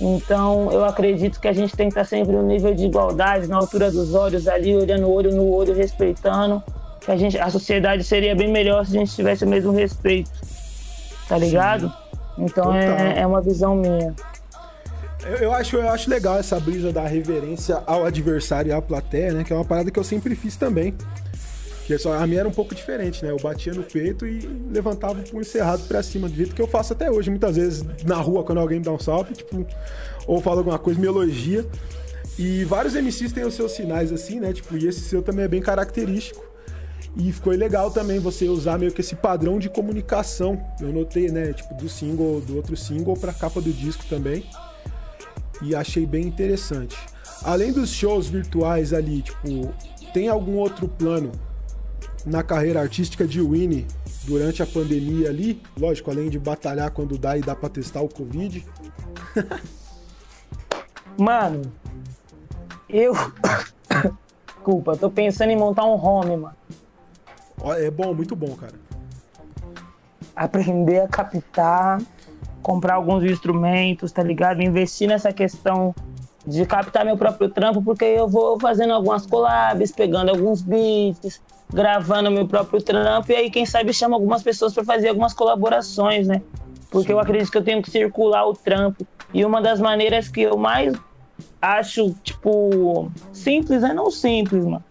[0.00, 3.56] Então, eu acredito que a gente tem que estar sempre no nível de igualdade, na
[3.56, 6.62] altura dos olhos ali, olhando olho no olho, respeitando.
[7.00, 10.30] Que a, gente, a sociedade seria bem melhor se a gente tivesse o mesmo respeito.
[11.28, 11.88] Tá ligado?
[11.88, 12.06] Sim.
[12.38, 14.14] Então é, é uma visão minha.
[15.24, 19.32] Eu, eu, acho, eu acho legal essa brisa da reverência ao adversário e à plateia,
[19.32, 19.44] né?
[19.44, 20.94] Que é uma parada que eu sempre fiz também.
[21.86, 23.30] Que só, a minha era um pouco diferente, né?
[23.30, 24.40] Eu batia no peito e
[24.72, 27.30] levantava o punho cerrado pra cima, do jeito que eu faço até hoje.
[27.30, 29.64] Muitas vezes na rua, quando alguém me dá um salve, tipo,
[30.26, 31.64] ou fala alguma coisa, me elogia.
[32.36, 34.52] E vários MCs têm os seus sinais assim, né?
[34.52, 36.44] Tipo, e esse seu também é bem característico.
[37.16, 40.60] E ficou legal também você usar meio que esse padrão de comunicação.
[40.80, 44.44] Eu notei, né, tipo, do single, do outro single pra capa do disco também.
[45.62, 46.96] E achei bem interessante.
[47.44, 49.72] Além dos shows virtuais ali, tipo,
[50.12, 51.30] tem algum outro plano
[52.26, 53.86] na carreira artística de Winnie
[54.24, 55.62] durante a pandemia ali?
[55.78, 58.66] Lógico, além de batalhar quando dá e dá pra testar o Covid.
[61.16, 61.62] mano,
[62.88, 63.14] eu.
[64.46, 66.56] Desculpa, tô pensando em montar um home, mano.
[67.78, 68.74] É bom, muito bom, cara.
[70.34, 72.02] Aprender a captar,
[72.62, 74.60] comprar alguns instrumentos, tá ligado?
[74.60, 75.94] Investir nessa questão
[76.44, 81.40] de captar meu próprio trampo, porque eu vou fazendo algumas collabs, pegando alguns beats,
[81.72, 86.26] gravando meu próprio trampo, e aí, quem sabe, chama algumas pessoas para fazer algumas colaborações,
[86.26, 86.42] né?
[86.90, 87.14] Porque Sim.
[87.14, 89.06] eu acredito que eu tenho que circular o trampo.
[89.34, 90.94] E uma das maneiras que eu mais
[91.60, 94.84] acho, tipo, simples, é não simples, mano.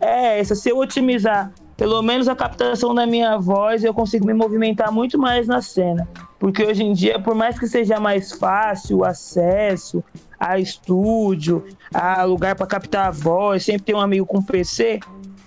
[0.00, 4.34] É essa, se eu otimizar pelo menos a captação da minha voz, eu consigo me
[4.34, 6.06] movimentar muito mais na cena.
[6.38, 10.04] Porque hoje em dia, por mais que seja mais fácil o acesso
[10.38, 15.00] a estúdio, a lugar para captar a voz, sempre tem um amigo com PC,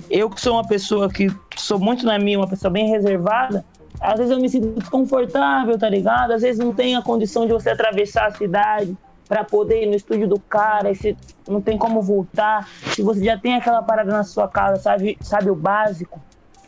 [0.10, 3.66] eu que sou uma pessoa que sou muito na minha, uma pessoa bem reservada,
[4.00, 6.32] às vezes eu me sinto desconfortável, tá ligado?
[6.32, 8.98] Às vezes não tem a condição de você atravessar a cidade
[9.28, 11.16] para poder ir no estúdio do cara, e você
[11.48, 12.68] não tem como voltar.
[12.94, 16.20] Se você já tem aquela parada na sua casa, sabe, sabe o básico,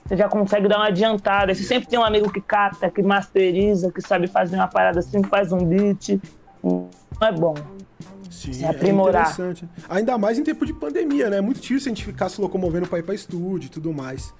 [0.06, 1.53] você já consegue dar uma adiantada.
[1.53, 5.24] Você sempre tem um amigo que capta, que masteriza, que sabe fazer uma parada assim,
[5.24, 6.22] faz um beat.
[6.64, 6.90] Não
[7.22, 7.56] é bom.
[8.45, 9.27] Sim, se aprimorar.
[9.27, 9.69] É interessante.
[9.89, 11.38] Ainda mais em tempo de pandemia, né?
[11.38, 14.34] É muito difícil a gente ficar se locomovendo para ir para estúdio e tudo mais.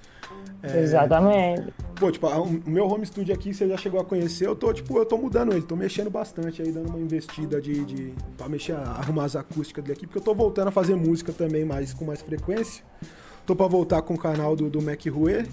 [0.62, 0.80] É...
[0.80, 1.72] Exatamente.
[1.94, 4.98] Pô, tipo, o meu home studio aqui, você já chegou a conhecer, eu tô, tipo,
[4.98, 8.74] eu tô mudando ele, tô mexendo bastante aí, dando uma investida de, de pra mexer,
[8.74, 12.04] arrumar as acústicas dele aqui, porque eu tô voltando a fazer música também mais, com
[12.04, 12.84] mais frequência.
[13.46, 15.46] Tô pra voltar com o canal do, do Mac Rue.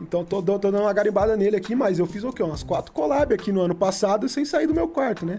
[0.00, 2.42] Então tô, tô, dando uma garimbada nele aqui, mas eu fiz o quê?
[2.42, 5.38] Umas quatro collab aqui no ano passado sem sair do meu quarto, né?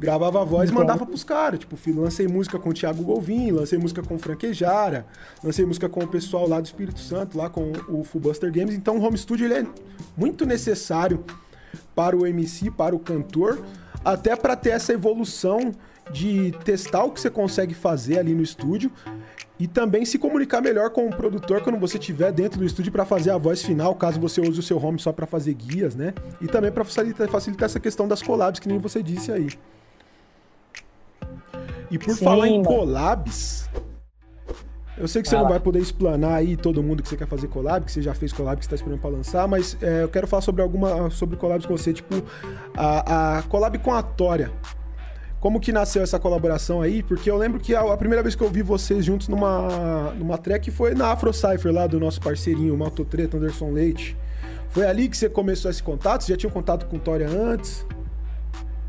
[0.00, 1.60] Gravava a voz e mandava pros caras.
[1.60, 5.06] Tipo, lancei música com o Thiago Golvin, lancei música com o Franquejara,
[5.44, 8.74] lancei música com o pessoal lá do Espírito Santo, lá com o Fullbuster Games.
[8.74, 9.66] Então o home studio ele é
[10.16, 11.22] muito necessário
[11.94, 13.62] para o MC, para o cantor,
[14.02, 15.72] até para ter essa evolução
[16.10, 18.90] de testar o que você consegue fazer ali no estúdio
[19.60, 23.04] e também se comunicar melhor com o produtor quando você estiver dentro do estúdio para
[23.04, 26.14] fazer a voz final, caso você use o seu home só para fazer guias, né?
[26.40, 29.48] E também para facilitar, facilitar essa questão das collabs que nem você disse aí.
[31.90, 33.68] E por Sim, falar em collabs,
[35.00, 37.48] eu sei que você não vai poder explanar aí todo mundo que você quer fazer
[37.48, 40.08] collab, que você já fez collab, que você está esperando para lançar, mas é, eu
[40.10, 42.22] quero falar sobre alguma sobre collabs com você, tipo
[42.76, 44.52] a, a collab com a Tória.
[45.40, 47.02] Como que nasceu essa colaboração aí?
[47.02, 50.36] Porque eu lembro que a, a, primeira vez que eu vi vocês juntos numa, numa
[50.36, 54.14] track foi na Afro Cypher lá do nosso parceirinho, o Treta, Anderson Leite.
[54.68, 56.24] Foi ali que você começou esse contato?
[56.24, 57.86] Você já tinha um contato com Tória antes?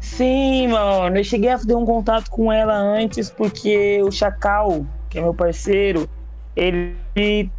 [0.02, 1.16] Sim, mano.
[1.16, 5.34] Eu cheguei a ter um contato com ela antes porque o Chacal, que é meu
[5.34, 6.10] parceiro,
[6.56, 7.50] ele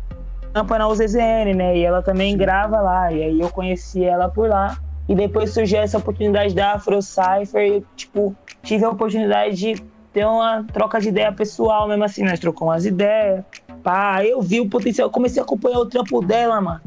[0.52, 1.78] tampa na UZZN, né?
[1.78, 3.12] E ela também grava lá.
[3.12, 4.77] E aí eu conheci ela por lá.
[5.09, 9.82] E depois surgiu essa oportunidade da Afro Cypher e, tipo, tive a oportunidade de
[10.12, 12.24] ter uma troca de ideia pessoal mesmo assim.
[12.24, 13.44] Nós trocamos umas ideias.
[13.82, 15.10] Pá, eu vi o potencial.
[15.10, 16.81] comecei a acompanhar o trampo dela, mano.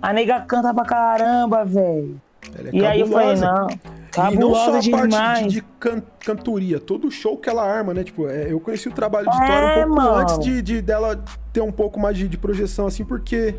[0.00, 2.20] A nega canta pra caramba, velho.
[2.54, 3.68] É e aí eu falei, não.
[4.10, 5.14] Cabulosa e não só a demais.
[5.14, 8.02] parte de, de can, cantoria, todo o show que ela arma, né?
[8.04, 10.16] Tipo, é, eu conheci o trabalho de é, Tora um pouco mano.
[10.16, 11.22] antes de, de, dela
[11.52, 13.54] ter um pouco mais de, de, projeção, assim, porque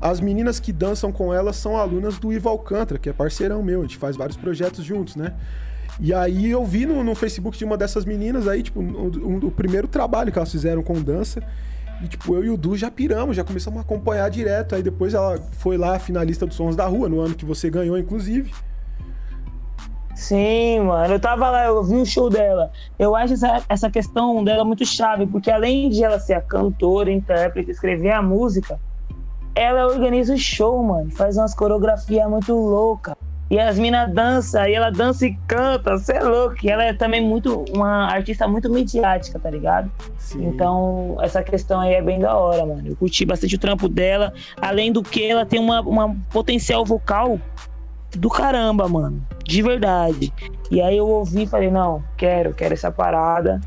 [0.00, 3.80] as meninas que dançam com ela são alunas do Ivo Alcântara, que é parceirão meu,
[3.80, 5.34] a gente faz vários projetos juntos, né?
[6.00, 9.50] E aí eu vi no, no Facebook de uma dessas meninas aí, tipo, o, o
[9.50, 11.42] primeiro trabalho que elas fizeram com dança.
[12.02, 14.76] E, tipo, eu e o Du já piramos, já começamos a acompanhar direto.
[14.76, 17.98] Aí depois ela foi lá, finalista dos Sons da Rua, no ano que você ganhou,
[17.98, 18.52] inclusive.
[20.18, 21.14] Sim, mano.
[21.14, 22.72] Eu tava lá, eu vi o show dela.
[22.98, 27.10] Eu acho essa, essa questão dela muito chave, porque além de ela ser a cantora,
[27.10, 28.80] intérprete, escrever a música,
[29.54, 31.08] ela organiza o show, mano.
[31.12, 33.14] Faz umas coreografias muito loucas.
[33.48, 36.56] E as minas dançam, e ela dança e canta, você é louco.
[36.64, 39.88] E ela é também muito uma artista muito midiática, tá ligado?
[40.18, 40.48] Sim.
[40.48, 42.82] Então, essa questão aí é bem da hora, mano.
[42.84, 44.32] Eu curti bastante o trampo dela.
[44.60, 47.38] Além do que, ela tem uma, uma potencial vocal
[48.16, 49.26] do caramba, mano.
[49.44, 50.32] De verdade.
[50.70, 53.60] E aí eu ouvi e falei, não, quero, quero essa parada.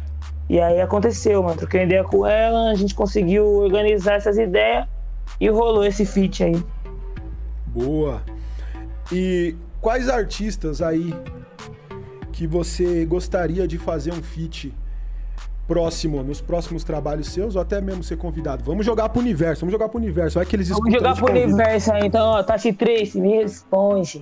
[0.49, 1.57] E aí aconteceu, mano.
[1.57, 4.85] Troquei ideia com ela, a gente conseguiu organizar essas ideias
[5.39, 6.63] e rolou esse feat aí.
[7.67, 8.21] Boa.
[9.11, 11.13] E quais artistas aí
[12.31, 14.73] que você gostaria de fazer um feat
[15.71, 18.61] próximo, nos próximos trabalhos seus, ou até mesmo ser convidado?
[18.61, 20.37] Vamos jogar pro universo, vamos jogar pro universo.
[20.37, 24.19] Vai que eles Vamos jogar pro universo aí, então, ó, Tati Trace, me responde.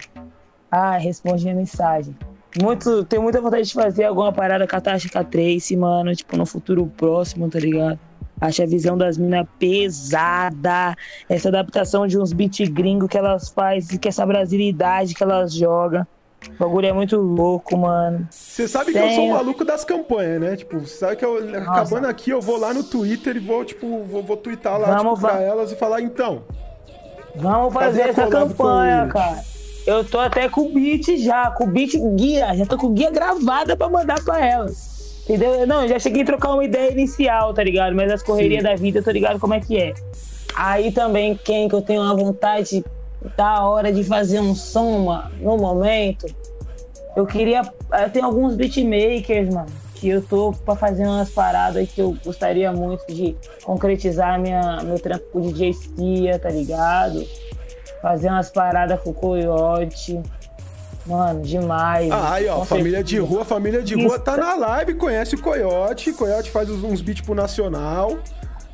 [0.69, 2.15] Ah, responde minha mensagem.
[2.61, 6.45] Muito, tenho muita vontade de fazer alguma parada com a Tati Trace, mano, tipo, no
[6.45, 7.97] futuro próximo, tá ligado?
[8.39, 10.95] Acho a visão das minas pesada.
[11.27, 16.05] Essa adaptação de uns beat gringo que elas fazem, que essa brasilidade que elas jogam.
[16.47, 18.27] O bagulho é muito louco, mano.
[18.31, 19.01] Você sabe Tem...
[19.01, 20.55] que eu sou um maluco das campanhas, né?
[20.55, 21.59] Tipo, você sabe que eu, Nossa.
[21.59, 25.15] acabando aqui, eu vou lá no Twitter e vou, tipo, vou, vou twittar lá Vamos
[25.15, 26.43] tipo, pra elas e falar, então.
[27.35, 29.43] Vamos fazer, fazer essa campanha, cara.
[29.85, 32.55] Eu tô até com o beat já, com o beat guia.
[32.55, 35.23] Já tô com guia gravada pra mandar pra elas.
[35.23, 35.65] Entendeu?
[35.67, 37.95] Não, já cheguei a trocar uma ideia inicial, tá ligado?
[37.95, 38.69] Mas as correrias Sim.
[38.69, 39.93] da vida, eu tô ligado como é que é.
[40.55, 42.83] Aí também, quem que eu tenho uma vontade
[43.35, 46.25] da hora de fazer um som mano, no momento,
[47.15, 47.61] eu queria.
[48.01, 52.71] Eu tenho alguns beatmakers, mano, que eu tô pra fazer umas paradas que eu gostaria
[52.71, 57.25] muito de concretizar minha, meu trampo com o DJ Cia, tá ligado?
[58.01, 60.21] Fazer umas paradas com o Coyote.
[61.05, 62.11] Mano, demais.
[62.11, 66.13] Ah, aí, ó, família de rua, família de rua tá na live, conhece o Coyote.
[66.13, 68.19] Coyote faz uns beats pro Nacional.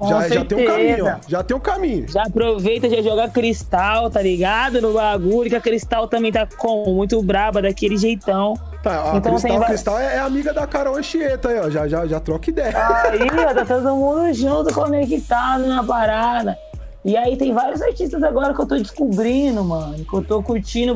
[0.02, 1.16] Já, já tem um caminho, ó.
[1.28, 2.08] Já tem um caminho.
[2.10, 4.82] Já aproveita, já joga cristal, tá ligado?
[4.82, 8.56] No bagulho, que a cristal também tá com muito braba, daquele jeitão.
[8.84, 9.68] Tá, a então, Cristal, tem...
[9.68, 11.70] Cristal é, é, amiga da Carol Anchieta aí, ó.
[11.70, 12.74] Já, já, já troca ideia.
[12.76, 16.58] Aí, ó, tá todo mundo junto, conectado na parada.
[17.04, 20.96] E aí tem vários artistas agora que eu tô descobrindo, mano, que eu tô curtindo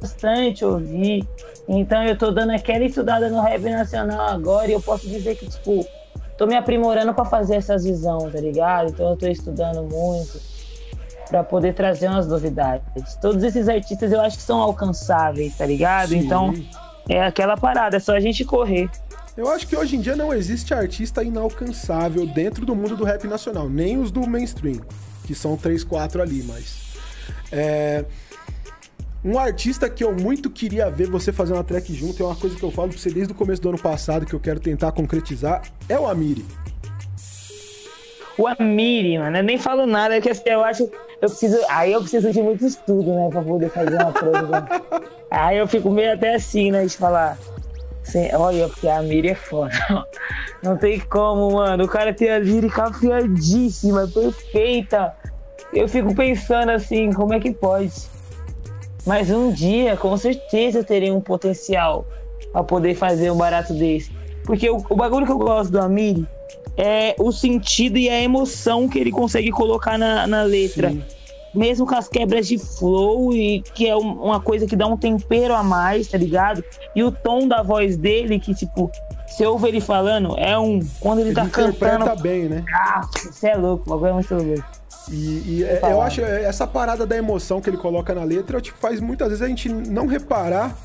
[0.00, 1.26] bastante ouvir.
[1.66, 5.48] Então eu tô dando aquela estudada no rap nacional agora e eu posso dizer que,
[5.48, 5.86] tipo,
[6.36, 8.90] tô me aprimorando para fazer essas visões, tá ligado?
[8.90, 10.40] Então eu tô estudando muito
[11.28, 13.16] para poder trazer umas novidades.
[13.20, 16.10] Todos esses artistas eu acho que são alcançáveis, tá ligado?
[16.10, 16.18] Sim.
[16.18, 16.54] Então
[17.08, 18.88] é aquela parada, é só a gente correr.
[19.36, 23.26] Eu acho que hoje em dia não existe artista inalcançável dentro do mundo do rap
[23.26, 24.80] nacional, nem os do mainstream,
[25.24, 26.86] que são três, quatro ali, mas.
[27.52, 28.04] É,
[29.26, 32.54] um artista que eu muito queria ver você fazer uma track junto, é uma coisa
[32.54, 34.92] que eu falo pra você desde o começo do ano passado, que eu quero tentar
[34.92, 36.44] concretizar, é o Amiri.
[38.38, 40.84] O Amiri, mano, eu nem falo nada, é que assim, eu acho.
[41.20, 41.58] Eu preciso.
[41.70, 43.28] Aí eu preciso de muito estudo, né?
[43.30, 44.66] Pra poder fazer uma coisa.
[45.28, 46.84] aí eu fico meio até assim, né?
[46.84, 47.36] De falar.
[48.02, 49.74] Assim, olha, porque a Miri é foda.
[50.62, 51.84] Não tem como, mano.
[51.84, 55.16] O cara tem a lírica afiadíssima, perfeita.
[55.72, 58.15] Eu fico pensando assim, como é que pode?
[59.06, 62.04] Mas um dia, com certeza, teria um potencial
[62.52, 64.10] para poder fazer um barato desse.
[64.44, 66.26] Porque o, o, bagulho que eu gosto do Amiri
[66.76, 70.90] é o sentido e a emoção que ele consegue colocar na, na letra.
[70.90, 71.02] Sim.
[71.54, 75.54] Mesmo com as quebras de flow, e que é uma coisa que dá um tempero
[75.54, 76.62] a mais, tá ligado?
[76.94, 78.90] E o tom da voz dele, que, tipo,
[79.26, 80.80] você ouve ele falando, é um.
[81.00, 82.14] Quando ele, ele tá cantando.
[82.20, 82.62] bem, né?
[82.74, 84.75] Ah, você é louco, o bagulho é muito louco.
[85.10, 88.60] E, e é, eu acho é, essa parada da emoção que ele coloca na letra,
[88.60, 90.76] tipo, faz muitas vezes a gente não reparar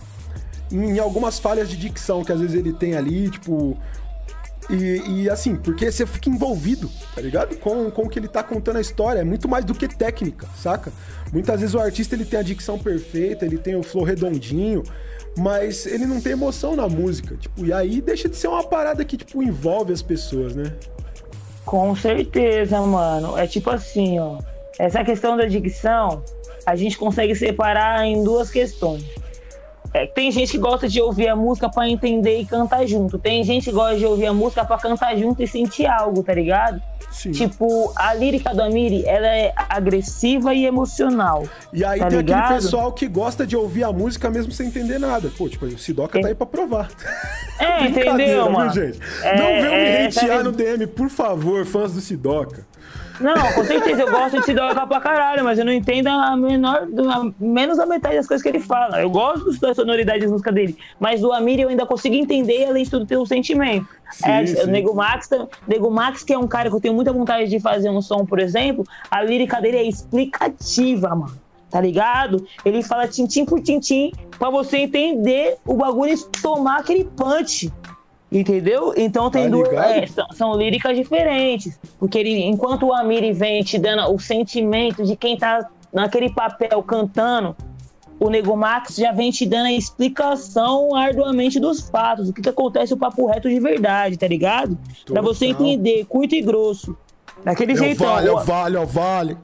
[0.72, 3.78] em, em algumas falhas de dicção que às vezes ele tem ali, tipo.
[4.70, 7.58] E, e, assim, porque você fica envolvido, tá ligado?
[7.58, 9.20] Com, com o que ele tá contando a história.
[9.20, 10.94] É muito mais do que técnica, saca?
[11.34, 14.84] Muitas vezes o artista ele tem a dicção perfeita, ele tem o flow redondinho,
[15.38, 17.36] mas ele não tem emoção na música.
[17.36, 20.72] Tipo, e aí deixa de ser uma parada que, tipo, envolve as pessoas, né?
[21.66, 23.38] Com certeza, mano.
[23.38, 24.38] É tipo assim, ó.
[24.80, 26.24] Essa questão da dicção,
[26.66, 29.04] a gente consegue separar em duas questões.
[29.94, 33.20] É, tem gente que gosta de ouvir a música para entender e cantar junto.
[33.20, 36.34] Tem gente que gosta de ouvir a música para cantar junto e sentir algo, tá
[36.34, 36.82] ligado?
[37.12, 37.32] Sim.
[37.32, 41.46] Tipo, a lírica do Amiri, ela é agressiva e emocional.
[41.74, 42.44] E aí tá tem ligado?
[42.44, 45.30] aquele pessoal que gosta de ouvir a música mesmo sem entender nada.
[45.38, 46.90] Pô, tipo, o Sidoca tá aí pra provar.
[47.60, 48.72] É, entendeu, mano?
[48.72, 49.00] Viu, gente?
[49.24, 50.44] É, Não venham é, me hatear é...
[50.44, 52.66] no DM, por favor, fãs do Sidoca.
[53.22, 56.88] Não, com certeza, eu gosto de Sidoca pra caralho, mas eu não entendo a menor,
[57.10, 59.02] a, menos a metade das coisas que ele fala.
[59.02, 62.84] Eu gosto da sonoridade das músicas dele, mas do Amir eu ainda consigo entender, além
[62.84, 63.88] de tudo, ter um sentimento.
[64.12, 64.64] Sim, é, sim.
[64.64, 65.30] O Nego Max,
[65.68, 68.26] Nego Max, que é um cara que eu tenho muita vontade de fazer um som,
[68.26, 71.40] por exemplo, a lírica dele é explicativa, mano.
[71.70, 72.46] Tá ligado?
[72.66, 77.72] Ele fala tintim por tintim pra você entender o bagulho e tomar aquele punch.
[78.32, 78.94] Entendeu?
[78.96, 79.74] Então tem tá duas.
[79.74, 81.78] É, são, são, líricas diferentes.
[82.00, 86.82] Porque ele, enquanto o Amiri vem te dando o sentimento de quem tá naquele papel
[86.82, 87.56] cantando,
[88.18, 92.50] o Nego Max já vem te dando a explicação arduamente dos fatos, o que, que
[92.50, 94.78] acontece o papo reto de verdade, tá ligado?
[95.06, 96.96] Pra você entender, curto e grosso.
[97.44, 98.04] Daquele jeito.
[98.04, 99.38] Vale, é o vale, é o vale.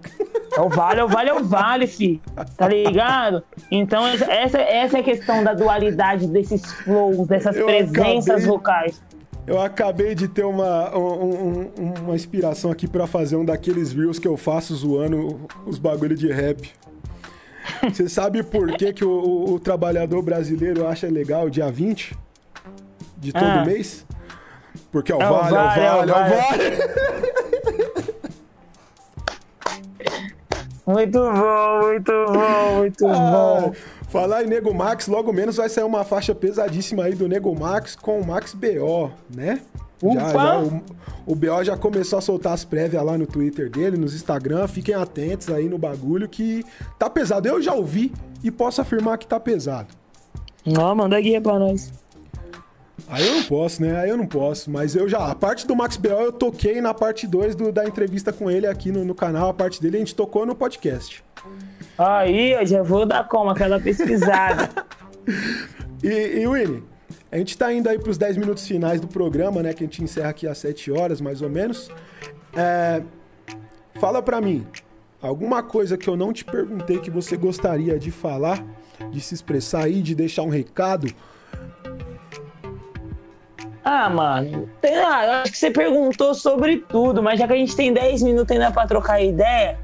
[0.56, 2.22] É o vale, é o vale, é o vale, fi.
[2.56, 3.44] Tá ligado?
[3.70, 9.04] Então, essa, essa é a questão da dualidade desses flows, dessas eu presenças acabei, vocais.
[9.46, 11.72] Eu acabei de ter uma, um,
[12.02, 16.32] uma inspiração aqui para fazer um daqueles reels que eu faço zoando os bagulho de
[16.32, 16.70] rap.
[17.84, 22.18] Você sabe por que, que o, o, trabalhador brasileiro acha legal o dia 20
[23.18, 23.66] de todo ah.
[23.66, 24.06] mês?
[24.92, 26.32] Porque é o, é vale, o vale, é o vale, é o vale.
[26.32, 26.98] É o vale.
[30.88, 33.74] Muito bom, muito bom, muito ah, bom.
[34.08, 37.94] Falar em Nego Max, logo menos vai sair uma faixa pesadíssima aí do Nego Max
[37.94, 39.60] com o Max BO, né?
[40.02, 40.82] Já, já, o,
[41.26, 44.66] o BO já começou a soltar as prévias lá no Twitter dele, nos Instagram.
[44.70, 46.64] Fiquem atentos aí no bagulho que
[46.98, 47.50] tá pesado.
[47.50, 49.90] Eu já ouvi e posso afirmar que tá pesado.
[50.78, 51.92] Ó, manda guia pra nós.
[53.10, 54.00] Aí eu não posso, né?
[54.00, 54.70] Aí eu não posso.
[54.70, 55.20] Mas eu já.
[55.20, 56.20] A parte do Max B.O.
[56.20, 59.50] eu toquei na parte 2 da entrevista com ele aqui no, no, canal.
[59.50, 61.24] A parte dele a gente tocou no podcast.
[61.98, 63.50] Aí eu já vou dar como?
[63.50, 64.70] Aquela pesquisada.
[66.04, 66.84] e, e Winnie,
[67.32, 69.74] a gente tá indo aí pros 10 minutos finais do programa, né?
[69.74, 71.90] Que a gente encerra aqui às 7 horas, mais ou menos.
[72.54, 73.02] É,
[74.00, 74.68] fala pra mim,
[75.22, 78.64] alguma coisa que eu não te perguntei que você gostaria de falar,
[79.12, 81.08] de se expressar aí, de deixar um recado
[83.90, 87.56] ah, mano, tem, ah, eu acho que você perguntou sobre tudo, mas já que a
[87.56, 89.80] gente tem 10 minutos ainda pra trocar ideia,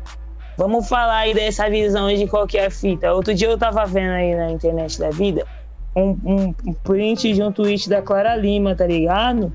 [0.57, 3.13] vamos falar aí dessa visão de qual que é a fita.
[3.13, 5.47] Outro dia eu tava vendo aí na internet da vida
[5.95, 9.53] um, um, print de um tweet da Clara Lima, tá ligado?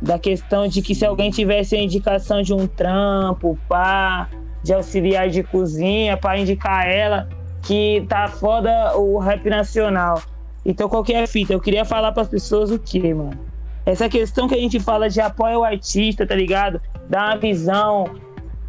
[0.00, 4.26] Da questão de que se alguém tivesse a indicação de um trampo, pá,
[4.62, 7.28] de auxiliar de cozinha, para indicar ela,
[7.62, 10.22] que tá foda o rap nacional.
[10.64, 11.52] Então, qual que é a fita?
[11.52, 13.51] Eu queria falar para as pessoas o quê, mano?
[13.84, 16.80] Essa questão que a gente fala de apoio ao artista, tá ligado?
[17.08, 18.04] Dá uma visão,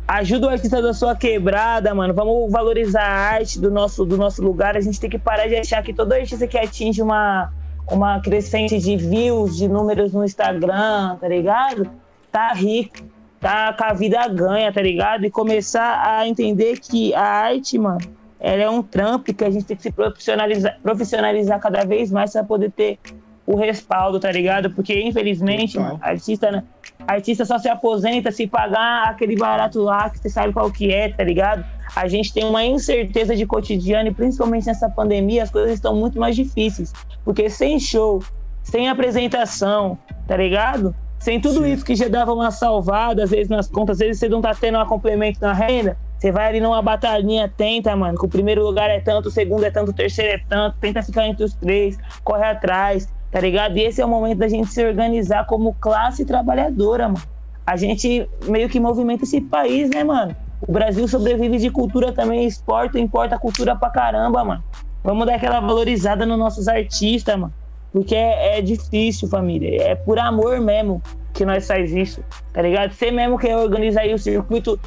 [0.08, 2.14] ajuda o artista da sua quebrada, mano.
[2.14, 4.76] Vamos valorizar a arte do nosso, do nosso lugar.
[4.76, 7.52] A gente tem que parar de achar que todo artista que atinge uma,
[7.92, 11.90] uma crescente de views, de números no Instagram, tá ligado?
[12.32, 12.98] Tá rico,
[13.40, 15.26] tá com a vida ganha, tá ligado?
[15.26, 18.02] E começar a entender que a arte, mano,
[18.40, 22.34] ela é um trampo que a gente tem que se profissionalizar, profissionalizar cada vez mais
[22.34, 23.00] para poder ter
[23.46, 24.72] o respaldo, tá ligado?
[24.72, 26.64] Porque, infelizmente, mano, artista, né?
[27.06, 31.10] artista só se aposenta se pagar aquele barato lá, que você sabe qual que é,
[31.10, 31.66] tá ligado?
[31.96, 36.20] A gente tem uma incerteza de cotidiano e principalmente nessa pandemia as coisas estão muito
[36.20, 36.94] mais difíceis.
[37.26, 38.24] Porque sem show,
[38.64, 39.98] sem apresentação,
[40.28, 40.96] tá ligado?
[41.20, 41.74] Sem tudo Sim.
[41.74, 44.54] isso que já dava uma salvada, às vezes nas contas, às vezes você não tá
[44.54, 48.64] tendo um complemento na renda, você vai ali numa batalhinha, tenta, mano, que o primeiro
[48.64, 51.54] lugar é tanto, o segundo é tanto, o terceiro é tanto, tenta ficar entre os
[51.54, 53.76] três, corre atrás, tá ligado?
[53.76, 57.26] E esse é o momento da gente se organizar como classe trabalhadora, mano.
[57.66, 60.36] A gente meio que movimenta esse país, né, mano?
[60.62, 64.64] O Brasil sobrevive de cultura também, exporta, importa cultura pra caramba, mano.
[65.04, 67.52] Vamos dar aquela valorizada nos nossos artistas, mano.
[67.92, 69.82] Porque é, é difícil, família.
[69.82, 71.02] É por amor mesmo
[71.34, 72.24] que nós faz isso,
[72.54, 72.92] tá ligado?
[72.92, 74.80] Você mesmo que organiza aí o circuito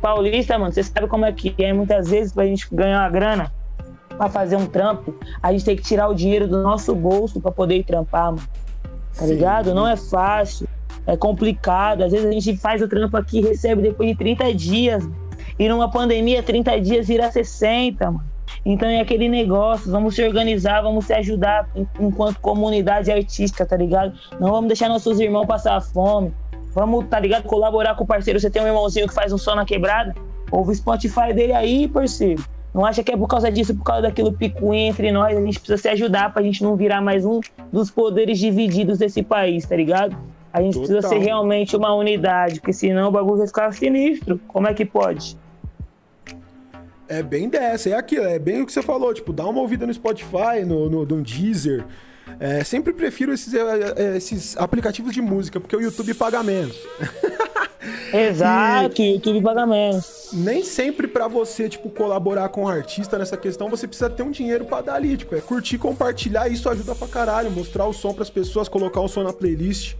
[0.00, 1.72] paulista, mano, você sabe como é que é.
[1.72, 3.52] Muitas vezes pra gente ganhar uma grana,
[4.16, 7.50] para fazer um trampo, a gente tem que tirar o dinheiro do nosso bolso para
[7.50, 8.48] poder ir trampar, mano.
[9.16, 9.34] Tá Sim.
[9.34, 9.74] ligado?
[9.74, 10.66] Não é fácil,
[11.06, 12.02] é complicado.
[12.02, 15.08] Às vezes a gente faz o trampo aqui e recebe depois de 30 dias.
[15.58, 18.24] E numa pandemia, 30 dias vira 60, mano.
[18.64, 21.68] Então é aquele negócio, vamos se organizar, vamos se ajudar
[21.98, 24.12] enquanto comunidade artística, tá ligado?
[24.38, 26.32] Não vamos deixar nossos irmãos passar fome.
[26.74, 27.44] Vamos, tá ligado?
[27.44, 28.38] Colaborar com o parceiro.
[28.38, 30.14] Você tem um irmãozinho que faz um som na quebrada?
[30.50, 32.42] Ouve o Spotify dele aí, parceiro
[32.74, 35.58] Não acha que é por causa disso, por causa daquilo pico entre nós, a gente
[35.58, 37.40] precisa se ajudar pra gente não virar mais um
[37.70, 40.16] dos poderes divididos desse país, tá ligado?
[40.52, 40.88] A gente Total.
[40.88, 44.40] precisa ser realmente uma unidade, porque senão o bagulho vai ficar sinistro.
[44.48, 45.36] Como é que pode?
[47.08, 49.86] É bem dessa, é aquilo, é bem o que você falou, tipo, dá uma ouvida
[49.86, 51.84] no Spotify, no, no, no Deezer.
[52.40, 53.60] É, sempre prefiro esses, é,
[53.96, 56.76] é, esses aplicativos de música, porque o YouTube paga menos.
[58.12, 60.30] Exato, e YouTube paga menos.
[60.32, 64.30] Nem sempre para você, tipo, colaborar com o artista nessa questão, você precisa ter um
[64.30, 68.14] dinheiro para dar ali, tipo, é curtir, compartilhar, isso ajuda pra caralho, mostrar o som
[68.14, 69.94] para as pessoas, colocar o som na playlist.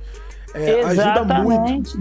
[0.54, 1.98] É, ajuda muito.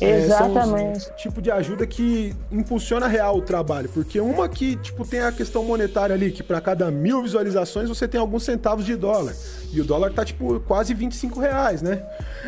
[0.00, 1.08] Exatamente.
[1.08, 3.88] É, tipo de ajuda que impulsiona real o trabalho.
[3.88, 8.08] Porque uma que, tipo, tem a questão monetária ali, que para cada mil visualizações você
[8.08, 9.34] tem alguns centavos de dólar.
[9.72, 12.02] E o dólar tá, tipo, quase 25 reais, né?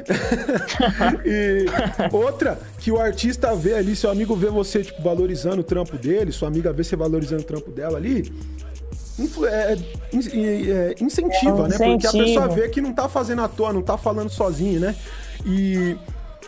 [1.25, 1.67] e
[2.13, 6.33] outra, que o artista vê ali, seu amigo vê você, tipo, valorizando o trampo dele,
[6.33, 8.31] sua amiga vê você valorizando o trampo dela ali.
[9.49, 9.79] É, é,
[10.13, 11.77] é, incentiva, é um né?
[11.79, 14.97] Porque a pessoa vê que não tá fazendo à toa, não tá falando sozinho, né?
[15.47, 15.97] E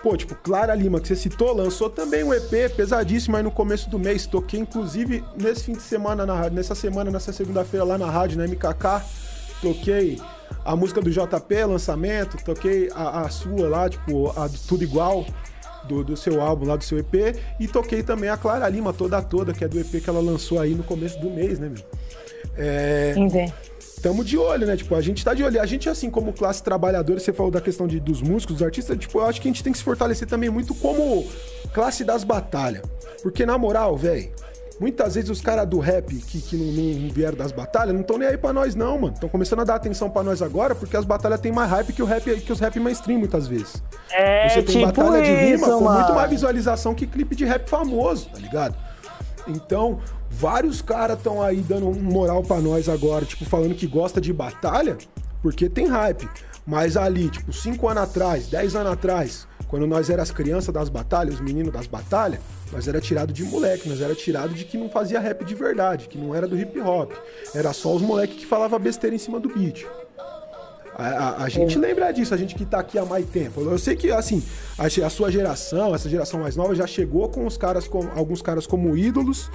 [0.06, 3.90] Pô, tipo, Clara Lima, que você citou, lançou também um EP pesadíssimo aí no começo
[3.90, 4.24] do mês.
[4.24, 8.46] Toquei, inclusive, nesse fim de semana, na, nessa semana, nessa segunda-feira lá na rádio, na
[8.46, 9.04] MKK.
[9.60, 10.20] Toquei
[10.64, 12.36] a música do JP, lançamento.
[12.44, 15.26] Toquei a, a sua lá, tipo, a Tudo Igual.
[15.88, 17.36] Do, do, seu álbum lá, do seu EP.
[17.58, 20.60] E toquei também a Clara Lima, toda toda, que é do EP que ela lançou
[20.60, 21.84] aí no começo do mês, né, meu?
[22.56, 23.12] É...
[23.16, 23.52] Entendi
[24.01, 24.77] tamo de olho, né?
[24.77, 25.60] Tipo, a gente tá de olho.
[25.60, 28.97] A gente, assim, como classe trabalhadora, você falou da questão de, dos músicos, dos artistas,
[28.98, 31.27] tipo, eu acho que a gente tem que se fortalecer também muito como
[31.73, 32.82] classe das batalhas.
[33.23, 34.31] Porque, na moral, velho,
[34.78, 38.18] muitas vezes os caras do rap que, que não, não, vieram das batalhas não estão
[38.18, 39.14] nem aí pra nós, não, mano.
[39.14, 42.02] Estão começando a dar atenção pra nós agora, porque as batalhas têm mais hype que
[42.02, 43.82] o rap, que os rap mainstream, muitas vezes.
[44.12, 47.68] É, Você tem tipo batalha de rima com muito mais visualização que clipe de rap
[47.68, 48.77] famoso, tá ligado?
[49.48, 50.01] Então,
[50.38, 54.98] vários caras estão aí dando moral para nós agora, tipo, falando que gosta de batalha,
[55.42, 56.28] porque tem hype.
[56.66, 60.88] Mas ali, tipo, 5 anos atrás, 10 anos atrás, quando nós éramos as crianças das
[60.88, 62.40] batalhas, os meninos das batalhas,
[62.72, 66.08] nós era tirado de moleque, nós era tirado de que não fazia rap de verdade,
[66.08, 67.12] que não era do hip hop.
[67.54, 69.86] Era só os moleques que falava besteira em cima do beat.
[70.98, 73.60] A, a, a, gente lembra disso, a gente que tá aqui há mais tempo.
[73.60, 74.43] Eu sei que, assim,
[74.78, 78.40] a, a, sua geração, essa geração mais nova, já chegou com os caras, com, alguns
[78.40, 79.51] caras como ídolos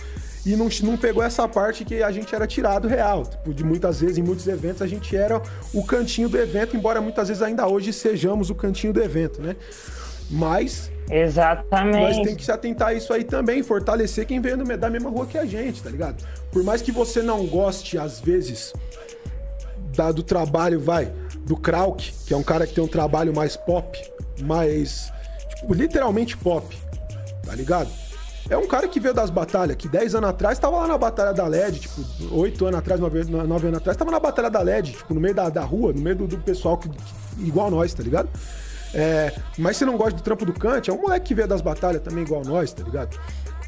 [0.45, 3.23] e não, não pegou essa parte que a gente era tirado real.
[3.23, 5.41] Tipo, de muitas vezes, em muitos eventos, a gente era
[5.73, 9.55] o cantinho do evento, embora muitas vezes ainda hoje sejamos o cantinho do evento, né?
[10.30, 10.91] Mas.
[11.09, 12.18] Exatamente.
[12.18, 15.26] Nós tem que se atentar a isso aí também, fortalecer quem veio da mesma rua
[15.26, 16.23] que a gente, tá ligado?
[16.51, 18.73] Por mais que você não goste, às vezes,
[19.95, 21.11] da, do trabalho, vai,
[21.45, 23.99] do Krauk, que é um cara que tem um trabalho mais pop,
[24.41, 25.11] mais.
[25.55, 26.77] Tipo, literalmente pop,
[27.43, 27.89] tá ligado?
[28.49, 31.31] É um cara que veio das batalhas, que 10 anos atrás tava lá na Batalha
[31.34, 32.01] da LED, tipo,
[32.31, 35.34] 8 anos atrás, 9, 9 anos atrás, tava na Batalha da LED, tipo, no meio
[35.34, 36.97] da, da rua, no meio do, do pessoal que, que,
[37.39, 38.27] igual a nós, tá ligado?
[38.93, 41.61] É, mas se não gosta do trampo do Kant, é um moleque que veio das
[41.61, 43.18] batalhas também igual a nós, tá ligado?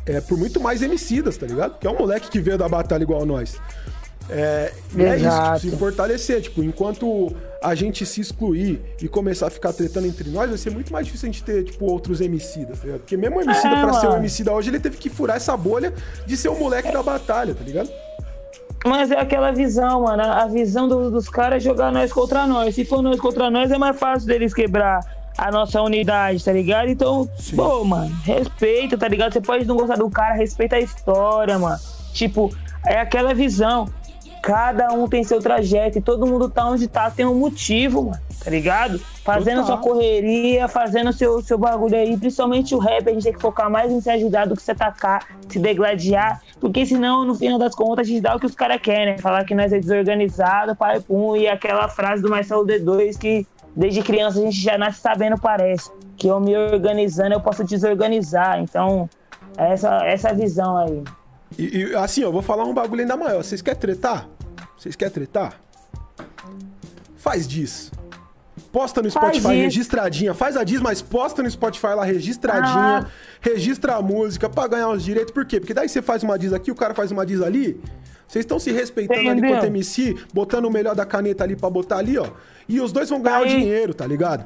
[0.05, 1.77] É por muito mais emicidas, tá ligado?
[1.79, 3.55] Que é um moleque que veio da batalha igual a nós.
[4.29, 6.41] É, é isso, tipo, se fortalecer.
[6.41, 7.33] Tipo, enquanto
[7.63, 11.05] a gente se excluir e começar a ficar tretando entre nós, vai ser muito mais
[11.05, 12.99] difícil a gente ter, tipo, outros homicidas, tá ligado?
[12.99, 13.99] Porque mesmo o homicida, é, pra mano.
[13.99, 15.93] ser um homicida hoje, ele teve que furar essa bolha
[16.25, 17.89] de ser o moleque da batalha, tá ligado?
[18.85, 20.23] Mas é aquela visão, mano.
[20.23, 22.75] A visão do, dos caras é jogar nós contra nós.
[22.75, 24.99] Se for nós contra nós, é mais fácil deles quebrar
[25.37, 26.89] a nossa unidade, tá ligado?
[26.89, 27.55] Então, Sim.
[27.55, 29.31] pô, mano, respeita, tá ligado?
[29.31, 31.79] Você pode não gostar do cara, respeita a história, mano.
[32.13, 32.53] Tipo,
[32.85, 33.87] é aquela visão.
[34.43, 38.21] Cada um tem seu trajeto e todo mundo tá onde tá, tem um motivo, mano,
[38.43, 38.99] tá ligado?
[39.23, 39.67] Fazendo Total.
[39.67, 43.69] sua correria, fazendo seu, seu bagulho aí, principalmente o rap, a gente tem que focar
[43.69, 47.73] mais em se ajudar do que se atacar, se degladiar, porque senão, no final das
[47.73, 49.17] contas, a gente dá o que os caras querem, né?
[49.17, 54.01] Falar que nós é desorganizado, pai, pum, e aquela frase do Marcelo D2 que desde
[54.01, 59.09] criança a gente já nasce sabendo, parece, que eu me organizando eu posso desorganizar, então,
[59.57, 61.01] essa, essa visão aí.
[61.57, 63.43] E, e, assim, eu vou falar um bagulho ainda maior.
[63.43, 64.27] Vocês querem tretar?
[64.77, 65.59] Vocês querem tretar?
[67.17, 67.91] Faz diz.
[68.71, 70.33] Posta no Spotify faz registradinha.
[70.33, 73.05] Faz a diz, mas posta no Spotify lá registradinha.
[73.05, 73.07] Ah.
[73.39, 75.31] Registra a música pra ganhar os direitos.
[75.31, 75.59] Por quê?
[75.59, 77.79] Porque daí você faz uma diz aqui, o cara faz uma diz ali.
[78.27, 79.49] Vocês estão se respeitando Entendeu?
[79.51, 82.27] ali com o MC, botando o melhor da caneta ali pra botar ali, ó.
[82.67, 84.43] E os dois vão ganhar o dinheiro, tá ligado?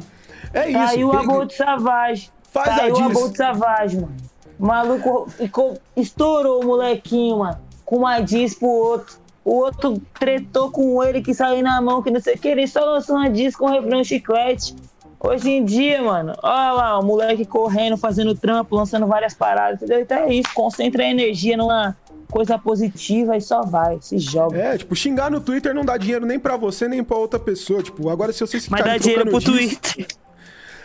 [0.53, 0.93] É tá isso.
[0.95, 2.29] Aí o Abolt Savage.
[2.51, 2.99] Faz tá a diz.
[2.99, 4.15] o Abolt Savage, mano.
[4.59, 9.15] O maluco ficou, estourou o molequinho, mano, com uma diz pro outro.
[9.47, 12.49] O outro tretou com ele que saiu na mão, que não sei o que.
[12.49, 14.75] Ele só lançou uma diz com refrão chiclete.
[15.17, 20.01] Hoje em dia, mano, olha lá, o moleque correndo, fazendo trampo, lançando várias paradas, entendeu?
[20.01, 21.95] Então é isso, concentra a energia numa,
[22.29, 24.57] coisa positiva e só vai, se joga.
[24.57, 27.81] É, tipo, xingar no Twitter não dá dinheiro nem para você, nem para outra pessoa.
[27.81, 30.07] Tipo, agora se vocês ficarem Mas dá dinheiro pro diz, Twitter.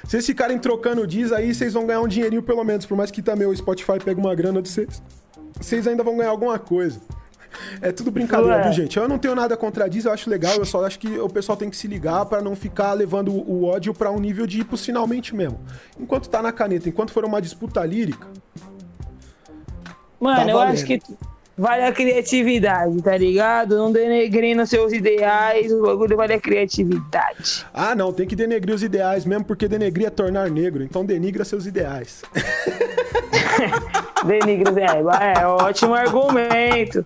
[0.05, 2.85] Se vocês ficarem trocando diz aí, vocês vão ganhar um dinheirinho pelo menos.
[2.85, 5.01] Por mais que também o Spotify pegue uma grana de vocês.
[5.61, 7.01] Vocês ainda vão ganhar alguma coisa.
[7.81, 8.63] É tudo brincadeira, Ué.
[8.65, 8.97] viu, gente?
[8.97, 11.57] Eu não tenho nada contra diz, eu acho legal, eu só acho que o pessoal
[11.57, 14.65] tem que se ligar para não ficar levando o ódio para um nível de ir
[14.65, 15.61] pros finalmente mesmo.
[15.99, 18.27] Enquanto tá na caneta, enquanto for uma disputa lírica.
[20.21, 21.01] Mano, tá eu acho que
[21.57, 23.77] vale a criatividade, tá ligado?
[23.77, 27.67] Não denegrindo seus ideais, o bagulho vale a criatividade.
[27.73, 31.45] Ah, não, tem que denegrir os ideais mesmo, porque denegrir é tornar negro, então denigra
[31.45, 32.23] seus ideais.
[34.25, 37.05] denigre os ideais, é ótimo argumento,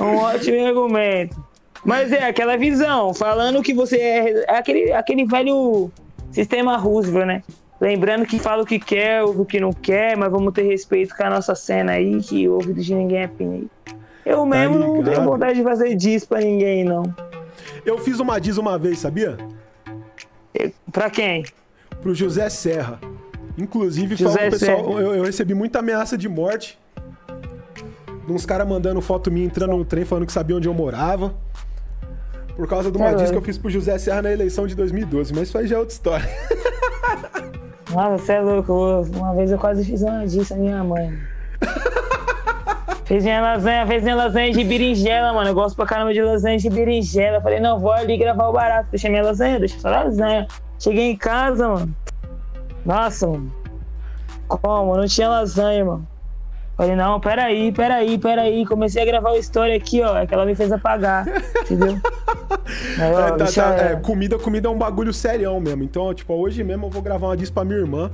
[0.00, 1.48] um ótimo argumento.
[1.84, 5.90] Mas é aquela visão, falando que você é, é aquele, aquele velho
[6.30, 7.42] sistema Roosevelt, né?
[7.80, 11.16] Lembrando que fala o que quer, ouve o que não quer, mas vamos ter respeito
[11.16, 13.70] com a nossa cena aí, que ouvido de ninguém é pin
[14.26, 17.02] Eu tá mesmo não tenho vontade de fazer diz pra ninguém, não.
[17.86, 19.36] Eu fiz uma diz uma vez, sabia?
[20.92, 21.44] Pra quem?
[22.02, 22.98] Pro José Serra.
[23.58, 26.78] Inclusive, José pessoal, eu, eu, recebi muita ameaça de morte.
[28.28, 31.34] Uns caras mandando foto minha entrando no trem falando que sabia onde eu morava.
[32.56, 35.32] Por causa de uma diz que eu fiz pro José Serra na eleição de 2012,
[35.32, 36.28] mas isso aí já é outra história.
[37.94, 38.72] Mano, você é louco.
[39.16, 41.18] Uma vez eu quase fiz uma disso a minha mãe.
[43.06, 45.48] Fez minha lasanha, fez minha lasanha de berinjela, mano.
[45.48, 47.40] Eu gosto pra caramba de lasanha de berinjela.
[47.40, 48.90] Falei, não, vou ali gravar o barato.
[48.90, 50.46] Deixa minha lasanha, deixa só lasanha.
[50.78, 51.96] Cheguei em casa, mano.
[52.88, 53.52] Nossa, mano.
[54.48, 54.96] Como?
[54.96, 56.08] Não tinha lasanha, mano.
[56.74, 58.64] Falei, não, peraí, peraí, peraí.
[58.64, 60.16] Comecei a gravar uma história aqui, ó.
[60.16, 61.26] É que ela me fez apagar.
[61.62, 62.00] Entendeu?
[62.98, 65.82] Aí, ó, é, tá, tá, é, comida, comida é um bagulho serião mesmo.
[65.82, 68.10] Então, tipo, hoje mesmo eu vou gravar uma disso pra minha irmã.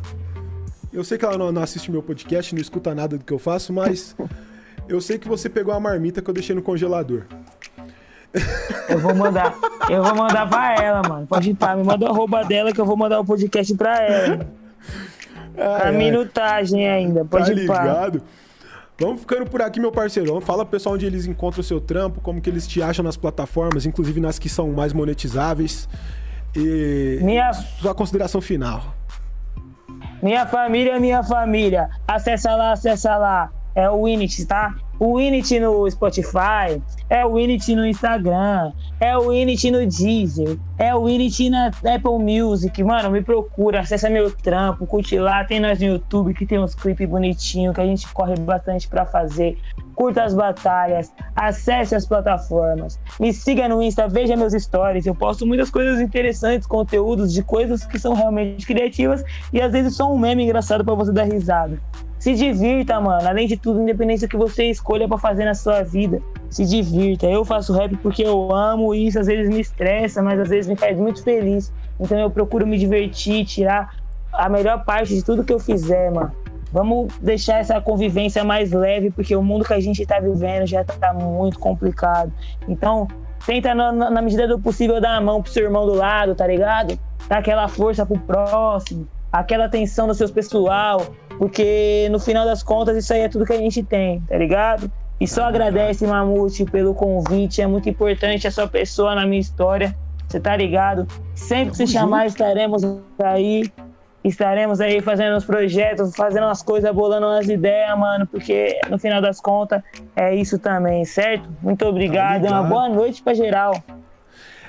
[0.93, 3.39] Eu sei que ela não, não assiste meu podcast, não escuta nada do que eu
[3.39, 4.17] faço, mas
[4.89, 7.23] eu sei que você pegou a marmita que eu deixei no congelador.
[8.89, 9.55] Eu vou mandar,
[9.89, 11.27] eu vou mandar pra ela, mano.
[11.27, 14.03] Pode ir pra, me manda o arroba dela que eu vou mandar o podcast pra
[14.03, 14.64] ela.
[15.57, 18.21] Ai, a minutagem ainda, pode tá ligado?
[18.21, 18.27] Pá.
[18.99, 20.41] Vamos ficando por aqui, meu parceirão.
[20.41, 23.17] Fala pro pessoal onde eles encontram o seu trampo, como que eles te acham nas
[23.17, 25.89] plataformas, inclusive nas que são mais monetizáveis.
[26.55, 27.53] E minha...
[27.53, 28.95] sua consideração final.
[30.23, 31.91] Minha família, minha família.
[32.07, 33.51] Acessa lá, acessa lá.
[33.75, 34.75] É o Winit, tá?
[34.99, 36.81] O Winit no Spotify,
[37.11, 42.19] é o Init no Instagram, é o Init no Deezer, é o Init na Apple
[42.19, 42.83] Music.
[42.83, 45.45] Mano, me procura, acessa meu trampo, curte lá.
[45.45, 49.05] Tem nós no YouTube que tem uns clipes bonitinhos que a gente corre bastante para
[49.05, 49.59] fazer.
[49.95, 55.07] Curta as batalhas, acesse as plataformas, me siga no Insta, veja meus stories.
[55.07, 59.97] Eu posto muitas coisas interessantes, conteúdos de coisas que são realmente criativas e às vezes
[59.97, 61.79] só um meme engraçado para você dar risada.
[62.25, 63.29] Se divirta, mano.
[63.29, 67.27] Além de tudo, independente do que você escolha para fazer na sua vida se divirta.
[67.27, 70.75] Eu faço rap porque eu amo isso, às vezes me estressa, mas às vezes me
[70.75, 71.71] faz muito feliz.
[72.01, 73.95] Então eu procuro me divertir, tirar
[74.33, 76.33] a melhor parte de tudo que eu fizer, mano.
[76.73, 80.83] Vamos deixar essa convivência mais leve, porque o mundo que a gente tá vivendo já
[80.83, 82.33] tá muito complicado.
[82.67, 83.07] Então,
[83.45, 86.47] tenta, na, na medida do possível, dar a mão pro seu irmão do lado, tá
[86.47, 86.99] ligado?
[87.29, 91.03] Dar aquela força pro próximo, aquela atenção do seu pessoal,
[91.39, 94.91] porque no final das contas isso aí é tudo que a gente tem, tá ligado?
[95.21, 97.63] E só agradece, Mamute, pelo convite.
[97.63, 99.95] É muito importante a sua pessoa na minha história.
[100.29, 101.07] Você tá ligado?
[101.35, 102.83] Sempre que se chamar, estaremos
[103.23, 103.65] aí.
[104.25, 109.21] Estaremos aí fazendo os projetos, fazendo as coisas, bolando umas ideias, mano, porque no final
[109.21, 109.83] das contas
[110.17, 111.47] é isso também, certo?
[111.63, 112.45] Muito obrigado.
[112.45, 113.75] Tá Uma boa noite pra geral.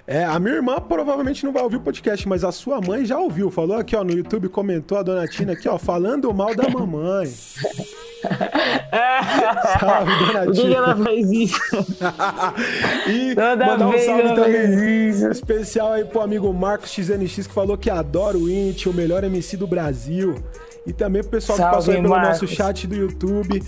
[0.07, 3.17] É, a minha irmã provavelmente não vai ouvir o podcast, mas a sua mãe já
[3.17, 3.49] ouviu.
[3.49, 7.25] Falou aqui, ó, no YouTube, comentou a dona Tina aqui, ó, falando mal da mamãe.
[9.79, 10.45] salve, dona Tina.
[10.45, 11.59] Por que ela faz isso?
[13.09, 17.89] e Toda mandar um salve também especial aí pro amigo Marcos XNX, que falou que
[17.89, 20.35] adora o Int, o melhor MC do Brasil.
[20.85, 22.41] E também pro pessoal salve, que passou aí pelo Marcos.
[22.41, 23.63] nosso chat do YouTube.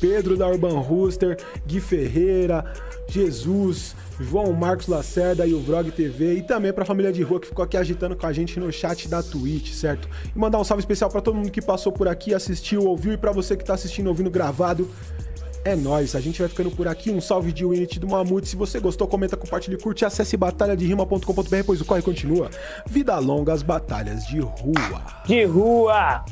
[0.00, 1.36] Pedro da Urban Rooster,
[1.66, 2.64] Gui Ferreira,
[3.08, 7.40] Jesus, João Marcos Lacerda e o Vrog TV e também para a família de rua
[7.40, 10.08] que ficou aqui agitando com a gente no chat da Twitch, certo?
[10.34, 13.16] E mandar um salve especial para todo mundo que passou por aqui, assistiu, ouviu e
[13.16, 14.88] para você que tá assistindo, ouvindo gravado.
[15.64, 17.10] É nóis, a gente vai ficando por aqui.
[17.10, 18.48] Um salve de Winit do Mamute.
[18.48, 22.48] Se você gostou, comenta, compartilhe, curte, acesse batalhaderima.com.br, pois o corre continua.
[22.86, 25.02] Vida longa, as batalhas de rua.
[25.26, 26.24] De rua!